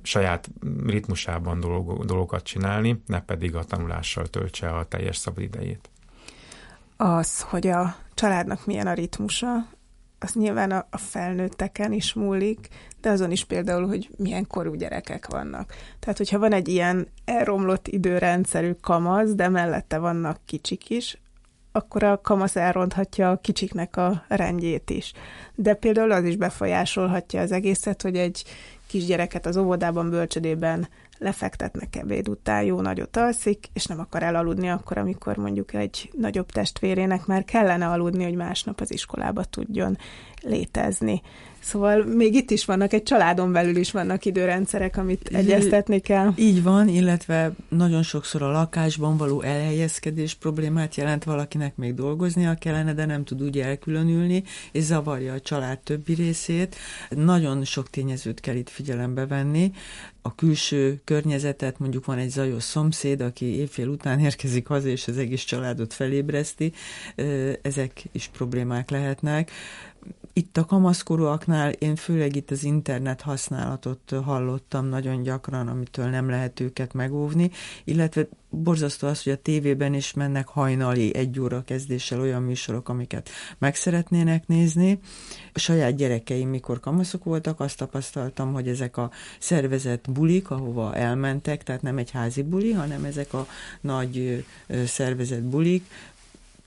saját 0.02 0.50
ritmusában 0.86 1.60
dolog, 1.60 2.06
dolgokat 2.06 2.44
csinálni, 2.44 3.02
ne 3.06 3.22
pedig 3.22 3.56
a 3.56 3.64
tanulással 3.64 4.28
töltse 4.28 4.70
a 4.70 4.86
teljes 4.86 5.18
szabadidejét. 5.18 5.90
Az, 6.98 7.42
hogy 7.42 7.68
a 7.68 7.96
családnak 8.14 8.66
milyen 8.66 8.88
a 8.88 8.94
ritmusa, 8.94 9.68
az 10.20 10.34
nyilván 10.34 10.72
a, 10.72 10.88
a 10.90 10.98
felnőtteken 10.98 11.92
is 11.92 12.14
múlik, 12.14 12.68
de 13.02 13.10
azon 13.10 13.32
is 13.32 13.44
például, 13.44 13.88
hogy 13.88 14.10
milyen 14.18 14.48
korú 14.48 14.74
gyerekek 14.74 15.28
vannak. 15.28 15.74
Tehát, 16.00 16.18
hogyha 16.18 16.40
van 16.40 16.52
egy 16.52 16.68
ilyen 16.68 17.08
elromlott 17.26 17.88
időrendszerű 17.88 18.72
kamasz, 18.72 19.34
de 19.34 19.50
mellette 19.50 19.98
vannak 19.98 20.40
kicsik 20.46 20.90
is, 20.90 21.18
akkor 21.78 22.04
a 22.04 22.22
kamasz 22.22 22.56
elronthatja 22.56 23.30
a 23.30 23.38
kicsiknek 23.38 23.98
a 23.98 24.24
rendjét 24.28 24.90
is. 24.90 25.14
De 25.56 25.74
például 25.74 26.12
az 26.12 26.24
is 26.24 26.36
befolyásolhatja 26.36 27.42
az 27.42 27.52
egészet, 27.52 28.02
hogy 28.02 28.16
egy 28.16 28.44
kisgyereket 28.88 29.46
az 29.46 29.58
óvodában, 29.58 30.10
bölcsödében 30.10 30.88
lefektetnek 31.18 31.96
ebéd 31.96 32.30
után, 32.30 32.64
jó 32.64 32.82
nagyot 32.82 33.18
alszik, 33.18 33.70
és 33.74 33.86
nem 33.86 34.00
akar 34.00 34.24
elaludni 34.24 34.70
akkor, 34.70 34.98
amikor 34.98 35.38
mondjuk 35.38 35.74
egy 35.74 36.10
nagyobb 36.18 36.52
testvérének 36.52 37.26
már 37.26 37.44
kellene 37.44 37.88
aludni, 37.88 38.24
hogy 38.24 38.36
másnap 38.36 38.82
az 38.82 38.94
iskolába 38.94 39.44
tudjon 39.44 39.98
létezni. 40.42 41.22
Szóval 41.68 42.04
még 42.04 42.34
itt 42.34 42.52
is 42.52 42.66
vannak, 42.66 42.94
egy 42.94 43.04
családon 43.04 43.52
belül 43.52 43.76
is 43.76 43.92
vannak 43.92 44.26
időrendszerek, 44.26 44.98
amit 44.98 45.28
egyeztetni 45.28 46.00
kell. 46.00 46.34
Így 46.36 46.64
van, 46.64 46.88
illetve 46.88 47.52
nagyon 47.70 48.04
sokszor 48.04 48.42
a 48.42 48.52
lakásban 48.52 49.18
való 49.18 49.42
elhelyezkedés 49.42 50.34
problémát 50.34 50.96
jelent 50.96 51.24
valakinek 51.24 51.76
még 51.76 51.94
dolgoznia 51.94 52.54
kellene, 52.54 52.94
de 52.94 53.06
nem 53.06 53.24
tud 53.24 53.44
úgy 53.44 53.60
elkülönülni, 53.60 54.44
és 54.72 54.84
zavarja 54.84 55.34
a 55.34 55.40
család 55.40 55.80
többi 55.80 56.14
részét. 56.14 56.76
Nagyon 57.10 57.64
sok 57.64 57.90
tényezőt 57.90 58.40
kell 58.40 58.56
itt 58.56 58.70
figyelembe 58.70 59.26
venni. 59.26 59.72
A 60.22 60.36
külső 60.36 61.02
környezetet, 61.04 61.80
mondjuk 61.80 62.06
van 62.06 62.18
egy 62.18 62.30
zajos 62.30 62.64
szomszéd, 62.64 63.22
aki 63.22 63.46
évfél 63.46 63.88
után 63.88 64.20
érkezik 64.20 64.68
haza, 64.68 64.88
és 64.88 65.08
az 65.08 65.18
egész 65.18 65.44
családot 65.44 65.94
felébreszti, 65.94 66.74
ezek 67.62 68.04
is 68.12 68.30
problémák 68.34 68.90
lehetnek. 68.90 69.52
Itt 70.38 70.58
a 70.58 70.66
kamaszkorúaknál 70.66 71.72
én 71.72 71.96
főleg 71.96 72.36
itt 72.36 72.52
az 72.52 72.64
internet 72.64 73.22
használatot 73.22 74.14
hallottam 74.24 74.86
nagyon 74.86 75.24
gyakran, 75.24 75.68
amitől 75.68 76.06
nem 76.06 76.30
lehet 76.30 76.60
őket 76.60 76.94
megóvni, 76.94 77.52
illetve 77.84 78.28
borzasztó 78.50 79.08
az, 79.08 79.24
hogy 79.24 79.34
a 79.34 79.42
tévében 79.42 79.94
is 79.94 80.14
mennek 80.14 80.48
hajnali 80.48 81.16
egy 81.16 81.40
óra 81.40 81.64
kezdéssel 81.64 82.22
olyan 82.22 82.44
műsorok, 82.44 82.90
amiket 82.90 83.30
meg 83.58 83.76
szeretnének 83.76 84.48
nézni. 84.48 85.00
A 85.54 85.60
saját 85.60 85.96
gyerekeim, 85.96 86.50
mikor 86.50 86.80
kamaszok 86.80 87.24
voltak, 87.24 87.60
azt 87.60 87.78
tapasztaltam, 87.78 88.54
hogy 88.54 88.68
ezek 88.68 88.98
a 88.98 89.12
szervezett 89.40 90.12
bulik, 90.12 90.50
ahova 90.50 90.96
elmentek, 90.96 91.64
tehát 91.64 91.82
nem 91.82 91.98
egy 91.98 92.12
házi 92.12 92.42
buli, 92.42 92.72
hanem 92.72 93.04
ezek 93.04 93.34
a 93.34 93.48
nagy 93.82 94.46
szervezett 94.86 95.44
bulik, 95.44 95.86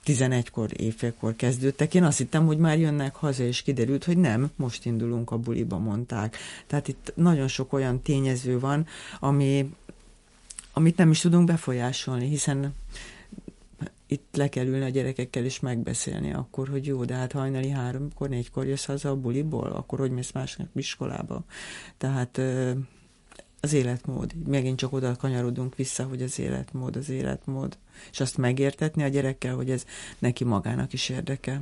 11-kor, 0.05 0.69
évfélkor 0.81 1.35
kezdődtek. 1.35 1.93
Én 1.93 2.03
azt 2.03 2.17
hittem, 2.17 2.45
hogy 2.45 2.57
már 2.57 2.79
jönnek 2.79 3.15
haza, 3.15 3.43
és 3.43 3.61
kiderült, 3.61 4.03
hogy 4.03 4.17
nem, 4.17 4.51
most 4.55 4.85
indulunk 4.85 5.31
a 5.31 5.37
buliba, 5.37 5.77
mondták. 5.77 6.37
Tehát 6.67 6.87
itt 6.87 7.11
nagyon 7.15 7.47
sok 7.47 7.73
olyan 7.73 8.01
tényező 8.01 8.59
van, 8.59 8.87
ami, 9.19 9.73
amit 10.73 10.97
nem 10.97 11.11
is 11.11 11.19
tudunk 11.19 11.45
befolyásolni, 11.45 12.27
hiszen 12.27 12.73
itt 14.07 14.35
le 14.35 14.49
kell 14.49 14.65
ülni 14.65 14.83
a 14.83 14.89
gyerekekkel 14.89 15.43
és 15.43 15.59
megbeszélni 15.59 16.33
akkor, 16.33 16.67
hogy 16.67 16.85
jó, 16.85 17.05
de 17.05 17.13
hát 17.13 17.31
hajnali 17.31 17.69
háromkor, 17.69 18.29
négykor 18.29 18.65
jössz 18.65 18.85
haza 18.85 19.09
a 19.09 19.15
buliból, 19.15 19.71
akkor 19.71 19.99
hogy 19.99 20.11
mész 20.11 20.31
másnak 20.31 20.67
iskolába. 20.75 21.43
Tehát 21.97 22.41
az 23.61 23.73
életmód. 23.73 24.33
Megint 24.47 24.77
csak 24.77 24.93
oda 24.93 25.15
kanyarodunk 25.15 25.75
vissza, 25.75 26.03
hogy 26.03 26.21
az 26.21 26.39
életmód, 26.39 26.95
az 26.95 27.09
életmód. 27.09 27.77
És 28.11 28.19
azt 28.19 28.37
megértetni 28.37 29.03
a 29.03 29.07
gyerekkel, 29.07 29.55
hogy 29.55 29.69
ez 29.71 29.85
neki 30.19 30.43
magának 30.43 30.93
is 30.93 31.09
érdeke. 31.09 31.61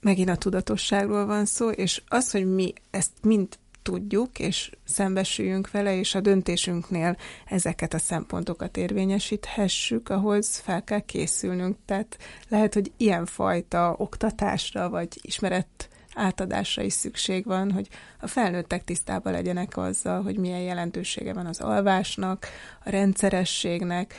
Megint 0.00 0.28
a 0.28 0.36
tudatosságról 0.36 1.26
van 1.26 1.44
szó, 1.44 1.68
és 1.70 2.02
az, 2.08 2.30
hogy 2.30 2.54
mi 2.54 2.72
ezt 2.90 3.12
mind 3.22 3.48
tudjuk, 3.82 4.38
és 4.38 4.70
szembesüljünk 4.84 5.70
vele, 5.70 5.98
és 5.98 6.14
a 6.14 6.20
döntésünknél 6.20 7.16
ezeket 7.46 7.94
a 7.94 7.98
szempontokat 7.98 8.76
érvényesíthessük, 8.76 10.08
ahhoz 10.08 10.58
fel 10.58 10.84
kell 10.84 11.00
készülnünk. 11.00 11.76
Tehát 11.84 12.18
lehet, 12.48 12.74
hogy 12.74 12.92
ilyenfajta 12.96 13.94
oktatásra, 13.98 14.88
vagy 14.88 15.18
ismeret 15.22 15.88
átadásra 16.18 16.82
is 16.82 16.92
szükség 16.92 17.44
van, 17.44 17.72
hogy 17.72 17.88
a 18.20 18.26
felnőttek 18.26 18.84
tisztában 18.84 19.32
legyenek 19.32 19.76
azzal, 19.76 20.22
hogy 20.22 20.36
milyen 20.36 20.60
jelentősége 20.60 21.32
van 21.32 21.46
az 21.46 21.60
alvásnak, 21.60 22.46
a 22.84 22.90
rendszerességnek, 22.90 24.14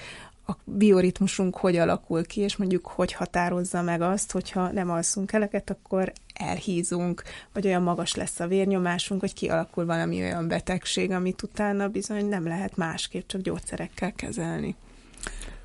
a 0.49 0.57
bioritmusunk 0.63 1.57
hogy 1.57 1.77
alakul 1.77 2.25
ki, 2.25 2.41
és 2.41 2.57
mondjuk 2.57 2.87
hogy 2.87 3.13
határozza 3.13 3.81
meg 3.81 4.01
azt, 4.01 4.31
hogyha 4.31 4.71
nem 4.71 4.89
alszunk 4.89 5.31
eleket, 5.31 5.69
akkor 5.69 6.13
elhízunk, 6.33 7.23
vagy 7.53 7.65
olyan 7.65 7.81
magas 7.81 8.15
lesz 8.15 8.39
a 8.39 8.47
vérnyomásunk, 8.47 9.19
hogy 9.19 9.33
kialakul 9.33 9.85
valami 9.85 10.21
olyan 10.21 10.47
betegség, 10.47 11.11
amit 11.11 11.43
utána 11.43 11.87
bizony 11.87 12.25
nem 12.25 12.47
lehet 12.47 12.75
másképp, 12.75 13.27
csak 13.27 13.41
gyógyszerekkel 13.41 14.11
kezelni. 14.11 14.75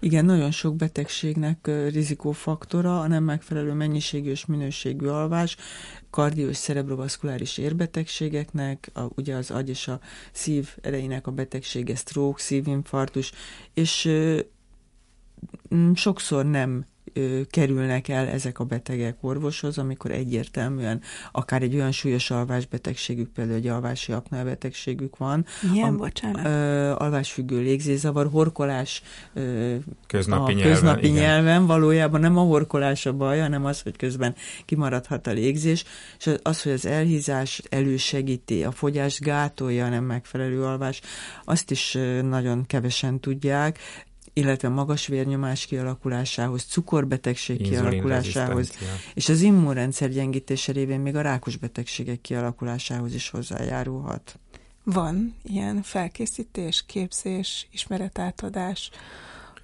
Igen, 0.04 0.24
nagyon 0.24 0.50
sok 0.50 0.76
betegségnek 0.76 1.70
rizikófaktora 1.88 3.00
a 3.00 3.06
nem 3.06 3.24
megfelelő 3.24 3.72
mennyiségű 3.72 4.30
és 4.30 4.46
minőségű 4.46 5.06
alvás, 5.06 5.56
kardiós 6.10 6.58
cerebrovaszkuláris 6.58 7.58
érbetegségeknek, 7.58 8.90
a, 8.94 9.00
ugye 9.16 9.34
az 9.34 9.50
agy 9.50 9.68
és 9.68 9.88
a 9.88 10.00
szív 10.32 10.76
erejének 10.80 11.26
a 11.26 11.30
betegsége, 11.30 11.94
stroke, 11.94 12.42
szívinfarktus, 12.42 13.32
és 13.74 14.04
ö, 14.04 14.40
sokszor 15.94 16.46
nem 16.46 16.86
kerülnek 17.50 18.08
el 18.08 18.26
ezek 18.26 18.58
a 18.58 18.64
betegek 18.64 19.16
orvoshoz, 19.20 19.78
amikor 19.78 20.10
egyértelműen 20.10 21.00
akár 21.32 21.62
egy 21.62 21.74
olyan 21.74 21.92
súlyos 21.92 22.30
alvásbetegségük, 22.30 23.32
például 23.32 23.56
egy 23.56 23.66
alvási 23.66 24.12
apnálbetegségük 24.12 25.16
van. 25.16 25.46
Milyen, 25.70 25.94
a, 25.94 25.96
bocsánat? 25.96 26.44
Ö, 26.44 26.94
alvásfüggő 26.98 27.60
légzézavar, 27.60 28.28
horkolás 28.30 29.02
ö, 29.34 29.74
köznapi, 30.06 30.52
a 30.52 30.54
nyelven, 30.54 30.72
köznapi 30.72 31.06
igen. 31.06 31.22
nyelven, 31.22 31.66
valójában 31.66 32.20
nem 32.20 32.36
a 32.36 32.42
horkolás 32.42 33.06
a 33.06 33.12
baj, 33.12 33.40
hanem 33.40 33.64
az, 33.64 33.80
hogy 33.80 33.96
közben 33.96 34.34
kimaradhat 34.64 35.26
a 35.26 35.32
légzés, 35.32 35.84
és 36.18 36.30
az, 36.42 36.62
hogy 36.62 36.72
az 36.72 36.86
elhízás 36.86 37.62
elősegíti, 37.68 38.64
a 38.64 38.70
fogyás 38.70 39.20
gátolja 39.20 39.84
a 39.84 39.88
nem 39.88 40.04
megfelelő 40.04 40.64
alvás, 40.64 41.00
azt 41.44 41.70
is 41.70 41.98
nagyon 42.22 42.66
kevesen 42.66 43.20
tudják, 43.20 43.78
illetve 44.34 44.68
magas 44.68 45.06
vérnyomás 45.06 45.66
kialakulásához, 45.66 46.64
cukorbetegség 46.64 47.62
kialakulásához, 47.62 48.72
és 49.14 49.28
az 49.28 49.40
immunrendszer 49.40 50.10
gyengítése 50.10 50.72
révén 50.72 51.00
még 51.00 51.16
a 51.16 51.20
rákos 51.20 51.56
betegségek 51.56 52.20
kialakulásához 52.20 53.14
is 53.14 53.30
hozzájárulhat. 53.30 54.38
Van 54.82 55.34
ilyen 55.42 55.82
felkészítés, 55.82 56.84
képzés, 56.86 57.68
ismeretátadás, 57.72 58.90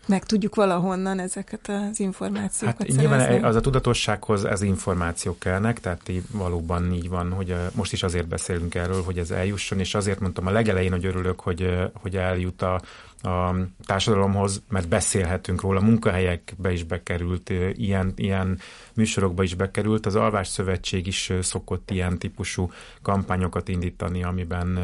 meg 0.07 0.25
tudjuk 0.25 0.55
valahonnan 0.55 1.19
ezeket 1.19 1.69
az 1.69 2.01
információkat 2.01 2.79
hát 2.79 2.91
szerezni? 2.91 3.01
nyilván 3.01 3.45
az 3.45 3.57
a 3.57 3.61
tudatossághoz 3.61 4.45
ez 4.45 4.63
információk 4.63 5.39
kellnek, 5.39 5.81
tehát 5.81 6.09
így 6.09 6.23
valóban 6.33 6.93
így 6.93 7.09
van, 7.09 7.33
hogy 7.33 7.55
most 7.75 7.93
is 7.93 8.03
azért 8.03 8.29
beszélünk 8.29 8.75
erről, 8.75 9.03
hogy 9.03 9.19
ez 9.19 9.31
eljusson, 9.31 9.79
és 9.79 9.95
azért 9.95 10.21
mondtam 10.21 10.47
a 10.47 10.51
legelején, 10.51 10.91
hogy 10.91 11.05
örülök, 11.05 11.41
hogy, 11.41 11.91
hogy 11.93 12.17
eljut 12.17 12.63
a, 12.63 12.81
a 13.23 13.55
társadalomhoz, 13.85 14.63
mert 14.69 14.89
beszélhetünk 14.89 15.61
róla, 15.61 15.81
munkahelyekbe 15.81 16.73
is 16.73 16.83
bekerült, 16.83 17.51
ilyen, 17.73 18.13
ilyen 18.17 18.59
műsorokba 18.95 19.43
is 19.43 19.55
bekerült. 19.55 20.07
Az 20.07 20.15
Alvás 20.15 20.49
Szövetség 20.49 21.07
is 21.07 21.33
szokott 21.41 21.91
ilyen 21.91 22.19
típusú 22.19 22.71
kampányokat 23.03 23.69
indítani, 23.69 24.23
amiben 24.23 24.79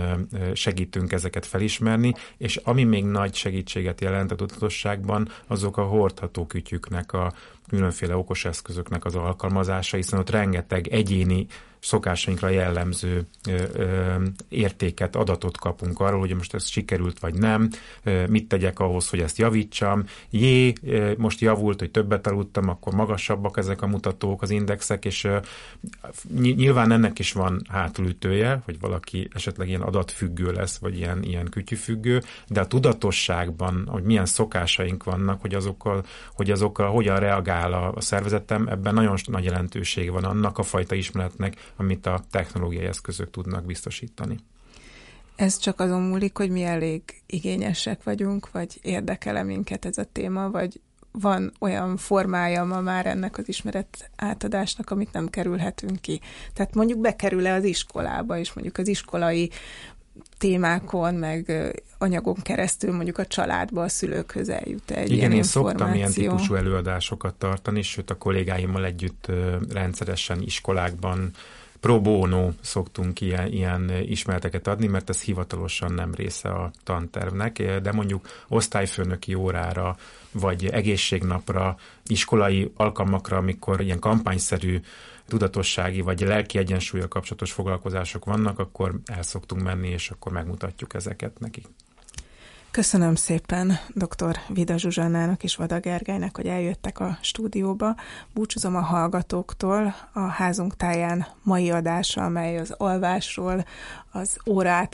segítünk 0.52 1.12
ezeket 1.12 1.46
felismerni, 1.46 2.14
és 2.36 2.56
ami 2.56 2.84
még 2.84 3.04
nagy 3.04 3.34
segítséget 3.34 4.00
jelent 4.00 4.32
a 4.32 4.36
tudatosságban, 4.36 5.28
azok 5.46 5.76
a 5.76 5.84
hordható 5.84 6.46
kütyüknek 6.46 7.12
a 7.12 7.32
különféle 7.68 8.16
okos 8.16 8.44
eszközöknek 8.44 9.04
az 9.04 9.14
alkalmazása, 9.14 9.96
hiszen 9.96 10.18
ott 10.18 10.30
rengeteg 10.30 10.88
egyéni 10.88 11.46
szokásainkra 11.86 12.48
jellemző 12.48 13.26
ö, 13.48 13.62
ö, 13.72 14.14
értéket, 14.48 15.16
adatot 15.16 15.58
kapunk 15.58 16.00
arról, 16.00 16.20
hogy 16.20 16.34
most 16.34 16.54
ez 16.54 16.66
sikerült 16.66 17.18
vagy 17.18 17.34
nem, 17.34 17.70
ö, 18.02 18.26
mit 18.26 18.48
tegyek 18.48 18.78
ahhoz, 18.78 19.08
hogy 19.08 19.20
ezt 19.20 19.38
javítsam. 19.38 20.04
Jé, 20.30 20.72
ö, 20.82 21.12
most 21.16 21.40
javult, 21.40 21.78
hogy 21.78 21.90
többet 21.90 22.26
aludtam, 22.26 22.68
akkor 22.68 22.94
magasabbak 22.94 23.56
ezek 23.56 23.82
a 23.82 23.86
mutatók, 23.86 24.42
az 24.42 24.50
indexek, 24.50 25.04
és 25.04 25.24
ö, 25.24 25.38
nyilván 26.38 26.92
ennek 26.92 27.18
is 27.18 27.32
van 27.32 27.62
hátulütője, 27.68 28.60
hogy 28.64 28.80
valaki 28.80 29.28
esetleg 29.34 29.68
ilyen 29.68 29.82
adatfüggő 29.82 30.52
lesz, 30.52 30.78
vagy 30.78 30.96
ilyen, 30.96 31.22
ilyen 31.22 31.48
kütyüfüggő, 31.48 32.22
de 32.48 32.60
a 32.60 32.66
tudatosságban, 32.66 33.88
hogy 33.90 34.02
milyen 34.02 34.26
szokásaink 34.26 35.04
vannak, 35.04 35.40
hogy 35.40 35.54
azokkal, 35.54 36.04
hogy 36.34 36.50
azokkal 36.50 36.90
hogyan 36.90 37.18
reagál 37.18 37.55
a, 37.64 37.92
a 37.92 38.00
szervezetem, 38.00 38.68
ebben 38.68 38.94
nagyon 38.94 39.18
nagy 39.26 39.44
jelentősége 39.44 40.10
van 40.10 40.24
annak 40.24 40.58
a 40.58 40.62
fajta 40.62 40.94
ismeretnek, 40.94 41.72
amit 41.76 42.06
a 42.06 42.20
technológiai 42.30 42.84
eszközök 42.84 43.30
tudnak 43.30 43.64
biztosítani. 43.64 44.38
Ez 45.36 45.58
csak 45.58 45.80
azon 45.80 46.02
múlik, 46.02 46.36
hogy 46.36 46.50
mi 46.50 46.62
elég 46.62 47.02
igényesek 47.26 48.02
vagyunk, 48.02 48.50
vagy 48.50 48.78
érdekel 48.82 49.44
minket 49.44 49.84
ez 49.84 49.98
a 49.98 50.04
téma, 50.12 50.50
vagy 50.50 50.80
van 51.20 51.52
olyan 51.60 51.96
formája 51.96 52.64
ma 52.64 52.80
már 52.80 53.06
ennek 53.06 53.38
az 53.38 53.48
ismeret 53.48 54.10
átadásnak, 54.16 54.90
amit 54.90 55.12
nem 55.12 55.28
kerülhetünk 55.28 56.00
ki. 56.00 56.20
Tehát 56.52 56.74
mondjuk 56.74 56.98
bekerül-e 56.98 57.54
az 57.54 57.64
iskolába, 57.64 58.38
és 58.38 58.52
mondjuk 58.52 58.78
az 58.78 58.88
iskolai 58.88 59.50
témákon, 60.38 61.14
meg 61.14 61.52
anyagon 61.98 62.36
keresztül 62.42 62.92
mondjuk 62.92 63.18
a 63.18 63.26
családba, 63.26 63.82
a 63.82 63.88
szülőkhöz 63.88 64.48
eljut 64.48 64.90
egy 64.90 65.06
Igen, 65.06 65.18
ilyen 65.18 65.32
én 65.32 65.42
szoktam 65.42 65.94
ilyen 65.94 66.12
típusú 66.12 66.54
előadásokat 66.54 67.34
tartani, 67.34 67.82
sőt 67.82 68.10
a 68.10 68.18
kollégáimmal 68.18 68.84
együtt 68.84 69.26
rendszeresen 69.72 70.42
iskolákban 70.42 71.30
pro 71.80 72.00
bono 72.00 72.50
szoktunk 72.60 73.20
ilyen, 73.20 73.52
ilyen 73.52 73.92
ismereteket 74.02 74.66
adni, 74.66 74.86
mert 74.86 75.08
ez 75.08 75.20
hivatalosan 75.20 75.92
nem 75.92 76.14
része 76.14 76.48
a 76.48 76.70
tantervnek, 76.84 77.80
de 77.82 77.92
mondjuk 77.92 78.28
osztályfőnöki 78.48 79.34
órára, 79.34 79.96
vagy 80.32 80.66
egészségnapra, 80.66 81.76
iskolai 82.06 82.72
alkalmakra, 82.76 83.36
amikor 83.36 83.80
ilyen 83.80 83.98
kampányszerű 83.98 84.80
tudatossági 85.26 86.00
vagy 86.00 86.20
lelki 86.20 86.58
egyensúlyra 86.58 87.08
kapcsolatos 87.08 87.52
foglalkozások 87.52 88.24
vannak, 88.24 88.58
akkor 88.58 89.00
el 89.04 89.22
szoktunk 89.22 89.62
menni, 89.62 89.88
és 89.88 90.10
akkor 90.10 90.32
megmutatjuk 90.32 90.94
ezeket 90.94 91.38
nekik. 91.38 91.66
Köszönöm 92.76 93.14
szépen 93.14 93.78
dr. 93.94 94.38
Vida 94.48 94.78
Zsuzsannának 94.78 95.42
és 95.42 95.56
Vada 95.56 95.80
Gergelynek, 95.80 96.36
hogy 96.36 96.46
eljöttek 96.46 97.00
a 97.00 97.18
stúdióba. 97.20 97.96
Búcsúzom 98.34 98.76
a 98.76 98.80
hallgatóktól 98.80 99.94
a 100.12 100.20
házunk 100.20 100.76
táján 100.76 101.26
mai 101.42 101.70
adása, 101.70 102.24
amely 102.24 102.58
az 102.58 102.70
alvásról, 102.70 103.64
az 104.12 104.38
óra 104.46 104.88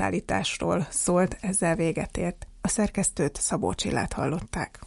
szólt, 0.90 1.36
ezzel 1.40 1.76
véget 1.76 2.16
ért. 2.16 2.46
A 2.60 2.68
szerkesztőt 2.68 3.40
Szabó 3.40 3.74
Csillát 3.74 4.12
hallották. 4.12 4.80